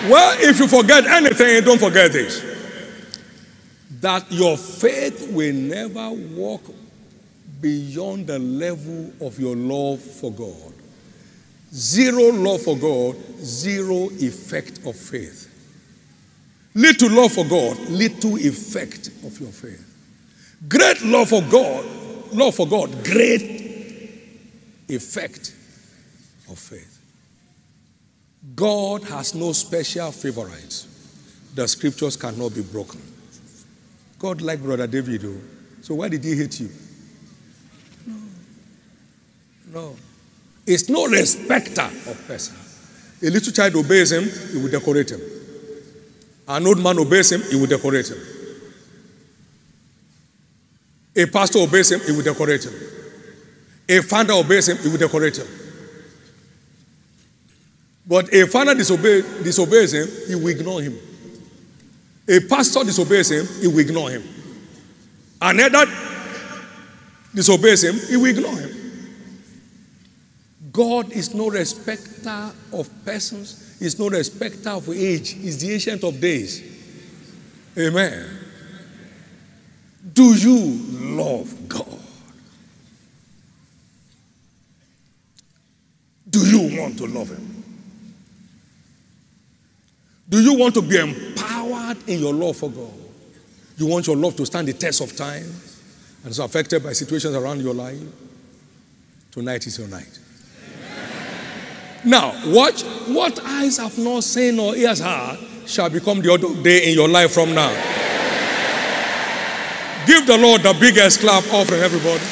Well, 0.10 0.38
if 0.40 0.60
you 0.60 0.68
forget 0.68 1.06
anything, 1.06 1.64
don't 1.64 1.80
forget 1.80 2.12
this 2.12 2.49
that 4.02 4.32
your 4.32 4.58
faith 4.58 5.32
will 5.32 5.54
never 5.54 6.12
walk 6.12 6.64
beyond 7.62 8.28
the 8.28 8.40
level 8.40 9.12
of 9.22 9.40
your 9.40 9.56
love 9.56 10.00
for 10.00 10.32
God. 10.32 10.74
Zero 11.74 12.32
love 12.32 12.62
for 12.62 12.78
God, 12.78 13.16
zero 13.44 14.10
effect 14.14 14.86
of 14.86 14.96
faith. 14.96 15.48
Little 16.74 17.12
love 17.12 17.34
for 17.34 17.46
God, 17.46 17.78
little 17.90 18.38
effect 18.38 19.08
of 19.26 19.40
your 19.40 19.52
faith. 19.52 19.86
Great 20.68 21.02
love 21.04 21.30
for 21.30 21.42
God, 21.42 21.86
love 22.34 22.56
for 22.56 22.68
God, 22.68 23.04
great 23.04 23.42
effect 24.88 25.56
of 26.50 26.58
faith. 26.58 27.00
God 28.56 29.04
has 29.04 29.36
no 29.36 29.52
special 29.52 30.12
favorites. 30.12 30.88
The 31.54 31.68
scriptures 31.68 32.16
cannot 32.16 32.56
be 32.56 32.62
broken. 32.62 33.02
God 34.20 34.42
liked 34.42 34.62
Brother 34.62 34.86
David, 34.86 35.22
though. 35.22 35.40
So 35.82 35.96
why 35.96 36.10
did 36.10 36.24
he 36.24 36.36
hate 36.36 36.60
you? 36.60 36.70
No. 38.06 38.16
No. 39.72 39.96
It's 40.68 40.90
no 40.90 41.08
respecter 41.08 41.90
of 42.06 42.24
person. 42.28 42.56
A 43.24 43.30
little 43.30 43.52
child 43.52 43.76
obeys 43.76 44.12
him, 44.12 44.30
he 44.52 44.62
will 44.62 44.70
decorate 44.70 45.10
him. 45.12 45.22
An 46.48 46.68
old 46.68 46.84
man 46.84 47.00
obeys 47.00 47.32
him, 47.32 47.42
he 47.50 47.56
will 47.56 47.68
decorate 47.68 48.10
him. 48.10 48.18
A 51.16 51.26
pastor 51.26 51.60
obeys 51.60 51.92
him, 51.92 52.02
he 52.02 52.12
will 52.12 52.24
decorate 52.24 52.66
him. 52.66 52.74
A 53.88 54.02
father 54.02 54.34
obeys 54.34 54.68
him, 54.68 54.78
he 54.78 54.90
will 54.90 54.98
decorate 54.98 55.38
him. 55.38 55.48
But 58.06 58.34
a 58.34 58.48
father 58.48 58.76
disobey, 58.76 59.22
disobeys 59.44 59.94
him, 59.94 60.08
he 60.28 60.36
will 60.36 60.48
ignore 60.50 60.82
him. 60.82 60.98
A 62.30 62.40
pastor 62.42 62.84
disobeys 62.84 63.32
him, 63.32 63.48
he 63.60 63.68
will 63.68 63.80
ignore 63.80 64.12
him. 64.12 64.24
Another 65.42 65.86
disobeys 67.34 67.84
him, 67.84 67.96
he 68.08 68.18
will 68.18 68.28
ignore 68.28 68.56
him. 68.56 68.80
God 70.72 71.12
is 71.12 71.34
no 71.34 71.50
respecter 71.50 72.52
of 72.72 72.90
persons, 73.04 73.78
He's 73.80 73.98
no 73.98 74.10
respecter 74.10 74.70
of 74.72 74.90
age, 74.90 75.32
He's 75.32 75.58
the 75.60 75.74
ancient 75.74 76.04
of 76.04 76.20
days. 76.20 76.62
Amen. 77.78 78.30
Do 80.14 80.36
you 80.36 81.16
love 81.16 81.68
God? 81.68 82.00
Do 86.30 86.40
you 86.40 86.80
want 86.80 86.98
to 86.98 87.08
love 87.08 87.30
Him? 87.30 87.49
Do 90.30 90.40
you 90.40 90.54
want 90.54 90.76
to 90.76 90.82
be 90.82 90.98
empowered 90.98 91.98
in 92.08 92.20
your 92.20 92.34
love 92.34 92.58
for 92.58 92.70
God? 92.70 92.94
You 93.78 93.88
want 93.88 94.06
your 94.06 94.16
love 94.16 94.36
to 94.36 94.46
stand 94.46 94.68
the 94.68 94.74
test 94.74 95.02
of 95.02 95.16
time 95.16 95.52
and 96.24 96.32
is 96.32 96.40
affected 96.40 96.84
by 96.84 96.94
situations 96.94 97.34
around 97.36 97.62
your 97.62 97.74
life? 97.74 98.00
Tonight 99.32 99.66
is 99.66 99.80
your 99.80 99.88
night. 99.88 100.20
Now, 102.04 102.34
watch 102.46 102.84
what 103.08 103.40
eyes 103.44 103.78
have 103.78 103.98
not 103.98 104.24
seen 104.24 104.60
or 104.60 104.76
ears 104.76 105.00
heard 105.00 105.40
shall 105.66 105.90
become 105.90 106.22
the 106.22 106.60
day 106.64 106.90
in 106.90 106.96
your 106.96 107.10
life 107.10 107.32
from 107.32 107.54
now. 107.54 107.72
Give 110.06 110.26
the 110.26 110.38
Lord 110.38 110.64
the 110.64 110.76
biggest 110.80 111.20
clap 111.20 111.44
offering, 111.54 111.82
everybody. 111.82 112.24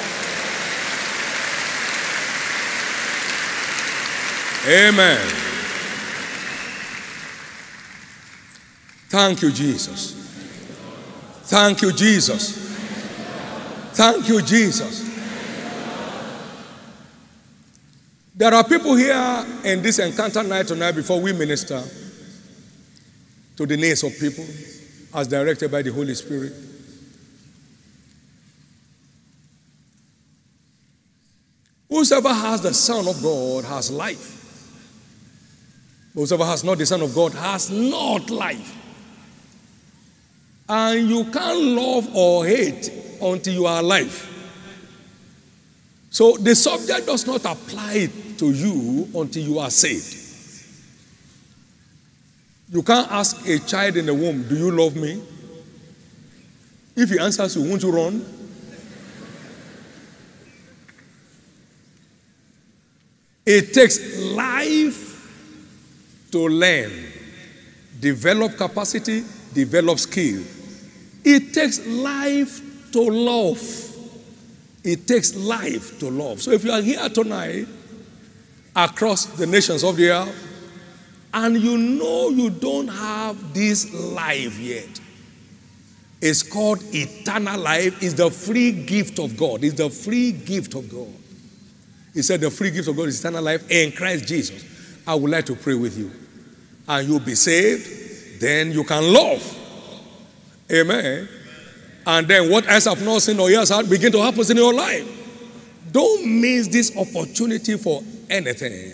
Amen. 4.67 5.46
Thank 9.09 9.41
you, 9.41 9.51
Jesus. 9.51 10.13
Thank 11.43 11.81
you, 11.81 11.93
Jesus. 11.93 12.67
Thank 13.93 14.27
you, 14.27 14.41
Jesus. 14.41 15.07
There 18.35 18.53
are 18.53 18.63
people 18.63 18.95
here 18.95 19.45
in 19.63 19.81
this 19.81 19.97
encounter 19.99 20.43
night 20.43 20.67
tonight 20.67 20.91
before 20.91 21.19
we 21.19 21.33
minister 21.33 21.81
to 23.55 23.65
the 23.65 23.77
needs 23.77 24.03
of 24.03 24.11
people 24.19 24.45
as 25.15 25.27
directed 25.27 25.71
by 25.71 25.81
the 25.81 25.91
Holy 25.91 26.13
Spirit. 26.13 26.53
Whosoever 31.89 32.33
has 32.33 32.61
the 32.61 32.73
Son 32.73 33.07
of 33.07 33.23
God 33.23 33.63
has 33.63 33.89
life. 33.89 34.33
Whosoever 36.13 36.45
has 36.45 36.63
not 36.63 36.77
the 36.77 36.85
Son 36.85 37.01
of 37.01 37.15
God 37.15 37.33
has 37.33 37.71
not 37.71 38.29
life. 38.29 38.75
And 40.69 41.09
you 41.09 41.25
can't 41.25 41.59
love 41.59 42.13
or 42.15 42.45
hate 42.45 42.91
until 43.21 43.53
you 43.53 43.65
are 43.65 43.79
alive. 43.79 44.23
So 46.09 46.35
the 46.37 46.55
subject 46.55 47.05
does 47.05 47.25
not 47.25 47.45
apply 47.45 48.09
to 48.37 48.51
you 48.51 49.07
until 49.15 49.43
you 49.43 49.59
are 49.59 49.69
saved. 49.69 50.25
You 52.69 52.83
can't 52.83 53.09
ask 53.11 53.47
a 53.47 53.59
child 53.59 53.95
in 53.95 54.07
the 54.07 54.13
womb, 54.13 54.47
Do 54.47 54.55
you 54.55 54.71
love 54.71 54.95
me? 54.95 55.21
If 56.95 57.11
he 57.11 57.19
answers 57.19 57.55
you, 57.55 57.69
won't 57.69 57.83
you 57.83 57.91
run? 57.91 58.25
It 63.45 63.73
takes 63.73 64.19
life 64.33 65.07
to 66.31 66.49
learn, 66.49 66.91
develop 67.99 68.57
capacity, 68.57 69.23
develop 69.53 69.99
skill. 69.99 70.43
It 71.23 71.53
takes 71.53 71.85
life 71.85 72.91
to 72.91 73.01
love. 73.01 73.61
It 74.83 75.07
takes 75.07 75.35
life 75.35 75.99
to 75.99 76.09
love. 76.09 76.41
So 76.41 76.51
if 76.51 76.63
you 76.63 76.71
are 76.71 76.81
here 76.81 77.09
tonight 77.09 77.67
across 78.75 79.25
the 79.25 79.45
nations 79.45 79.83
of 79.83 79.97
the 79.97 80.09
earth 80.11 80.43
and 81.33 81.57
you 81.57 81.77
know 81.77 82.29
you 82.29 82.49
don't 82.49 82.87
have 82.87 83.53
this 83.53 83.93
life 83.93 84.57
yet, 84.57 85.01
it's 86.21 86.41
called 86.41 86.81
eternal 86.93 87.59
life. 87.59 88.01
It's 88.01 88.13
the 88.13 88.31
free 88.31 88.71
gift 88.71 89.19
of 89.19 89.37
God. 89.37 89.63
It's 89.63 89.75
the 89.75 89.89
free 89.89 90.31
gift 90.31 90.73
of 90.73 90.89
God. 90.89 91.13
He 92.13 92.21
said 92.23 92.41
the 92.41 92.49
free 92.49 92.71
gift 92.71 92.87
of 92.87 92.95
God 92.95 93.09
is 93.09 93.19
eternal 93.19 93.43
life 93.43 93.69
in 93.69 93.91
Christ 93.91 94.25
Jesus. 94.25 94.65
I 95.05 95.13
would 95.13 95.29
like 95.29 95.45
to 95.45 95.55
pray 95.55 95.75
with 95.75 95.97
you. 95.97 96.11
And 96.87 97.07
you'll 97.07 97.19
be 97.19 97.35
saved, 97.35 98.41
then 98.41 98.71
you 98.71 98.83
can 98.83 99.13
love. 99.13 99.56
Amen. 100.71 101.29
And 102.05 102.27
then 102.27 102.49
what 102.49 102.67
else 102.67 102.85
have 102.85 103.03
not 103.03 103.21
seen 103.21 103.39
or 103.39 103.49
ears 103.49 103.69
heard 103.69 103.89
begin 103.89 104.11
to 104.13 104.21
happen 104.21 104.49
in 104.49 104.57
your 104.57 104.73
life. 104.73 105.05
Don't 105.91 106.41
miss 106.41 106.67
this 106.67 106.95
opportunity 106.95 107.77
for 107.77 108.03
anything. 108.29 108.93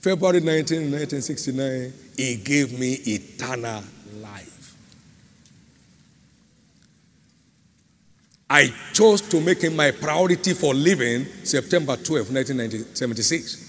February 0.00 0.40
19, 0.40 0.90
1969, 0.90 1.92
He 2.16 2.36
gave 2.36 2.78
me 2.78 2.94
eternal 2.94 3.82
life. 4.20 4.76
I 8.50 8.72
chose 8.92 9.20
to 9.22 9.40
make 9.40 9.62
Him 9.62 9.76
my 9.76 9.90
priority 9.92 10.52
for 10.52 10.74
living 10.74 11.24
September 11.42 11.96
12, 11.96 12.32
1976. 12.32 13.64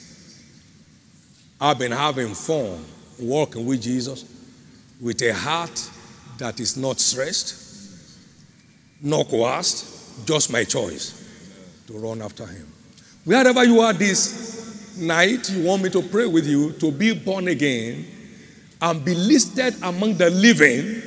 I've 1.61 1.79
been 1.79 1.93
having 1.93 2.33
fun 2.33 2.83
walking 3.19 3.65
with 3.65 3.81
Jesus 3.81 4.25
with 4.99 5.21
a 5.21 5.33
heart 5.33 5.89
that 6.37 6.59
is 6.59 6.77
not 6.77 6.99
stressed, 6.99 7.63
nor 9.01 9.25
coerced, 9.25 10.25
just 10.25 10.51
my 10.51 10.63
choice 10.63 11.21
to 11.87 11.97
run 11.97 12.21
after 12.21 12.45
him. 12.45 12.67
Wherever 13.23 13.63
you 13.63 13.79
are 13.81 13.93
this 13.93 14.97
night, 14.97 15.49
you 15.49 15.63
want 15.67 15.83
me 15.83 15.89
to 15.89 16.01
pray 16.01 16.25
with 16.25 16.47
you 16.47 16.71
to 16.73 16.91
be 16.91 17.13
born 17.13 17.47
again 17.47 18.05
and 18.81 19.03
be 19.03 19.15
listed 19.15 19.75
among 19.81 20.15
the 20.15 20.29
living 20.29 21.01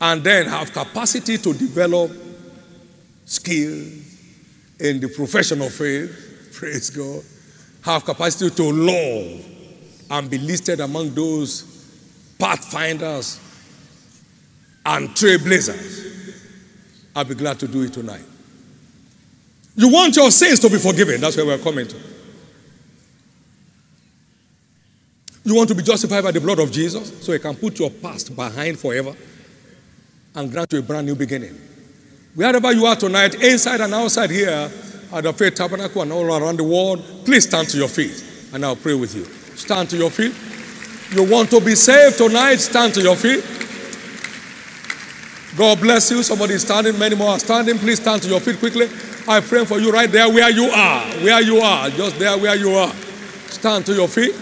and 0.00 0.22
then 0.22 0.46
have 0.46 0.72
capacity 0.72 1.38
to 1.38 1.52
develop 1.52 2.10
skill 3.24 3.86
in 4.80 5.00
the 5.00 5.08
profession 5.14 5.60
of 5.62 5.72
faith. 5.72 6.50
Praise 6.52 6.90
God. 6.90 7.22
Have 7.82 8.04
capacity 8.04 8.50
to 8.54 8.72
love 8.72 9.44
and 10.10 10.30
be 10.30 10.38
listed 10.38 10.80
among 10.80 11.14
those 11.14 11.62
pathfinders 12.38 13.40
and 14.88 15.10
trailblazers. 15.10 16.34
I'll 17.14 17.24
be 17.24 17.34
glad 17.34 17.60
to 17.60 17.68
do 17.68 17.82
it 17.82 17.92
tonight. 17.92 18.24
You 19.76 19.92
want 19.92 20.16
your 20.16 20.30
sins 20.30 20.58
to 20.60 20.70
be 20.70 20.78
forgiven. 20.78 21.20
That's 21.20 21.36
where 21.36 21.46
we're 21.46 21.58
coming 21.58 21.86
to. 21.86 21.96
You 25.44 25.54
want 25.54 25.68
to 25.68 25.74
be 25.74 25.82
justified 25.82 26.24
by 26.24 26.30
the 26.30 26.40
blood 26.40 26.58
of 26.58 26.72
Jesus 26.72 27.24
so 27.24 27.32
he 27.32 27.38
can 27.38 27.54
put 27.54 27.78
your 27.78 27.90
past 27.90 28.34
behind 28.34 28.78
forever 28.78 29.14
and 30.34 30.50
grant 30.50 30.72
you 30.72 30.78
a 30.78 30.82
brand 30.82 31.06
new 31.06 31.14
beginning. 31.14 31.54
Wherever 32.34 32.72
you 32.72 32.86
are 32.86 32.96
tonight, 32.96 33.34
inside 33.42 33.80
and 33.80 33.92
outside 33.92 34.30
here 34.30 34.70
at 35.12 35.22
the 35.22 35.32
Faith 35.32 35.54
Tabernacle 35.54 36.02
and 36.02 36.12
all 36.12 36.24
around 36.24 36.58
the 36.58 36.64
world, 36.64 37.04
please 37.24 37.46
stand 37.46 37.68
to 37.68 37.76
your 37.76 37.88
feet 37.88 38.24
and 38.52 38.64
I'll 38.64 38.76
pray 38.76 38.94
with 38.94 39.14
you. 39.14 39.24
Stand 39.56 39.90
to 39.90 39.96
your 39.96 40.10
feet. 40.10 40.34
You 41.14 41.30
want 41.30 41.50
to 41.50 41.60
be 41.60 41.74
saved 41.74 42.18
tonight, 42.18 42.56
stand 42.56 42.94
to 42.94 43.02
your 43.02 43.16
feet. 43.16 43.44
God 45.58 45.80
bless 45.80 46.08
you. 46.12 46.22
Somebody 46.22 46.54
is 46.54 46.62
standing, 46.62 46.96
many 46.96 47.16
more 47.16 47.30
are 47.30 47.38
standing. 47.40 47.76
Please 47.78 48.00
stand 48.00 48.22
to 48.22 48.28
your 48.28 48.38
feet 48.38 48.60
quickly. 48.60 48.86
I 49.26 49.40
pray 49.40 49.64
for 49.64 49.80
you 49.80 49.90
right 49.90 50.10
there 50.10 50.28
where 50.32 50.50
you 50.50 50.66
are. 50.66 51.02
Where 51.24 51.42
you 51.42 51.58
are. 51.58 51.90
Just 51.90 52.16
there 52.20 52.38
where 52.38 52.54
you 52.54 52.70
are. 52.70 52.92
Stand 53.50 53.84
to 53.86 53.92
your 53.92 54.06
feet. 54.06 54.34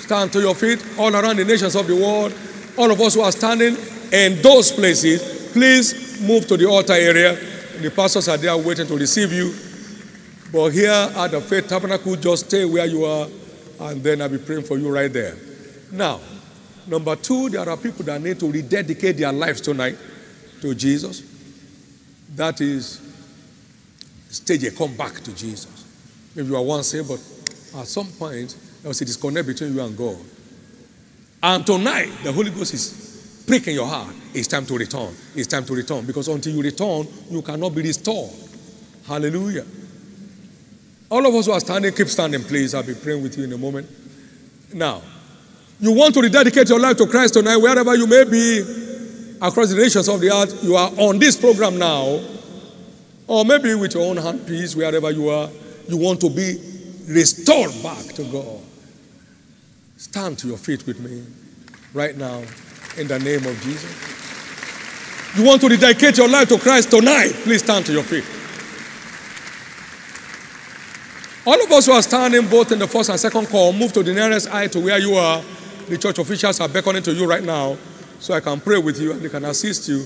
Stand 0.00 0.32
to 0.32 0.40
your 0.40 0.54
feet. 0.54 0.82
All 0.98 1.14
around 1.14 1.36
the 1.36 1.44
nations 1.44 1.76
of 1.76 1.86
the 1.86 1.94
world. 1.94 2.34
All 2.78 2.90
of 2.90 2.98
us 2.98 3.14
who 3.14 3.20
are 3.20 3.30
standing 3.30 3.76
in 4.10 4.40
those 4.40 4.72
places, 4.72 5.52
please 5.52 6.18
move 6.22 6.48
to 6.48 6.56
the 6.56 6.64
altar 6.66 6.94
area. 6.94 7.34
The 7.82 7.90
pastors 7.90 8.26
are 8.28 8.38
there 8.38 8.56
waiting 8.56 8.86
to 8.86 8.96
receive 8.96 9.30
you. 9.30 9.54
But 10.50 10.70
here 10.70 10.90
at 10.90 11.30
the 11.30 11.42
Faith 11.42 11.68
Tabernacle, 11.68 12.16
just 12.16 12.46
stay 12.46 12.64
where 12.64 12.86
you 12.86 13.04
are, 13.04 13.28
and 13.80 14.02
then 14.02 14.22
I'll 14.22 14.30
be 14.30 14.38
praying 14.38 14.62
for 14.62 14.78
you 14.78 14.88
right 14.88 15.12
there. 15.12 15.36
Now, 15.92 16.20
number 16.86 17.16
two, 17.16 17.50
there 17.50 17.68
are 17.68 17.76
people 17.76 18.02
that 18.06 18.22
need 18.22 18.40
to 18.40 18.50
rededicate 18.50 19.18
their 19.18 19.30
lives 19.30 19.60
tonight 19.60 19.98
to 20.60 20.74
Jesus. 20.74 21.22
That 22.34 22.60
is 22.60 23.00
stage 24.30 24.64
a 24.64 24.70
come 24.70 24.96
back 24.96 25.14
to 25.14 25.34
Jesus. 25.34 25.84
Maybe 26.34 26.48
you 26.48 26.56
are 26.56 26.62
once 26.62 26.88
saved, 26.88 27.08
but 27.08 27.20
at 27.80 27.86
some 27.86 28.06
point 28.06 28.56
there 28.82 28.88
was 28.88 29.00
a 29.00 29.04
disconnect 29.04 29.46
between 29.46 29.74
you 29.74 29.82
and 29.82 29.96
God. 29.96 30.18
And 31.42 31.66
tonight, 31.66 32.10
the 32.24 32.32
Holy 32.32 32.50
Ghost 32.50 32.74
is 32.74 33.44
pricking 33.46 33.74
your 33.74 33.86
heart. 33.86 34.14
It's 34.34 34.48
time 34.48 34.66
to 34.66 34.76
return. 34.76 35.14
It's 35.34 35.46
time 35.46 35.64
to 35.64 35.74
return. 35.74 36.04
Because 36.04 36.28
until 36.28 36.54
you 36.54 36.62
return, 36.62 37.06
you 37.30 37.42
cannot 37.42 37.74
be 37.74 37.82
restored. 37.82 38.30
Hallelujah. 39.06 39.64
All 41.10 41.24
of 41.26 41.34
us 41.34 41.46
who 41.46 41.52
are 41.52 41.60
standing, 41.60 41.94
keep 41.94 42.08
standing, 42.08 42.42
please. 42.42 42.74
I'll 42.74 42.82
be 42.82 42.94
praying 42.94 43.22
with 43.22 43.38
you 43.38 43.44
in 43.44 43.52
a 43.52 43.58
moment. 43.58 43.88
Now, 44.74 45.00
you 45.80 45.92
want 45.92 46.12
to 46.14 46.20
rededicate 46.20 46.68
your 46.68 46.80
life 46.80 46.96
to 46.98 47.06
Christ 47.06 47.34
tonight, 47.34 47.56
wherever 47.56 47.94
you 47.94 48.06
may 48.06 48.24
be 48.24 48.87
across 49.40 49.70
the 49.70 49.76
nations 49.76 50.08
of 50.08 50.20
the 50.20 50.30
earth, 50.30 50.62
you 50.64 50.76
are 50.76 50.90
on 50.96 51.18
this 51.18 51.36
program 51.36 51.78
now, 51.78 52.20
or 53.26 53.44
maybe 53.44 53.74
with 53.74 53.94
your 53.94 54.04
own 54.04 54.16
handpiece, 54.16 54.74
wherever 54.74 55.10
you 55.10 55.28
are, 55.28 55.48
you 55.88 55.96
want 55.96 56.20
to 56.20 56.30
be 56.30 56.56
restored 57.08 57.72
back 57.82 58.04
to 58.14 58.24
God. 58.24 58.60
Stand 59.96 60.38
to 60.38 60.48
your 60.48 60.58
feet 60.58 60.86
with 60.86 61.00
me 61.00 61.24
right 61.92 62.16
now 62.16 62.42
in 62.96 63.08
the 63.08 63.18
name 63.18 63.44
of 63.46 63.60
Jesus. 63.62 65.36
You 65.36 65.44
want 65.44 65.60
to 65.60 65.68
dedicate 65.68 66.16
your 66.16 66.28
life 66.28 66.48
to 66.48 66.58
Christ 66.58 66.90
tonight? 66.90 67.32
Please 67.42 67.62
stand 67.62 67.86
to 67.86 67.92
your 67.92 68.02
feet. 68.02 68.24
All 71.46 71.62
of 71.62 71.70
us 71.72 71.86
who 71.86 71.92
are 71.92 72.02
standing 72.02 72.46
both 72.48 72.72
in 72.72 72.78
the 72.78 72.86
first 72.86 73.08
and 73.08 73.18
second 73.18 73.46
call, 73.46 73.72
move 73.72 73.92
to 73.94 74.02
the 74.02 74.12
nearest 74.12 74.52
eye 74.52 74.66
to 74.68 74.80
where 74.80 74.98
you 74.98 75.14
are. 75.14 75.42
The 75.88 75.96
church 75.96 76.18
officials 76.18 76.60
are 76.60 76.68
beckoning 76.68 77.02
to 77.04 77.12
you 77.12 77.26
right 77.26 77.42
now 77.42 77.78
so 78.20 78.34
I 78.34 78.40
can 78.40 78.60
pray 78.60 78.78
with 78.78 79.00
you 79.00 79.12
and 79.12 79.20
they 79.20 79.28
can 79.28 79.44
assist 79.44 79.88
you 79.88 80.04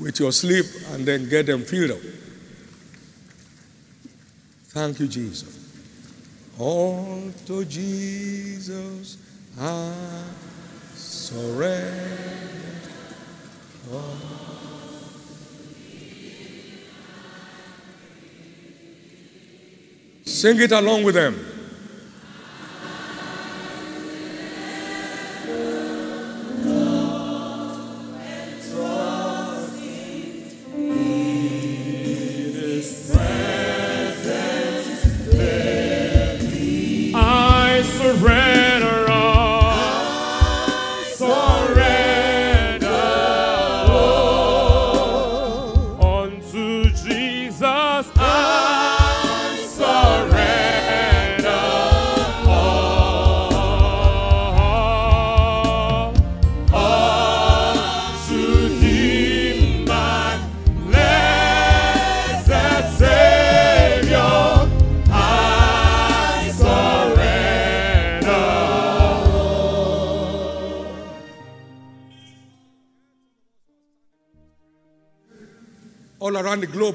with 0.00 0.18
your 0.18 0.32
sleep 0.32 0.66
and 0.92 1.06
then 1.06 1.28
get 1.28 1.46
them 1.46 1.62
filled 1.62 1.92
up. 1.92 1.98
Thank 4.68 5.00
you, 5.00 5.06
Jesus. 5.06 5.60
All 6.58 7.30
to 7.46 7.64
Jesus 7.64 9.18
I 9.60 9.92
surrender. 10.94 12.18
All. 13.92 14.16
Sing 20.24 20.60
it 20.60 20.72
along 20.72 21.04
with 21.04 21.14
them. 21.14 21.53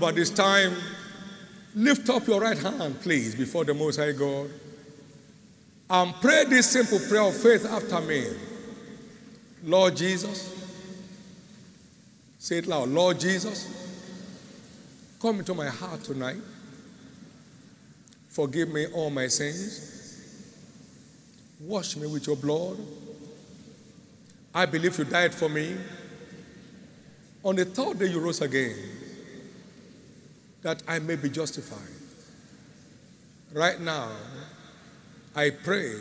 At 0.10 0.16
this 0.16 0.32
time, 0.32 0.76
lift 1.76 2.10
up 2.10 2.26
your 2.28 2.41
right 2.41 2.57
hand, 2.57 2.99
please, 3.01 3.36
before 3.36 3.64
the 3.64 3.76
Most 3.76 3.97
High 3.97 4.12
God. 4.12 4.49
And 5.88 6.14
pray 6.16 6.45
this 6.45 6.72
simple 6.72 6.99
prayer 7.07 7.22
of 7.22 7.36
faith 7.36 7.66
after 7.66 8.01
me. 8.01 8.26
Lord 9.64 9.95
Jesus, 9.95 10.51
say 12.39 12.57
it 12.57 12.68
loud. 12.68 12.89
Lord 12.89 13.20
Jesus, 13.20 13.70
come 15.22 15.39
into 15.39 15.53
my 15.53 15.68
heart 15.68 16.03
tonight. 16.03 16.41
Forgive 18.30 18.70
me 18.70 18.88
all 18.88 19.12
my 19.12 19.28
sins. 19.28 20.24
Wash 21.60 21.95
me 21.97 22.07
with 22.07 22.26
your 22.26 22.36
blood. 22.36 22.78
I 24.55 24.66
believe 24.66 24.97
you 24.97 25.03
died 25.03 25.36
for 25.36 25.49
me. 25.49 25.76
On 27.44 27.56
the 27.56 27.65
third 27.65 27.99
day, 27.99 28.07
you 28.07 28.19
rose 28.19 28.41
again 28.41 28.76
that 30.61 30.84
I 30.88 30.99
may 30.99 31.15
be 31.15 31.30
justified. 31.30 31.80
Right 33.53 33.80
now, 33.80 34.11
I 35.36 35.52
pray 35.52 35.94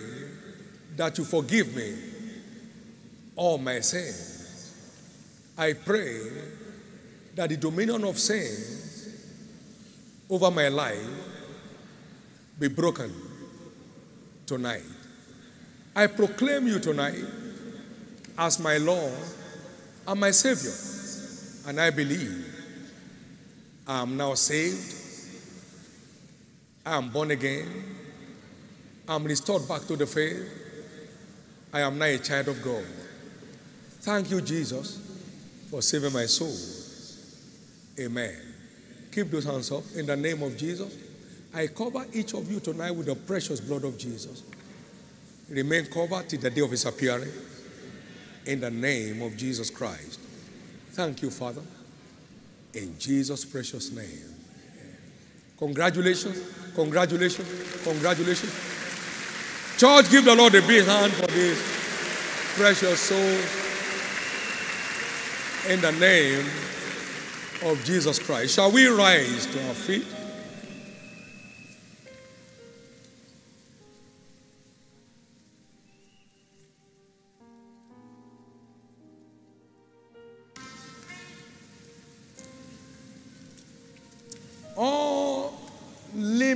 that 0.97 1.17
you 1.19 1.25
forgive 1.25 1.75
me 1.75 1.95
all 3.37 3.59
my 3.59 3.81
sins. 3.81 4.75
I 5.57 5.73
pray 5.73 6.19
that 7.35 7.49
the 7.49 7.57
dominion 7.57 8.05
of 8.05 8.19
sin 8.19 8.55
over 10.29 10.51
my 10.51 10.69
life 10.69 11.09
be 12.59 12.69
broken 12.69 13.13
tonight. 14.45 14.83
I 15.95 16.07
proclaim 16.07 16.67
you 16.67 16.81
tonight 16.81 17.25
as 18.37 18.59
my 18.59 18.77
Lord 18.79 19.13
and 20.07 20.21
my 20.21 20.31
Savior, 20.31 20.73
and 21.69 21.81
I 21.81 21.91
believe 21.91 22.48
I 23.89 24.03
am 24.03 24.19
now 24.19 24.35
saved. 24.35 24.95
I 26.85 26.99
am 26.99 27.09
born 27.09 27.31
again. 27.31 27.67
I 29.09 29.15
am 29.15 29.25
restored 29.25 29.67
back 29.67 29.87
to 29.87 29.97
the 29.97 30.07
faith. 30.07 30.47
I 31.73 31.81
am 31.81 31.99
now 31.99 32.05
a 32.05 32.19
child 32.19 32.49
of 32.49 32.63
God. 32.63 32.85
Thank 34.01 34.31
you, 34.31 34.43
Jesus, 34.43 35.01
for 35.71 35.81
saving 35.81 36.13
my 36.13 36.27
soul. 36.27 36.55
Amen. 37.99 38.37
Keep 39.11 39.31
those 39.31 39.45
hands 39.45 39.73
up 39.73 39.85
in 39.97 40.05
the 40.05 40.17
name 40.17 40.43
of 40.43 40.55
Jesus. 40.57 40.95
I 41.55 41.69
cover 41.69 42.05
each 42.13 42.35
of 42.35 42.51
you 42.53 42.61
tonight 42.61 42.91
with 42.91 43.07
the 43.07 43.15
precious 43.17 43.59
blood 43.59 43.85
of 43.85 43.97
Jesus. 43.97 44.43
Remain 45.49 45.87
covered 45.87 46.29
till 46.29 46.41
the 46.41 46.51
day 46.51 46.61
of 46.61 46.71
his 46.71 46.85
appearing 46.85 47.33
in 48.45 48.61
the 48.61 48.71
name 48.71 49.23
of 49.23 49.35
Jesus 49.35 49.71
Christ. 49.71 50.21
Thank 50.91 51.23
you, 51.23 51.31
Father. 51.31 51.63
In 52.75 52.99
Jesus' 52.99 53.45
precious 53.45 53.91
name. 53.91 54.35
Congratulations, 55.59 56.41
congratulations, 56.75 57.83
congratulations. 57.83 58.53
Church, 59.79 60.11
give 60.11 60.25
the 60.25 60.35
Lord 60.35 60.55
a 60.55 60.63
big 60.63 60.85
hand 60.85 61.13
for 61.13 61.27
this 61.27 61.59
precious 62.57 63.01
soul. 63.01 63.39
In 65.73 65.81
the 65.81 65.93
name 65.93 66.47
of 67.65 67.85
Jesus 67.85 68.19
Christ. 68.19 68.55
Shall 68.55 68.71
we 68.71 68.87
rise 68.87 69.47
to 69.47 69.69
our 69.69 69.75
feet? 69.75 70.07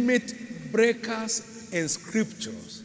Limit 0.02 0.72
breakers 0.72 1.70
in 1.72 1.88
scriptures 1.88 2.82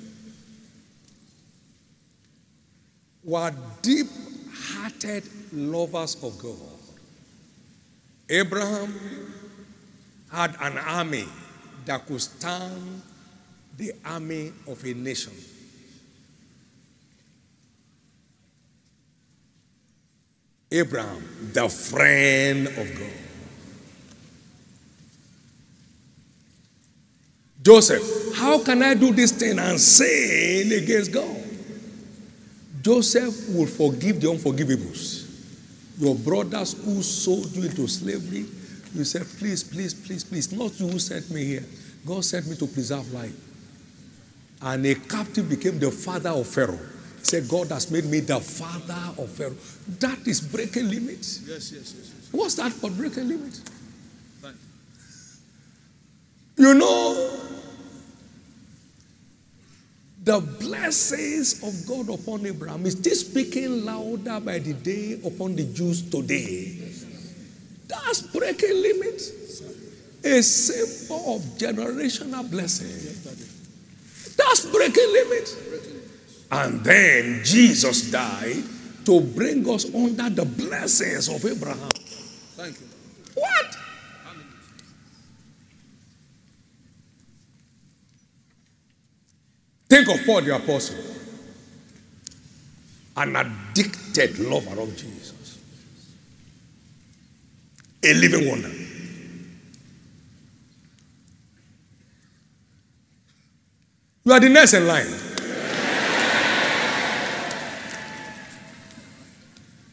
were 3.24 3.52
deep 3.82 4.08
hearted 4.54 5.24
lovers 5.52 6.16
of 6.24 6.38
God. 6.38 6.56
Abraham 8.30 8.94
had 10.32 10.56
an 10.62 10.78
army 10.78 11.26
that 11.86 12.06
could 12.06 12.22
stand 12.22 13.02
the 13.78 13.94
army 14.06 14.54
of 14.68 14.84
a 14.84 14.94
nation. 14.94 15.34
Abraham, 20.70 21.24
the 21.54 21.70
friend 21.70 22.68
of 22.68 23.00
God. 23.00 23.27
Joseph, 27.68 28.34
how 28.38 28.64
can 28.64 28.82
I 28.82 28.94
do 28.94 29.12
this 29.12 29.34
thing 29.34 29.60
and 29.60 29.78
sin 29.78 30.72
against 30.72 31.12
God? 31.12 31.36
Joseph 32.82 33.50
will 33.50 33.66
forgive 33.68 34.22
the 34.22 34.28
unforgivables. 34.28 35.28
Your 36.00 36.16
brothers 36.16 36.82
who 36.86 37.04
sold 37.04 37.54
you 37.54 37.64
into 37.64 37.86
slavery, 37.90 38.46
you 38.96 39.04
said, 39.04 39.26
please, 39.38 39.66
please, 39.66 39.94
please, 39.94 40.24
please, 40.24 40.50
not 40.54 40.80
you 40.80 40.88
who 40.88 40.98
sent 40.98 41.30
me 41.30 41.44
here. 41.44 41.66
God 42.06 42.24
sent 42.24 42.48
me 42.48 42.56
to 42.56 42.68
preserve 42.68 43.12
life. 43.12 43.36
And 44.62 44.86
a 44.86 44.96
captive 44.96 45.50
became 45.50 45.78
the 45.78 45.92
father 45.92 46.30
of 46.30 46.48
Pharaoh. 46.48 46.80
He 47.20 47.26
said, 47.26 47.50
God 47.50 47.68
has 47.68 47.92
made 47.92 48.06
me 48.06 48.22
the 48.22 48.40
father 48.40 49.22
of 49.22 49.30
Pharaoh. 49.32 49.58
That 50.00 50.26
is 50.26 50.40
breaking 50.40 50.90
limits. 50.90 51.42
Yes, 51.46 51.74
yes, 51.74 51.94
yes. 51.98 52.14
yes. 52.16 52.30
What's 52.32 52.56
that 52.56 52.72
for 52.72 52.90
breaking 52.92 53.28
limits? 53.28 53.62
You 56.58 56.74
know, 56.74 57.07
the 60.28 60.42
blessings 60.42 61.64
of 61.64 61.72
God 61.88 62.14
upon 62.14 62.46
Abraham 62.46 62.86
is 62.86 63.00
still 63.00 63.16
speaking 63.16 63.86
louder 63.86 64.42
by 64.42 64.60
the 64.60 64.74
day 64.74 65.22
upon 65.24 65.56
the 65.56 65.64
Jews 65.64 66.02
today. 66.04 66.76
That's 67.88 68.24
breaking 68.36 68.76
limits. 68.76 69.32
A 70.26 70.44
symbol 70.44 71.36
of 71.38 71.42
generational 71.56 72.44
blessing. 72.52 72.92
That's 74.36 74.66
breaking 74.66 75.14
limits. 75.14 75.56
And 76.52 76.84
then 76.84 77.42
Jesus 77.46 78.12
died 78.12 78.64
to 79.06 79.22
bring 79.22 79.64
us 79.70 79.88
under 79.96 80.30
the 80.30 80.44
blessings 80.44 81.30
of 81.30 81.40
Abraham. 81.46 81.90
Thank 82.60 82.82
you. 82.82 82.88
What? 83.36 83.78
Think 89.90 90.10
of 90.10 90.26
Paul 90.26 90.42
the 90.42 90.56
Apostle, 90.56 90.98
an 93.16 93.36
addicted 93.36 94.38
lover 94.40 94.82
of 94.82 94.96
Jesus, 94.98 95.60
a 98.04 98.14
living 98.14 98.50
wonder. 98.50 98.72
You 104.26 104.34
are 104.34 104.40
the 104.42 104.50
next 104.50 104.74
in 104.74 104.86
line. 104.86 105.08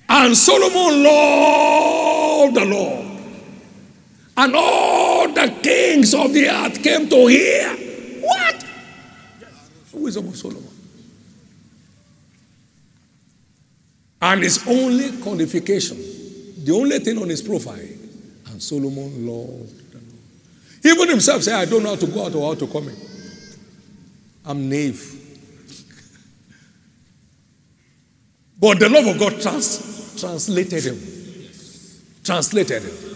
And 0.08 0.36
Solomon 0.36 1.04
loved 1.04 2.56
the 2.56 2.64
Lord. 2.64 3.06
And 4.36 4.56
all 4.56 5.28
the 5.28 5.56
kings 5.62 6.14
of 6.14 6.32
the 6.32 6.48
earth 6.48 6.82
came 6.82 7.08
to 7.08 7.26
hear. 7.28 7.83
Wisdom 10.04 10.28
of 10.28 10.36
Solomon. 10.36 10.68
And 14.20 14.42
his 14.42 14.66
only 14.66 15.20
qualification, 15.20 15.96
the 16.64 16.72
only 16.72 16.98
thing 16.98 17.18
on 17.18 17.28
his 17.28 17.42
profile, 17.42 17.78
and 18.46 18.62
Solomon 18.62 19.26
loved 19.26 19.92
the 19.92 19.98
Lord. 19.98 20.14
Even 20.84 21.08
himself 21.10 21.42
said, 21.42 21.54
I 21.54 21.64
don't 21.66 21.82
know 21.82 21.90
how 21.90 21.96
to 21.96 22.06
go 22.06 22.24
out 22.26 22.34
or 22.34 22.54
how 22.54 22.58
to 22.58 22.66
come 22.66 22.88
in. 22.88 22.96
I'm 24.46 24.68
naive. 24.68 25.20
But 28.58 28.78
the 28.78 28.88
love 28.88 29.06
of 29.06 29.18
God 29.18 29.40
trans- 29.42 30.16
translated 30.18 30.84
him. 30.84 30.98
Translated 32.22 32.82
him. 32.82 33.14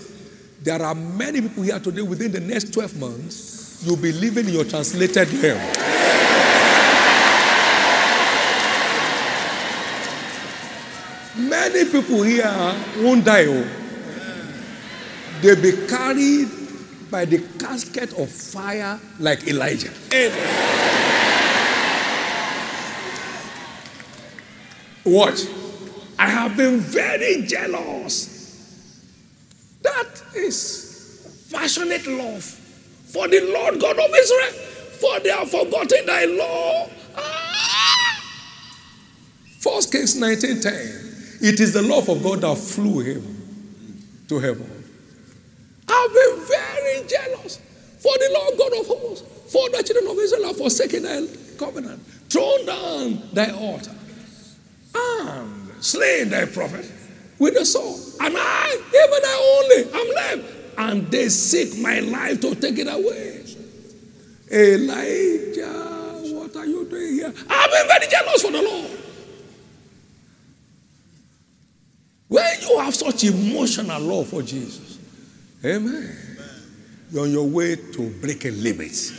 There 0.63 0.83
are 0.83 0.95
many 0.95 1.41
people 1.41 1.63
here 1.63 1.79
today 1.79 2.03
within 2.03 2.33
the 2.33 2.41
next 2.41 2.75
12 2.75 3.01
months, 3.01 3.83
you'll 3.87 3.97
be 3.97 4.13
living 4.13 4.49
in 4.49 4.53
your 4.53 4.65
translated 4.65 5.33
realm. 5.35 5.98
Many 11.69 11.91
people 11.91 12.23
here 12.23 12.75
won't 12.97 13.27
die. 13.27 13.45
Oh. 13.47 13.69
They'll 15.43 15.61
be 15.61 15.87
carried 15.87 16.49
by 17.11 17.27
the 17.27 17.41
casket 17.59 18.15
of 18.15 18.31
fire 18.31 18.99
like 19.21 19.47
Elijah. 19.47 19.93
Watch. 25.05 25.41
I 26.19 26.31
have 26.31 26.57
been 26.57 26.81
very 26.81 27.43
jealous. 27.43 28.73
That 29.83 30.23
is 30.37 31.49
passionate 31.53 32.07
love 32.07 32.45
for 32.45 33.29
the 33.29 33.41
Lord 33.53 33.79
God 33.79 33.99
of 33.99 34.11
Israel, 34.17 34.53
for 35.01 35.21
they 35.21 35.29
have 35.29 35.51
forgotten 35.51 36.07
thy 36.07 36.25
law. 36.25 36.89
Ah! 37.15 38.25
First 39.61 39.93
Kings 39.93 40.17
19:10. 40.17 41.08
It 41.41 41.61
is 41.61 41.73
the 41.73 41.83
love 41.83 42.09
of 42.09 42.23
God 42.23 42.41
that 42.41 42.57
flew 42.57 43.01
him 43.01 43.23
to 44.29 44.39
heaven. 44.39 44.71
I've 45.89 46.13
been 46.13 46.47
very 46.47 47.07
jealous 47.09 47.61
for 47.99 48.13
the 48.19 48.31
Lord 48.35 48.59
God 48.59 48.81
of 48.81 48.87
hosts, 48.87 49.53
for 49.53 49.69
the 49.71 49.83
children 49.83 50.11
of 50.11 50.19
Israel 50.19 50.47
have 50.49 50.57
forsaken 50.57 51.03
thy 51.05 51.27
covenant, 51.59 52.01
thrown 52.29 52.67
down 52.67 53.23
thy 53.33 53.51
altar, 53.51 53.95
and 54.95 55.85
slain 55.85 56.29
thy 56.29 56.45
prophet 56.45 56.91
with 57.39 57.55
the 57.55 57.65
sword. 57.65 58.01
And 58.21 58.35
I, 58.37 58.73
even 58.75 59.25
I 59.25 59.37
only, 59.61 60.01
am 60.01 60.15
left. 60.15 60.55
And 60.79 61.11
they 61.11 61.29
seek 61.29 61.79
my 61.79 62.01
life 62.01 62.41
to 62.43 62.55
take 62.55 62.79
it 62.79 62.87
away. 62.87 63.45
Elijah, 64.51 66.35
what 66.35 66.57
are 66.57 66.67
you 66.67 66.85
doing 66.89 67.15
here? 67.15 67.35
I've 67.49 67.71
been 67.71 67.89
very 67.89 68.07
jealous 68.09 68.43
for 68.43 68.53
the 68.53 68.63
Lord. 68.63 68.98
When 72.29 72.45
you 72.61 72.79
have 72.79 72.95
such 72.95 73.25
emotional 73.25 74.01
love 74.01 74.29
for 74.29 74.43
Jesus, 74.43 74.99
amen, 75.65 76.15
you're 77.11 77.23
on 77.25 77.31
your 77.31 77.49
way 77.49 77.77
to 77.77 78.11
breaking 78.21 78.63
limits. 78.63 79.13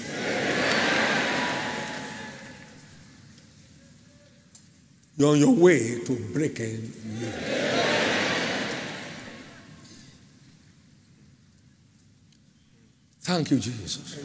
You're 5.18 5.32
on 5.32 5.40
your 5.40 5.54
way 5.54 6.00
to 6.06 6.16
breaking 6.34 6.94
limits. 7.20 7.60
Thank 13.22 13.52
you, 13.52 13.60
Jesus. 13.60 14.20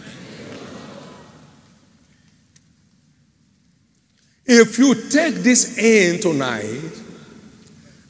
If 4.46 4.78
you 4.78 4.94
take 4.94 5.36
this 5.36 5.78
in 5.78 6.20
tonight, 6.20 7.03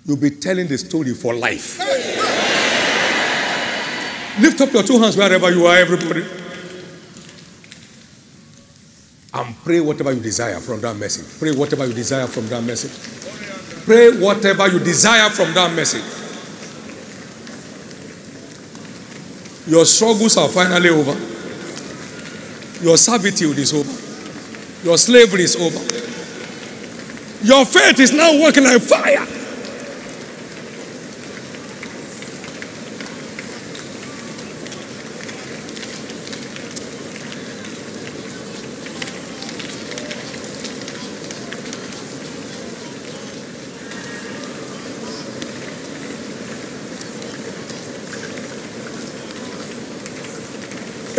you'll 0.04 0.16
be 0.16 0.30
telling 0.30 0.66
the 0.66 0.78
story 0.78 1.14
for 1.14 1.34
life. 1.34 1.78
Lift 4.40 4.60
up 4.60 4.72
your 4.72 4.82
two 4.82 4.98
hands 4.98 5.16
wherever 5.16 5.50
you 5.50 5.64
are, 5.66 5.76
everybody. 5.76 6.24
And 9.32 9.56
pray 9.64 9.80
whatever 9.80 10.12
you 10.12 10.20
desire 10.20 10.60
from 10.60 10.80
that 10.80 10.96
message. 10.96 11.38
Pray 11.38 11.52
whatever 11.52 11.86
you 11.86 11.92
desire 11.92 12.26
from 12.26 12.46
that 12.48 12.62
message. 12.62 12.92
Pray 13.84 14.18
whatever 14.18 14.68
you 14.68 14.78
desire 14.78 15.30
from 15.30 15.52
that 15.54 15.74
message. 15.74 16.04
Your 19.66 19.84
struggles 19.86 20.36
are 20.36 20.48
finally 20.48 20.90
over. 20.90 21.12
Your 22.84 22.96
servitude 22.98 23.58
is 23.58 23.72
over. 23.72 24.86
Your 24.86 24.98
slavery 24.98 25.44
is 25.44 25.56
over. 25.56 25.78
Your 27.44 27.64
faith 27.64 27.98
is 28.00 28.12
now 28.12 28.40
working 28.42 28.64
like 28.64 28.82
fire. 28.82 29.33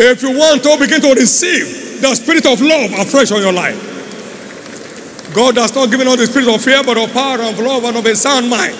If 0.06 0.22
you 0.22 0.38
want 0.38 0.61
to 0.61 0.77
begin 0.77 1.02
to 1.02 1.14
receive 1.15 1.99
the 1.99 2.14
spirit 2.14 2.45
of 2.45 2.61
love 2.61 2.94
afresh 2.94 3.32
on 3.32 3.41
your 3.41 3.52
life, 3.52 3.73
God 5.34 5.57
has 5.57 5.73
not 5.73 5.90
given 5.90 6.07
us 6.07 6.18
the 6.18 6.27
spirit 6.27 6.48
of 6.48 6.61
fear, 6.61 6.84
but 6.84 6.95
of 6.95 7.11
power, 7.11 7.41
of 7.41 7.57
love, 7.57 7.84
and 7.86 7.98
of 7.98 8.06
a 8.06 8.15
sound 8.15 8.48
mind. 8.48 8.77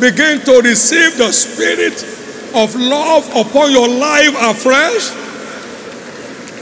Begin 0.00 0.40
to 0.40 0.62
receive 0.64 1.18
the 1.18 1.30
spirit 1.32 2.02
of 2.56 2.74
love 2.74 3.28
upon 3.36 3.70
your 3.72 3.86
life 3.86 4.32
afresh. 4.40 5.12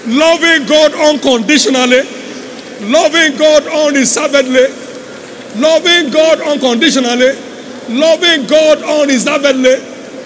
Loving 0.04 0.66
God 0.66 0.90
unconditionally, 1.14 2.02
loving 2.90 3.38
God 3.38 3.62
unreservedly, 3.70 4.66
loving 5.62 6.10
God 6.10 6.40
unconditionally, 6.42 7.38
loving 7.88 8.46
God 8.48 8.82
unreservedly. 8.82 9.78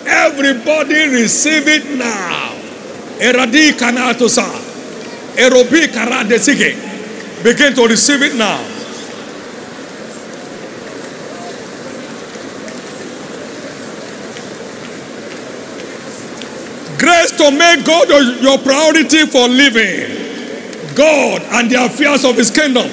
Everybody 0.09 1.09
receive 1.13 1.69
it 1.69 1.97
now. 1.99 2.44
Eradi 3.21 3.73
kanatosa. 3.73 4.45
Erobi 5.37 5.89
karadesige. 5.89 6.77
Begin 7.43 7.75
to 7.75 7.87
receive 7.87 8.23
it 8.23 8.35
now. 8.37 8.59
Grace 16.99 17.33
to 17.33 17.51
make 17.51 17.85
God 17.85 18.09
your- 18.09 18.59
priority 18.59 19.27
for 19.27 19.49
living. 19.49 20.95
God 20.95 21.43
and 21.51 21.71
the 21.71 21.85
affairs 21.85 22.25
of 22.25 22.37
His 22.37 22.51
kingdom. 22.51 22.89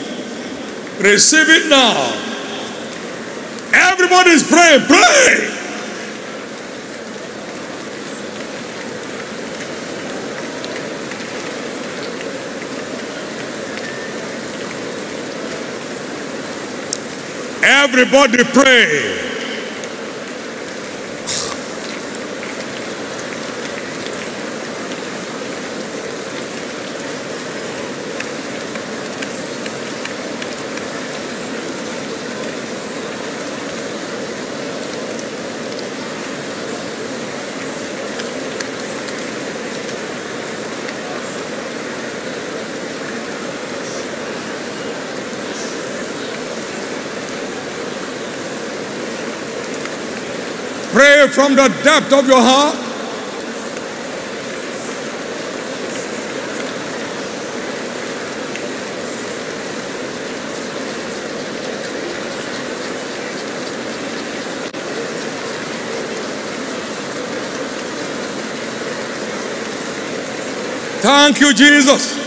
Receive 0.99 1.47
it 1.49 1.67
now. 1.69 2.13
Everybody 3.73 4.31
is 4.31 4.43
praying. 4.43 4.81
Pray. 4.87 5.50
Everybody 17.83 18.43
pray. 18.43 19.31
Pray 50.91 51.20
from 51.31 51.55
the 51.55 51.69
depth 51.81 52.11
of 52.11 52.27
your 52.27 52.41
heart. 52.41 52.75
Thank 71.01 71.39
you, 71.39 71.53
Jesus. 71.53 72.20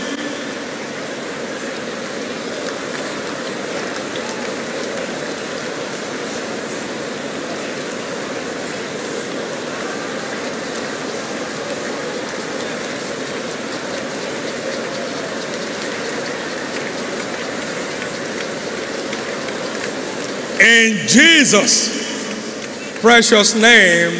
In 20.65 21.07
Jesus' 21.07 22.99
precious 22.99 23.53
name, 23.53 24.13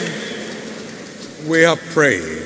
we 1.50 1.62
have 1.62 1.80
prayed. 1.90 2.44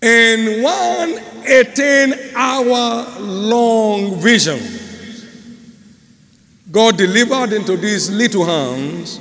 In 0.00 0.62
one 0.62 1.18
18 1.44 2.36
hour 2.36 3.18
long 3.18 4.14
vision, 4.20 4.60
God 6.70 6.96
delivered 6.96 7.52
into 7.52 7.76
these 7.76 8.12
little 8.12 8.44
hands 8.44 9.18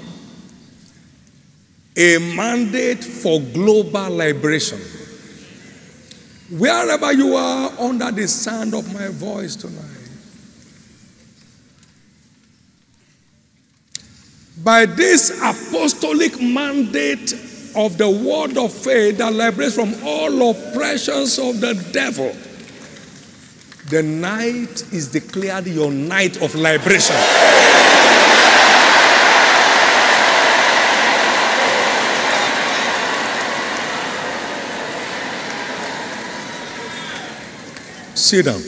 a 1.97 2.19
mandate 2.35 3.03
for 3.03 3.41
global 3.41 4.17
liberation. 4.17 5.02
Wherever 6.57 7.11
you 7.13 7.35
are 7.35 7.71
under 7.79 8.11
the 8.11 8.27
sound 8.27 8.75
of 8.75 8.93
my 8.93 9.07
voice 9.07 9.55
tonight, 9.55 9.83
by 14.63 14.85
this 14.85 15.31
apostolic 15.41 16.39
mandate 16.39 17.33
of 17.75 17.97
the 17.97 18.07
word 18.07 18.55
of 18.57 18.71
faith 18.71 19.17
that 19.17 19.33
liberates 19.33 19.73
from 19.73 19.95
all 20.03 20.51
oppressions 20.51 21.39
of 21.39 21.59
the 21.59 21.73
devil, 21.91 22.35
the 23.89 24.03
night 24.03 24.93
is 24.93 25.07
declared 25.07 25.65
your 25.65 25.91
night 25.91 26.39
of 26.41 26.53
liberation. 26.53 27.15
Sit 38.23 38.45
down. 38.45 38.61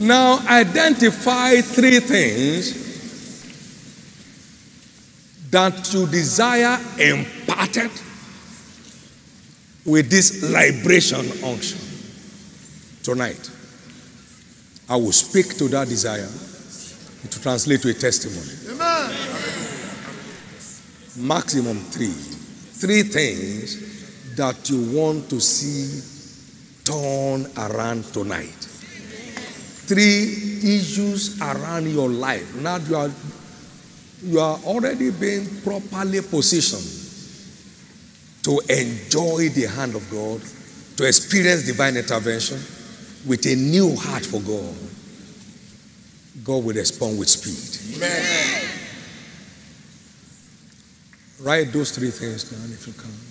Now 0.00 0.40
identify 0.48 1.60
three 1.60 2.00
things 2.00 2.74
that 5.52 5.92
you 5.94 6.08
desire 6.08 6.80
imparted 6.98 7.92
with 9.86 10.10
this 10.10 10.42
liberation 10.42 11.20
unction 11.44 11.78
tonight. 13.04 13.48
I 14.88 14.96
will 14.96 15.12
speak 15.12 15.56
to 15.58 15.68
that 15.68 15.86
desire 15.86 16.28
to 17.30 17.40
translate 17.40 17.82
to 17.82 17.90
a 17.90 17.94
testimony. 17.94 18.50
Maximum 21.16 21.78
three. 21.84 22.08
Three 22.08 23.04
things 23.04 23.89
that 24.36 24.70
you 24.70 24.98
want 24.98 25.28
to 25.30 25.40
see 25.40 26.02
turn 26.84 27.46
around 27.56 28.04
tonight. 28.12 28.66
Three 29.86 30.58
issues 30.62 31.40
around 31.40 31.90
your 31.90 32.08
life. 32.08 32.54
Now 32.56 32.76
you 32.76 32.96
are 32.96 33.10
you 34.22 34.38
are 34.38 34.58
already 34.64 35.10
being 35.10 35.46
properly 35.62 36.20
positioned 36.20 37.00
to 38.42 38.60
enjoy 38.68 39.48
the 39.48 39.66
hand 39.66 39.94
of 39.94 40.08
God, 40.10 40.40
to 40.96 41.06
experience 41.06 41.66
divine 41.66 41.96
intervention 41.96 42.58
with 43.26 43.46
a 43.46 43.56
new 43.56 43.96
heart 43.96 44.24
for 44.24 44.40
God. 44.40 44.76
God 46.44 46.64
will 46.64 46.74
respond 46.74 47.18
with 47.18 47.28
speed. 47.28 47.96
Amen. 47.96 48.68
Write 51.40 51.72
those 51.72 51.90
three 51.90 52.10
things 52.10 52.44
down 52.44 52.70
if 52.72 52.86
you 52.86 52.92
can. 52.92 53.29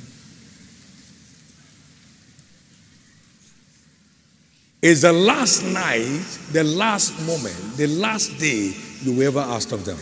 Is 4.81 5.01
the 5.01 5.11
last 5.11 5.63
night, 5.63 6.23
the 6.53 6.63
last 6.63 7.19
moment, 7.27 7.75
the 7.75 7.87
last 7.87 8.39
day 8.39 8.73
you 9.01 9.21
ever 9.23 9.39
asked 9.39 9.73
of 9.73 9.83
them. 9.83 9.97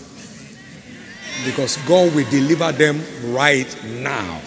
Because 1.46 1.78
God 1.88 2.14
will 2.14 2.30
deliver 2.30 2.72
them 2.72 3.02
right 3.34 3.68
now. 4.02 4.40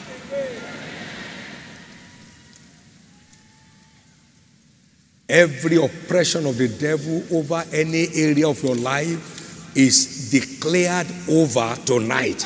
Every 5.28 5.76
oppression 5.76 6.46
of 6.46 6.58
the 6.58 6.68
devil 6.68 7.22
over 7.36 7.64
any 7.72 8.06
area 8.14 8.48
of 8.48 8.62
your 8.62 8.76
life 8.76 9.76
is 9.76 10.30
declared 10.30 11.06
over 11.28 11.74
tonight. 11.84 12.44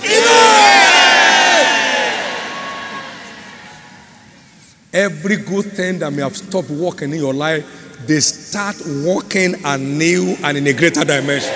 Every 4.94 5.38
good 5.38 5.72
thing 5.72 5.98
that 5.98 6.12
may 6.12 6.22
have 6.22 6.36
stopped 6.36 6.70
working 6.70 7.12
in 7.12 7.18
your 7.18 7.34
life, 7.34 8.06
they 8.06 8.20
start 8.20 8.76
working 9.04 9.56
anew 9.64 10.36
and 10.44 10.56
in 10.56 10.64
a 10.68 10.72
greater 10.72 11.04
dimension. 11.04 11.52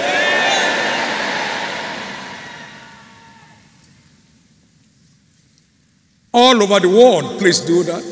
All 6.34 6.60
over 6.60 6.80
the 6.80 6.88
world, 6.88 7.38
please 7.38 7.60
do 7.60 7.84
that. 7.84 8.02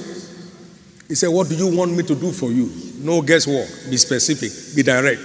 He 1.09 1.17
said, 1.17 1.29
What 1.29 1.49
do 1.49 1.57
you 1.57 1.77
want 1.77 1.97
me 1.97 2.05
to 2.05 2.15
do 2.15 2.31
for 2.31 2.53
you? 2.53 2.71
No 2.99 3.21
guesswork. 3.21 3.69
Be 3.91 3.97
specific, 3.97 4.77
be 4.77 4.85
direct. 4.85 5.21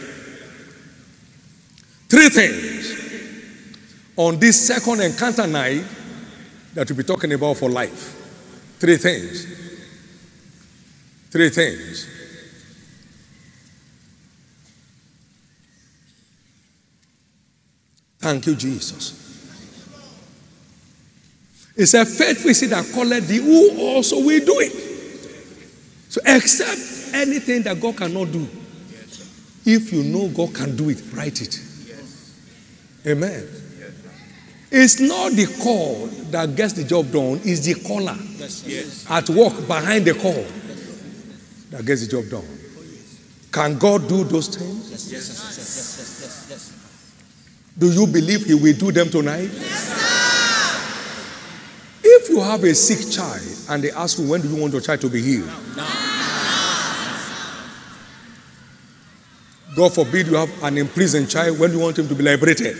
Three 2.09 2.29
things 2.29 4.15
on 4.17 4.39
this 4.39 4.65
second 4.65 5.01
encounter 5.01 5.45
night 5.45 5.85
that 6.73 6.89
we'll 6.89 6.97
be 6.97 7.03
talking 7.03 7.31
about 7.33 7.57
for 7.57 7.69
life. 7.69 8.17
Three 8.79 8.97
things. 8.97 9.60
Three 11.31 11.49
things. 11.49 12.07
Thank 18.19 18.45
you, 18.45 18.55
Jesus. 18.55 19.17
It's 21.75 21.93
a 21.93 22.05
faith 22.05 22.43
we 22.43 22.53
see 22.53 22.67
that 22.67 22.85
called 22.93 23.11
thee 23.11 23.37
who 23.37 23.79
also 23.79 24.17
will 24.17 24.45
do 24.45 24.59
it. 24.59 24.71
So 26.09 26.19
accept 26.25 27.15
anything 27.15 27.63
that 27.63 27.79
God 27.79 27.95
cannot 27.95 28.31
do. 28.31 28.47
If 29.65 29.93
you 29.93 30.03
know 30.03 30.27
God 30.27 30.53
can 30.53 30.75
do 30.75 30.89
it, 30.89 31.01
write 31.13 31.41
it. 31.41 31.57
Amen. 33.07 33.47
It's 34.69 34.99
not 34.99 35.31
the 35.31 35.47
call 35.63 36.07
that 36.31 36.55
gets 36.55 36.73
the 36.73 36.83
job 36.83 37.11
done, 37.11 37.39
it's 37.43 37.61
the 37.61 37.75
caller 37.87 38.17
at 39.09 39.29
work 39.29 39.67
behind 39.67 40.05
the 40.05 40.13
call 40.13 40.45
that 41.71 41.85
gets 41.85 42.05
the 42.05 42.11
job 42.11 42.29
done. 42.29 42.45
Can 43.51 43.77
God 43.77 44.07
do 44.07 44.23
those 44.23 44.47
things? 44.47 44.91
Yes, 44.91 45.11
yes, 45.11 45.27
yes, 45.29 45.57
yes, 45.57 45.97
yes, 45.97 46.21
yes, 46.21 46.47
yes. 46.49 46.71
Do 47.77 47.91
you 47.91 48.05
believe 48.05 48.45
He 48.45 48.53
will 48.53 48.73
do 48.77 48.91
them 48.91 49.09
tonight? 49.09 49.49
Yes, 49.53 49.87
sir. 49.87 50.11
If 52.03 52.29
you 52.29 52.41
have 52.41 52.63
a 52.63 52.75
sick 52.75 53.09
child 53.11 53.41
and 53.69 53.83
they 53.83 53.91
ask 53.91 54.19
you, 54.19 54.29
when 54.29 54.41
do 54.41 54.49
you 54.49 54.55
want 54.55 54.73
your 54.73 54.81
child 54.81 55.01
to 55.01 55.09
be 55.09 55.21
healed? 55.21 55.49
God 59.73 59.93
forbid 59.93 60.27
you 60.27 60.35
have 60.35 60.63
an 60.63 60.77
imprisoned 60.77 61.29
child, 61.29 61.57
when 61.57 61.71
do 61.71 61.77
you 61.77 61.83
want 61.83 61.97
him 61.97 62.07
to 62.07 62.15
be 62.15 62.23
liberated? 62.23 62.77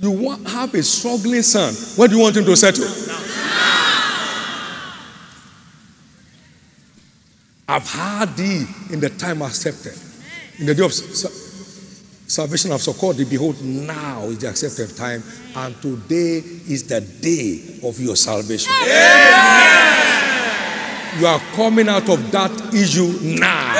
You 0.00 0.10
want, 0.12 0.48
have 0.48 0.74
a 0.74 0.82
struggling 0.82 1.42
son, 1.42 1.74
when 1.96 2.10
do 2.10 2.16
you 2.16 2.22
want 2.22 2.36
him 2.36 2.44
to 2.44 2.56
settle? 2.56 3.07
I've 7.70 7.86
had 7.86 8.34
thee 8.34 8.64
in 8.90 8.98
the 8.98 9.10
time 9.10 9.42
accepted. 9.42 9.92
In 10.58 10.64
the 10.64 10.74
day 10.74 10.82
of 10.82 10.92
sa- 10.92 11.28
salvation 12.26 12.72
of 12.72 12.80
succored 12.80 13.16
thee, 13.18 13.24
behold, 13.24 13.62
now 13.62 14.22
is 14.24 14.38
the 14.38 14.48
accepted 14.48 14.96
time, 14.96 15.22
and 15.54 15.76
today 15.82 16.38
is 16.66 16.84
the 16.88 17.02
day 17.02 17.78
of 17.86 18.00
your 18.00 18.16
salvation. 18.16 18.72
You 21.20 21.26
are 21.26 21.40
coming 21.54 21.88
out 21.90 22.08
of 22.08 22.30
that 22.32 22.72
issue 22.74 23.12
now. 23.38 23.74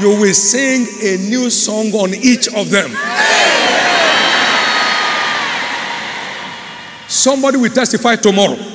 You 0.00 0.10
will 0.20 0.34
sing 0.34 0.86
a 1.02 1.28
new 1.28 1.50
song 1.50 1.92
on 1.92 2.14
each 2.14 2.46
of 2.54 2.70
them. 2.70 2.90
Somebody 7.08 7.56
will 7.58 7.70
testify 7.70 8.14
tomorrow. 8.16 8.73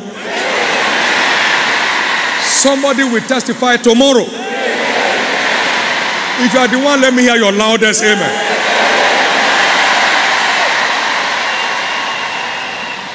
Somebody 2.60 3.04
will 3.04 3.22
testify 3.22 3.78
tomorrow. 3.78 4.26
If 6.42 6.54
you 6.54 6.60
are 6.60 6.68
the 6.68 6.78
one, 6.78 7.00
let 7.00 7.14
me 7.14 7.22
hear 7.22 7.38
your 7.38 7.54
loudest 7.54 8.04
amen. 8.04 8.30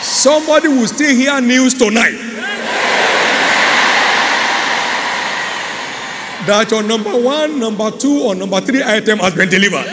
Somebody 0.00 0.68
will 0.68 0.86
still 0.86 1.14
hear 1.14 1.38
news 1.42 1.74
tonight. 1.74 2.16
That 6.46 6.68
your 6.70 6.82
number 6.82 7.10
one, 7.10 7.58
number 7.60 7.90
two, 7.90 8.22
or 8.22 8.34
number 8.34 8.62
three 8.62 8.82
item 8.82 9.18
has 9.18 9.34
been 9.34 9.50
delivered. 9.50 9.84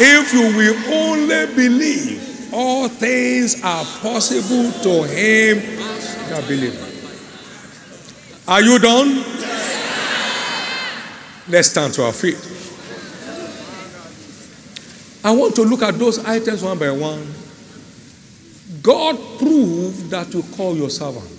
If 0.00 0.32
you 0.32 0.56
will 0.56 0.76
only 0.94 1.46
believe, 1.56 2.27
all 2.58 2.88
things 2.88 3.62
are 3.62 3.84
possible 4.02 4.72
to 4.82 5.04
him 5.04 5.58
that 6.28 6.44
believeth. 6.48 6.88
Are 8.48 8.60
you 8.60 8.80
done? 8.80 9.22
Let's 11.48 11.70
stand 11.70 11.94
to 11.94 12.04
our 12.04 12.12
feet. 12.12 12.36
I 15.24 15.30
want 15.30 15.54
to 15.54 15.62
look 15.62 15.82
at 15.82 15.96
those 16.00 16.18
items 16.24 16.64
one 16.64 16.78
by 16.80 16.90
one. 16.90 17.32
God 18.82 19.16
proved 19.38 20.10
that 20.10 20.34
you 20.34 20.42
call 20.56 20.76
your 20.76 20.90
servant 20.90 21.30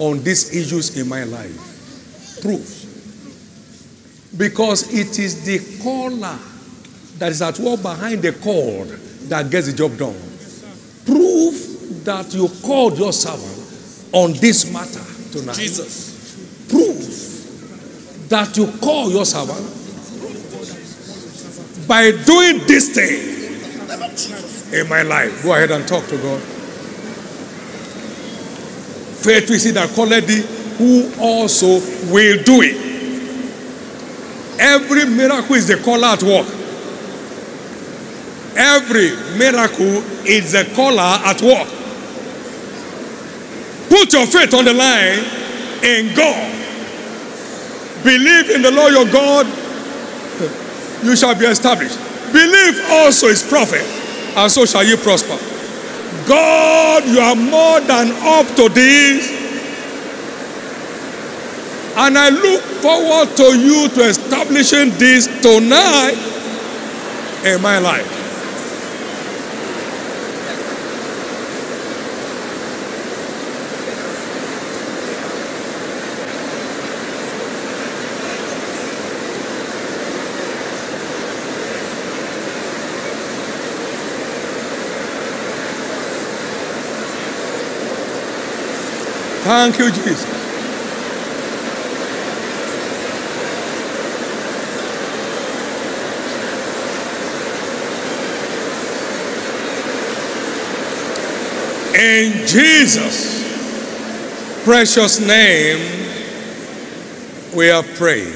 on 0.00 0.24
these 0.24 0.52
issues 0.52 0.98
in 0.98 1.08
my 1.08 1.22
life. 1.22 2.40
Proof. 2.42 2.78
Because 4.36 4.92
it 4.92 5.20
is 5.20 5.44
the 5.44 5.60
caller 5.80 6.38
that 7.18 7.30
is 7.30 7.42
at 7.42 7.60
work 7.60 7.80
behind 7.80 8.22
the 8.22 8.32
cord 8.32 8.98
that 9.30 9.48
gets 9.48 9.68
the 9.68 9.72
job 9.72 9.96
done. 9.96 10.14
Prove 11.06 12.04
that 12.04 12.34
you 12.34 12.48
called 12.62 12.98
your 12.98 13.12
servant 13.12 14.12
on 14.12 14.32
this 14.34 14.70
matter 14.72 15.04
tonight. 15.30 15.54
Jesus. 15.54 16.66
Proof 16.68 18.28
that 18.28 18.56
you 18.56 18.66
call 18.80 19.10
your 19.10 19.24
servant 19.24 19.66
by 21.86 22.10
doing 22.10 22.58
this 22.66 22.92
thing 22.94 23.30
in 24.80 24.88
my 24.88 25.02
life. 25.02 25.44
Go 25.44 25.54
ahead 25.54 25.70
and 25.70 25.86
talk 25.86 26.04
to 26.08 26.16
God. 26.18 26.40
Faith 29.22 29.48
we 29.48 29.58
see 29.58 29.70
that 29.70 29.90
called 29.94 30.10
thee, 30.10 30.42
who 30.78 31.12
also 31.20 31.78
will 32.12 32.42
do 32.42 32.62
it. 32.62 32.90
Every 34.58 35.04
miracle 35.04 35.54
is 35.54 35.68
the 35.68 35.76
caller 35.76 36.08
at 36.08 36.22
work. 36.22 36.59
Every 38.56 39.10
miracle 39.38 40.02
is 40.26 40.54
a 40.54 40.64
caller 40.74 41.18
at 41.24 41.40
work. 41.42 41.68
Put 43.88 44.12
your 44.12 44.26
faith 44.26 44.54
on 44.54 44.64
the 44.64 44.74
line 44.74 45.18
in 45.82 46.14
God. 46.14 46.56
Believe 48.04 48.50
in 48.50 48.62
the 48.62 48.70
Lord 48.70 48.92
your 48.92 49.06
God, 49.12 49.46
you 51.04 51.16
shall 51.16 51.34
be 51.38 51.46
established. 51.46 51.98
Believe 52.32 52.80
also 52.90 53.28
his 53.28 53.46
prophet, 53.46 53.82
and 54.36 54.50
so 54.50 54.64
shall 54.64 54.84
you 54.84 54.96
prosper. 54.96 55.38
God, 56.26 57.04
you 57.06 57.18
are 57.18 57.36
more 57.36 57.80
than 57.80 58.12
up 58.22 58.46
to 58.56 58.68
this. 58.68 59.38
And 61.96 62.16
I 62.16 62.30
look 62.30 62.62
forward 62.80 63.36
to 63.36 63.58
you 63.58 63.88
to 63.88 64.08
establishing 64.08 64.90
this 64.98 65.26
tonight 65.42 66.16
in 67.44 67.60
my 67.60 67.78
life. 67.78 68.19
Thank 89.50 89.80
you, 89.80 89.90
Jesus. 89.90 90.24
In 101.96 102.46
Jesus' 102.46 104.62
precious 104.62 105.18
name, 105.18 105.80
we 107.52 107.66
have 107.66 107.92
prayed. 107.96 108.32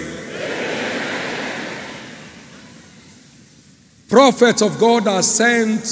Prophets 4.08 4.62
of 4.62 4.80
God 4.80 5.06
are 5.06 5.22
sent 5.22 5.84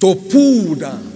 to 0.00 0.14
pull 0.30 0.74
down 0.74 1.09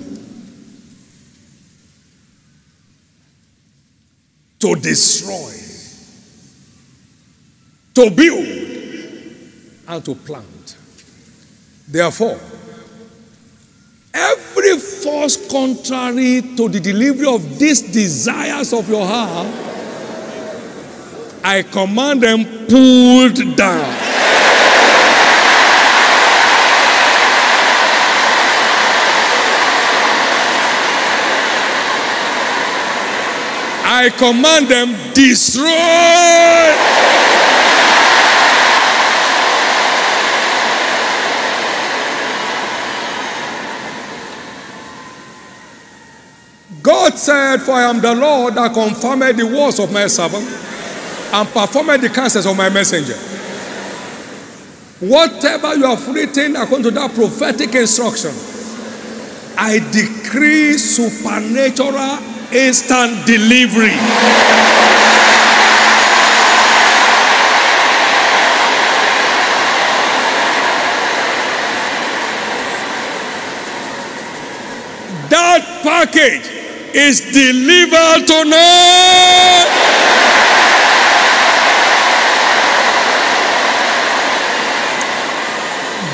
to 4.64 4.74
destroy, 4.76 5.52
to 7.92 8.10
build, 8.16 8.48
and 9.86 10.02
to 10.02 10.14
plant. 10.14 10.76
Therefore, 11.86 12.40
every 14.14 14.78
force 14.78 15.36
contrary 15.50 16.40
to 16.56 16.70
the 16.70 16.80
delivery 16.80 17.26
of 17.26 17.58
these 17.58 17.82
desires 17.82 18.72
of 18.72 18.88
your 18.88 19.06
heart, 19.06 19.48
I 21.44 21.60
command 21.70 22.22
them 22.22 22.66
pulled 22.66 23.56
down. 23.58 24.13
I 34.04 34.10
command 34.10 34.68
them, 34.68 34.88
destroy. 35.14 35.64
God 46.82 47.14
said, 47.14 47.62
For 47.62 47.72
I 47.72 47.84
am 47.88 48.02
the 48.02 48.14
Lord 48.14 48.56
that 48.56 48.74
confirmed 48.74 49.38
the 49.38 49.46
words 49.46 49.80
of 49.80 49.90
my 49.90 50.06
servant 50.08 50.44
and 51.32 51.48
performed 51.48 52.02
the 52.02 52.10
counsels 52.10 52.44
of 52.44 52.54
my 52.54 52.68
messenger. 52.68 53.16
Whatever 55.00 55.76
you 55.76 55.86
have 55.86 56.06
written 56.14 56.56
according 56.56 56.82
to 56.82 56.90
that 56.90 57.14
prophetic 57.14 57.74
instruction, 57.74 58.32
I 59.56 59.78
decree 59.90 60.76
supernatural 60.76 62.33
instant 62.54 63.26
delivery. 63.26 63.98
That 75.30 75.80
package 75.82 76.46
is 76.94 77.20
delivered 77.32 78.26
tonight. 78.28 79.70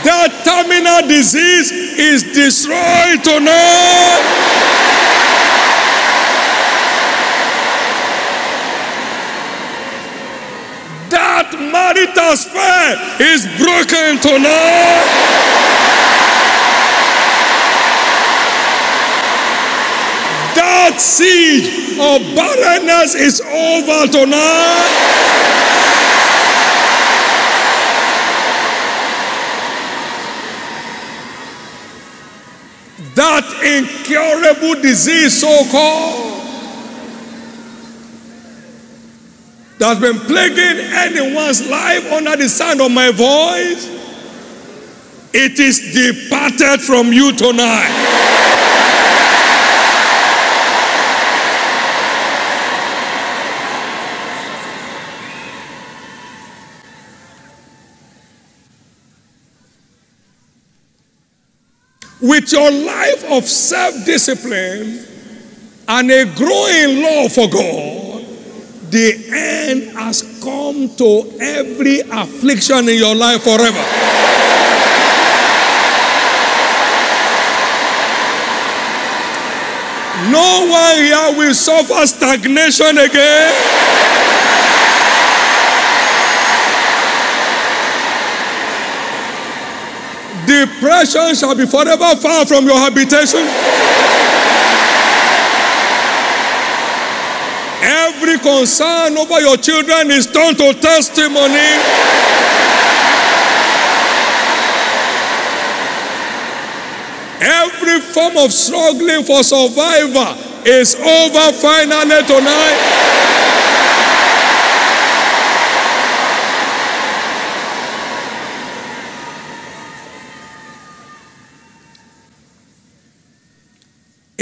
That 0.03 0.41
terminal 0.43 1.07
disease 1.07 1.71
is 1.71 2.23
destroyed 2.33 3.23
tonight. 3.23 4.49
Marital 12.01 12.36
spell 12.36 13.20
is 13.20 13.44
broken 13.59 14.18
tonight. 14.20 15.06
That 20.55 20.97
siege 20.98 21.98
of 21.98 22.35
barrenness 22.35 23.14
is 23.14 23.40
over 23.43 24.06
tonight. 24.10 24.97
That 33.14 33.44
incurable 33.62 34.81
disease, 34.81 35.39
so 35.40 35.64
called, 35.70 36.30
that's 39.81 39.98
been 39.98 40.19
plaguing 40.20 40.85
anyone's 40.93 41.66
life 41.66 42.12
under 42.12 42.36
the 42.36 42.51
sound 42.51 42.82
of 42.82 42.90
my 42.90 43.11
voice, 43.11 43.89
it 45.32 45.59
is 45.59 45.94
departed 45.94 46.82
from 46.82 47.11
you 47.15 47.32
tonight. 47.32 48.19
with 62.20 62.52
your 62.52 62.70
life 62.70 63.24
of 63.32 63.44
self 63.44 64.05
discipline 64.05 65.07
and 65.89 66.11
a 66.11 66.27
growing 66.36 67.02
love 67.02 67.32
for 67.32 67.48
God, 67.48 68.10
the 68.91 69.15
end 69.31 69.97
has 69.97 70.23
come 70.43 70.89
to 70.97 71.31
every 71.41 72.01
affliction 72.01 72.89
in 72.89 72.99
your 72.99 73.15
life 73.15 73.43
forever. 73.43 73.85
No 80.31 80.67
one 80.69 80.97
here 80.97 81.39
will 81.39 81.55
suffer 81.55 82.07
stagnation 82.07 82.99
again. 82.99 83.55
Depression 90.47 91.35
shall 91.37 91.55
be 91.55 91.65
forever 91.65 92.17
far 92.17 92.45
from 92.45 92.67
your 92.67 92.79
habitation. 92.79 93.47
Every 97.82 98.39
concern 98.39 99.16
over 99.16 99.40
your 99.40 99.57
children 99.57 100.11
is 100.11 100.27
turned 100.27 100.59
to 100.59 100.74
testimony. 100.74 101.81
Every 107.40 108.01
form 108.01 108.36
of 108.36 108.52
struggling 108.52 109.24
for 109.24 109.43
survival 109.43 110.36
is 110.66 110.94
over 110.94 111.52
finally 111.52 112.23
tonight. 112.27 113.11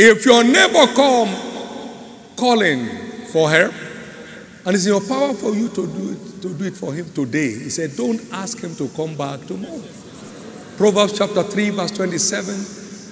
If 0.01 0.25
your 0.27 0.45
neighbor 0.45 0.87
come 0.95 1.35
calling 2.37 3.08
for 3.33 3.51
her. 3.51 3.73
and 4.69 4.75
it's 4.77 4.85
in 4.85 4.93
your 4.93 5.01
power 5.01 5.33
for 5.33 5.55
you 5.55 5.69
to 5.71 5.87
do 5.87 6.11
it, 6.11 6.43
to 6.43 6.53
do 6.53 6.65
it 6.65 6.77
for 6.77 6.93
him 6.93 7.11
today, 7.13 7.53
he 7.53 7.71
said, 7.71 7.97
don't 7.97 8.21
ask 8.33 8.61
him 8.61 8.75
to 8.75 8.87
come 8.89 9.17
back 9.17 9.41
tomorrow. 9.47 9.83
Proverbs 10.77 11.17
chapter 11.17 11.43
3, 11.43 11.71
verse 11.71 11.91
27 11.93 12.55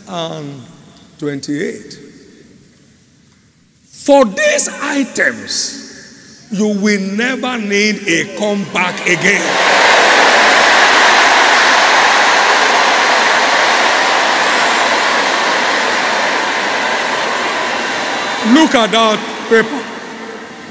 and 0.09 0.63
28. 1.19 1.99
For 3.85 4.27
these 4.27 4.69
items, 4.69 6.49
you 6.53 6.79
will 6.79 7.17
never 7.17 7.57
need 7.59 8.07
a 8.07 8.37
comeback 8.37 9.01
again. 9.07 9.43
Look 18.55 18.75
at 18.75 18.91
that 18.93 19.19
paper. 19.49 19.86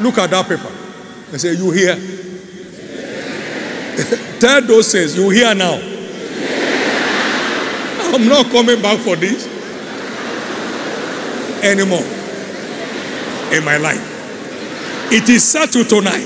Look 0.01 0.17
at 0.17 0.29
that 0.29 0.47
paper. 0.47 0.71
And 1.31 1.41
say, 1.41 1.53
You 1.53 1.71
hear? 1.71 1.95
Tell 4.39 4.61
those 4.61 4.91
saints, 4.91 5.15
You 5.15 5.29
hear 5.29 5.55
now. 5.55 5.75
I'm 8.13 8.27
not 8.27 8.51
coming 8.51 8.81
back 8.81 8.99
for 8.99 9.15
this 9.15 9.47
anymore 11.63 12.03
in 13.51 13.63
my 13.63 13.77
life. 13.77 15.11
It 15.11 15.29
is 15.29 15.43
settled 15.43 15.89
tonight. 15.89 16.25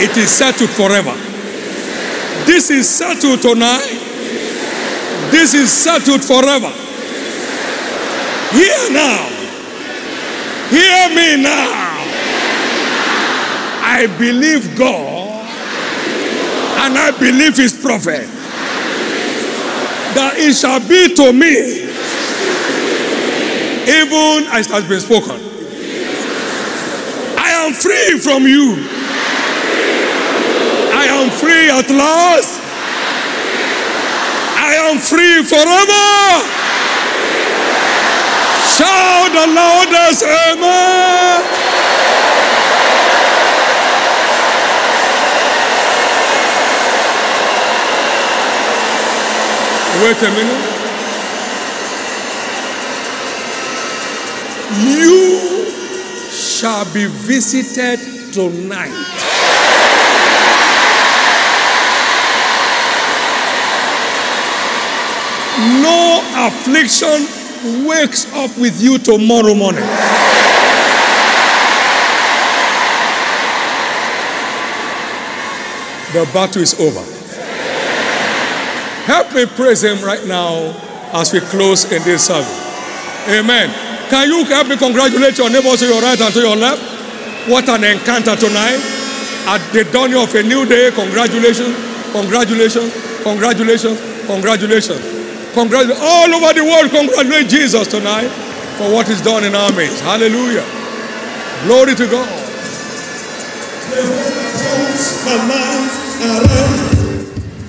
It 0.00 0.16
is 0.16 0.30
settled 0.30 0.70
forever. 0.70 1.12
This 2.46 2.70
is 2.70 2.88
settled 2.88 3.42
tonight. 3.42 4.00
This 5.30 5.54
is 5.54 5.72
settled 5.72 6.24
forever. 6.24 6.70
Hear 8.52 8.90
now. 8.92 9.28
Hear 10.70 11.08
me 11.14 11.36
now. 11.42 11.83
I 13.94 14.08
believe 14.18 14.76
God 14.76 15.46
and 16.82 16.98
I 16.98 17.14
believe 17.16 17.56
his 17.56 17.72
prophet 17.80 18.26
that 20.18 20.34
it 20.34 20.52
shall 20.54 20.80
be 20.82 21.14
to 21.14 21.30
me 21.32 21.86
even 23.86 24.50
as 24.50 24.66
it 24.66 24.72
has 24.74 24.82
been 24.88 24.98
spoken. 24.98 25.38
I 27.38 27.54
am 27.62 27.72
free 27.72 28.18
from 28.18 28.42
you. 28.50 28.82
I 30.90 31.06
am 31.14 31.30
free 31.30 31.70
at 31.70 31.86
last. 31.86 32.58
I 34.58 34.74
am 34.90 34.98
free 34.98 35.38
forever. 35.46 36.10
Shout 38.74 39.30
the 39.30 39.46
loudest 39.54 40.24
amen. 40.26 41.43
Wait 50.02 50.22
a 50.22 50.30
minute. 50.30 50.74
You 54.98 55.70
shall 56.30 56.84
be 56.92 57.06
visited 57.06 58.32
tonight. 58.32 58.90
No 65.80 66.22
affliction 66.34 67.86
wakes 67.86 68.26
up 68.34 68.58
with 68.58 68.82
you 68.82 68.98
tomorrow 68.98 69.54
morning. 69.54 69.84
The 76.12 76.28
battle 76.32 76.62
is 76.62 76.74
over. 76.80 77.13
Help 79.04 79.32
me 79.34 79.46
praise 79.46 79.84
Him 79.84 80.02
right 80.04 80.24
now 80.26 80.72
as 81.12 81.32
we 81.32 81.40
close 81.40 81.84
in 81.92 82.02
this 82.02 82.26
service. 82.26 82.48
Amen. 83.28 83.70
Can 84.10 84.28
you 84.28 84.44
help 84.44 84.68
me 84.68 84.76
congratulate 84.76 85.38
your 85.38 85.50
neighbors 85.50 85.80
to 85.80 85.86
your 85.86 86.00
right 86.00 86.20
and 86.20 86.32
to 86.34 86.40
your 86.40 86.56
left? 86.56 86.82
What 87.48 87.68
an 87.68 87.84
encounter 87.84 88.36
tonight. 88.36 88.80
At 89.46 89.60
the 89.72 89.84
dawning 89.92 90.16
of 90.16 90.34
a 90.34 90.42
new 90.42 90.64
day, 90.64 90.90
congratulations, 90.90 91.76
congratulations, 92.12 92.92
congratulations, 93.22 94.00
congratulations. 94.26 95.14
Congratulations. 95.54 96.02
All 96.02 96.34
over 96.34 96.52
the 96.52 96.64
world, 96.64 96.90
congratulate 96.90 97.48
Jesus 97.48 97.86
tonight 97.86 98.26
for 98.76 98.92
what 98.92 99.06
He's 99.06 99.22
done 99.22 99.44
in 99.44 99.54
our 99.54 99.70
midst. 99.72 100.02
Hallelujah. 100.02 100.66
Glory 101.64 101.94
to 101.94 102.06
God. 102.10 102.28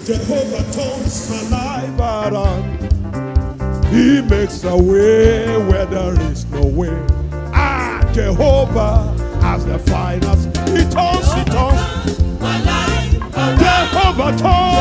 Jehovah 0.06 0.64
turns 0.72 1.32
my 1.32 1.42
life 1.50 2.00
around. 2.32 3.86
He 3.92 4.22
makes 4.22 4.64
a 4.64 4.78
way 4.78 5.58
where 5.66 5.88
there 5.88 6.14
is 6.30 6.46
no 6.52 6.64
way. 6.64 6.96
Ah, 7.52 8.08
Jehovah 8.14 9.16
has 9.42 9.66
the 9.66 9.80
finest. 9.80 10.46
He 10.70 10.84
turns, 10.94 11.34
he 11.34 11.44
turns. 11.46 11.82
Jehovah 13.60 14.38
turns. 14.38 14.75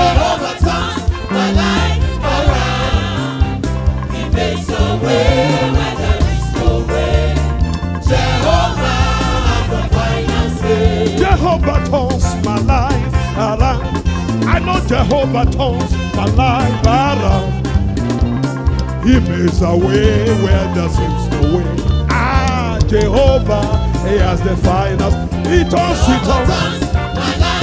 Jehovah 14.86 15.44
turns 15.47 15.93
my 16.15 16.27
life 16.36 16.86
around. 16.86 17.65
He 19.05 19.19
makes 19.20 19.61
a 19.62 19.77
way 19.77 20.28
where 20.43 20.74
there 20.74 20.89
seems 20.89 21.28
no 21.31 21.40
way. 21.59 22.06
Ah, 22.11 22.78
Jehovah, 22.86 23.65
He 24.09 24.16
has 24.19 24.40
the 24.43 24.56
finest. 24.59 25.16
He 25.48 25.65
turns, 25.65 26.01
He 26.06 26.16
turns. 26.24 26.85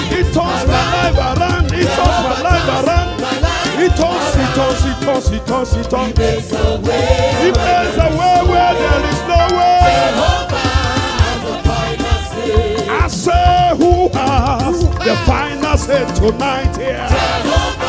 He 0.10 0.22
turns 0.34 0.64
my 0.68 0.84
life 0.94 1.18
around. 1.18 1.72
He 1.72 1.84
turns 1.86 2.18
my 2.26 2.42
life 2.42 2.68
around. 2.86 3.10
He 3.80 3.88
turns, 3.90 4.34
He 4.36 4.46
turns, 4.58 4.82
He 4.84 4.94
turns, 5.06 5.30
He 5.30 5.40
turns, 5.40 5.72
He 5.76 5.84
turns. 5.84 6.18
He 6.18 7.50
makes 7.52 7.98
a 7.98 8.10
way 8.18 8.38
where 8.50 8.74
there 8.74 9.04
is 9.12 9.22
no 9.30 9.42
way. 9.58 9.82
Jehovah 10.10 10.68
has 11.22 11.42
the 11.46 11.56
finest. 11.70 12.34
I 12.90 13.08
say, 13.08 13.76
who 13.78 14.10
has 14.10 14.78
the 15.06 15.16
final 15.78 15.78
say 15.78 16.06
tonight 16.16 16.76
here? 16.78 17.08
Jehovah, 17.10 17.88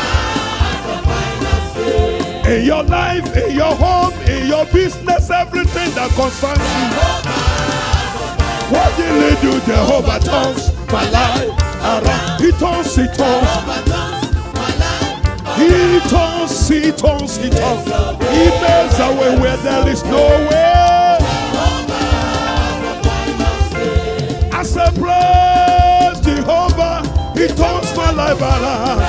In 2.49 2.65
your 2.65 2.83
life, 2.83 3.35
in 3.37 3.55
your 3.55 3.75
home, 3.75 4.13
in 4.23 4.47
your 4.47 4.65
business, 4.67 5.29
everything 5.29 5.93
that 5.95 6.11
concerns 6.11 6.59
you. 6.59 6.87
What 8.71 8.95
did 8.97 9.13
he 9.23 9.35
do? 9.41 9.59
Jehovah 9.65 10.19
turns 10.19 10.71
my 10.91 11.09
life 11.09 11.49
around. 11.83 12.41
He 12.41 12.51
turns, 12.51 12.95
he 12.95 13.07
turns. 13.07 13.49
He 15.57 15.99
turns, 16.09 16.67
he 16.69 16.91
turns, 16.91 17.37
he 17.37 17.49
turns. 17.49 17.85
He 18.31 18.45
makes 18.61 18.99
a 18.99 19.09
way 19.19 19.37
where 19.39 19.57
there 19.57 19.87
is 19.89 20.03
no 20.05 20.47
way. 20.49 21.17
I 24.51 24.63
say, 24.63 24.89
around. 28.41 28.99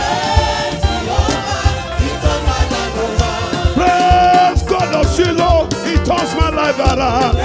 Praise 3.75 4.63
God 4.63 4.95
of 4.95 5.07
Shiloh. 5.17 5.69
He 5.87 5.95
turns 6.05 6.35
my 6.35 6.51
life 6.51 6.79
around. 6.79 7.37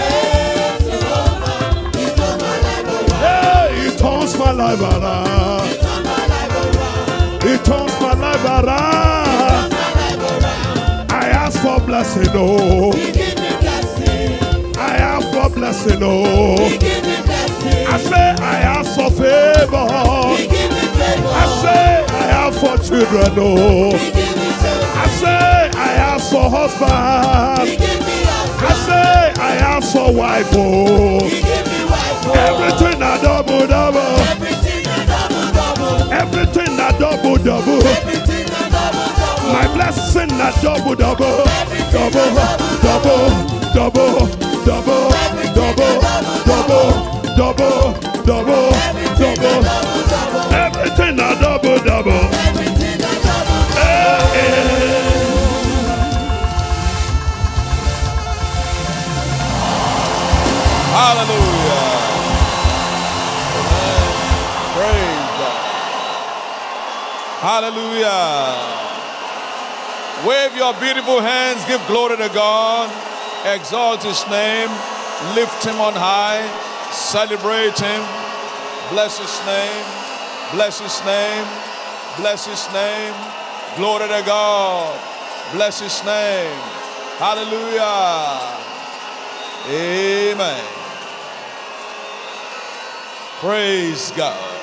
He 3.75 3.89
turns 3.97 4.37
my 4.37 4.51
life 4.51 4.81
around. 4.81 5.67
He 7.43 7.57
turns 7.57 7.99
my 8.01 8.13
life 8.13 8.45
around. 8.45 9.73
I 11.11 11.29
ask 11.29 11.59
for 11.61 11.79
blessing, 11.85 12.29
oh. 12.33 12.91
I 14.77 14.95
ask 14.97 15.27
for 15.33 15.49
blessing, 15.55 15.99
oh. 16.01 16.55
I 17.91 17.97
say 17.97 18.35
I 18.43 18.59
ask 18.61 18.95
for 18.95 19.09
favor. 19.11 20.08
I 22.59 22.61
I 22.61 22.77
for 22.77 22.83
children, 22.83 23.31
oh. 23.37 23.91
I 23.95 25.07
say 25.07 25.71
I 25.79 25.93
ask 26.11 26.29
for 26.29 26.49
husband. 26.49 26.91
I 28.61 28.73
say 28.85 29.41
I 29.41 29.55
ask 29.55 29.93
for 29.93 30.13
wife, 30.13 30.49
oh. 30.51 31.19
Everything 32.35 33.01
a 33.01 33.17
double 33.21 33.65
double. 33.65 34.19
Everything 36.11 36.79
a 36.79 36.91
double 36.99 37.37
double. 37.37 37.79
My 39.53 39.65
blessing 39.73 40.27
double 40.61 40.95
double. 40.95 41.45
Double, 41.93 42.35
double, 42.83 43.29
double, 43.73 44.03
double, 44.03 44.27
double, 44.65 45.11
double, 45.55 46.01
double, 46.45 46.91
double, 47.37 48.08
Hallelujah. 61.09 61.89
Amen. 63.57 64.09
Praise 64.77 65.29
God. 65.41 65.57
Hallelujah. 67.41 68.53
Wave 70.27 70.53
your 70.55 70.73
beautiful 70.77 71.19
hands, 71.19 71.65
give 71.65 71.81
glory 71.87 72.17
to 72.17 72.29
God, 72.29 72.93
exalt 73.43 74.03
his 74.03 74.21
name, 74.29 74.69
lift 75.33 75.65
him 75.65 75.81
on 75.81 75.93
high, 75.97 76.45
celebrate 76.91 77.79
him, 77.79 78.05
bless 78.93 79.17
his 79.17 79.33
name, 79.49 79.85
bless 80.53 80.77
his 80.79 81.03
name, 81.05 81.47
bless 82.17 82.45
his 82.45 82.71
name, 82.71 83.15
glory 83.77 84.05
to 84.09 84.21
God, 84.27 84.93
bless 85.53 85.79
his 85.79 86.05
name. 86.05 86.53
Hallelujah. 87.17 88.37
Amen. 89.73 90.78
Praise 93.39 94.11
God. 94.17 94.61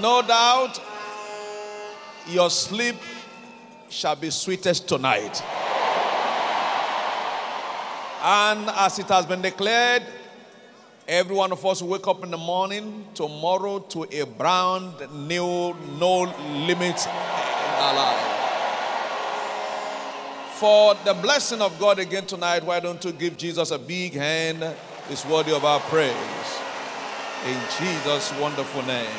No 0.00 0.22
doubt 0.22 0.80
your 2.28 2.50
sleep 2.50 2.96
shall 3.88 4.16
be 4.16 4.28
sweetest 4.30 4.88
tonight. 4.88 5.40
And 8.24 8.68
as 8.70 8.98
it 8.98 9.06
has 9.06 9.24
been 9.24 9.40
declared, 9.40 10.02
every 11.06 11.36
one 11.36 11.52
of 11.52 11.64
us 11.64 11.80
will 11.80 11.90
wake 11.90 12.08
up 12.08 12.24
in 12.24 12.32
the 12.32 12.38
morning 12.38 13.06
tomorrow 13.14 13.78
to 13.78 14.02
a 14.10 14.26
brand 14.26 14.94
new, 15.28 15.76
no 16.00 16.22
limits 16.66 17.06
in 17.06 17.12
our 17.12 17.94
life. 17.94 18.38
For 20.54 20.96
the 21.04 21.14
blessing 21.14 21.60
of 21.60 21.78
God 21.78 22.00
again 22.00 22.26
tonight, 22.26 22.64
why 22.64 22.80
don't 22.80 23.04
you 23.04 23.12
give 23.12 23.36
Jesus 23.36 23.70
a 23.70 23.78
big 23.78 24.14
hand? 24.14 24.74
It's 25.10 25.26
worthy 25.26 25.52
of 25.52 25.64
our 25.64 25.80
praise. 25.80 26.14
In 27.46 27.58
Jesus' 27.76 28.32
wonderful 28.38 28.82
name. 28.84 29.10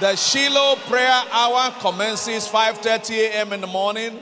The 0.00 0.16
Shiloh 0.16 0.74
prayer 0.86 1.22
hour 1.30 1.72
commences 1.80 2.48
5:30 2.48 3.18
a.m. 3.18 3.52
in 3.52 3.60
the 3.60 3.68
morning, 3.68 4.18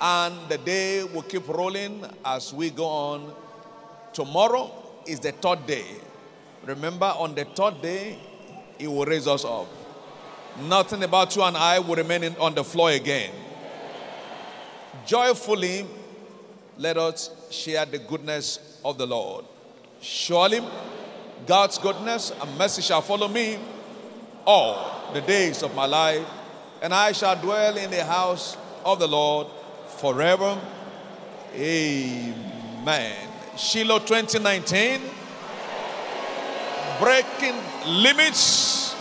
and 0.00 0.34
the 0.48 0.58
day 0.58 1.02
will 1.02 1.22
keep 1.22 1.48
rolling 1.48 2.06
as 2.24 2.54
we 2.54 2.70
go 2.70 2.86
on. 2.86 3.32
Tomorrow 4.12 4.70
is 5.06 5.18
the 5.18 5.32
third 5.32 5.66
day. 5.66 5.86
Remember, 6.64 7.12
on 7.18 7.34
the 7.34 7.44
third 7.46 7.82
day, 7.82 8.16
He 8.78 8.86
will 8.86 9.06
raise 9.06 9.26
us 9.26 9.44
up. 9.44 9.66
Nothing 10.68 11.02
about 11.02 11.34
you 11.34 11.42
and 11.42 11.56
I 11.56 11.80
will 11.80 11.96
remain 11.96 12.22
in, 12.22 12.36
on 12.36 12.54
the 12.54 12.62
floor 12.62 12.90
again. 12.90 13.32
Joyfully, 15.04 15.84
let 16.78 16.96
us 16.96 17.30
share 17.50 17.84
the 17.86 17.98
goodness 17.98 18.73
of 18.84 18.98
the 18.98 19.06
Lord. 19.06 19.44
Surely, 20.00 20.60
God's 21.46 21.78
goodness 21.78 22.32
and 22.40 22.58
mercy 22.58 22.82
shall 22.82 23.00
follow 23.02 23.28
me 23.28 23.58
all 24.46 25.10
the 25.12 25.20
days 25.22 25.62
of 25.62 25.74
my 25.74 25.86
life, 25.86 26.26
and 26.82 26.92
I 26.92 27.12
shall 27.12 27.36
dwell 27.40 27.76
in 27.76 27.90
the 27.90 28.04
house 28.04 28.56
of 28.84 28.98
the 28.98 29.06
Lord 29.06 29.46
forever. 29.98 30.58
Amen. 31.54 33.28
Shiloh 33.56 34.00
2019. 34.00 35.00
breaking 37.00 37.54
limits. 37.86 38.94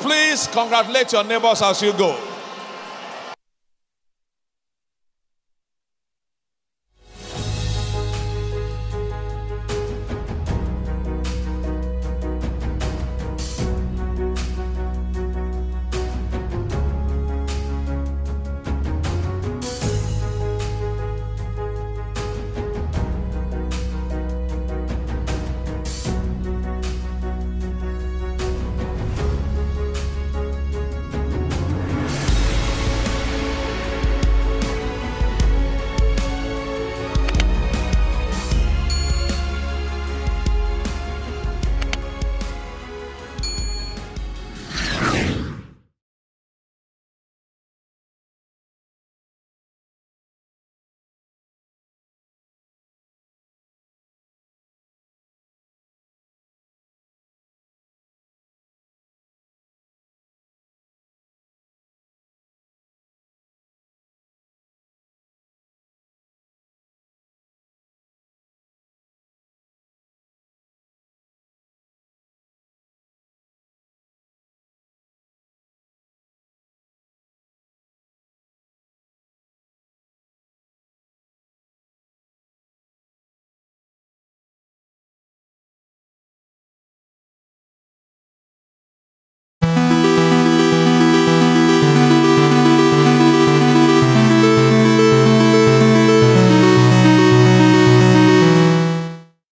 Please 0.00 0.46
congratulate 0.48 1.12
your 1.12 1.24
neighbors 1.24 1.62
as 1.62 1.80
you 1.82 1.92
go. 1.92 2.18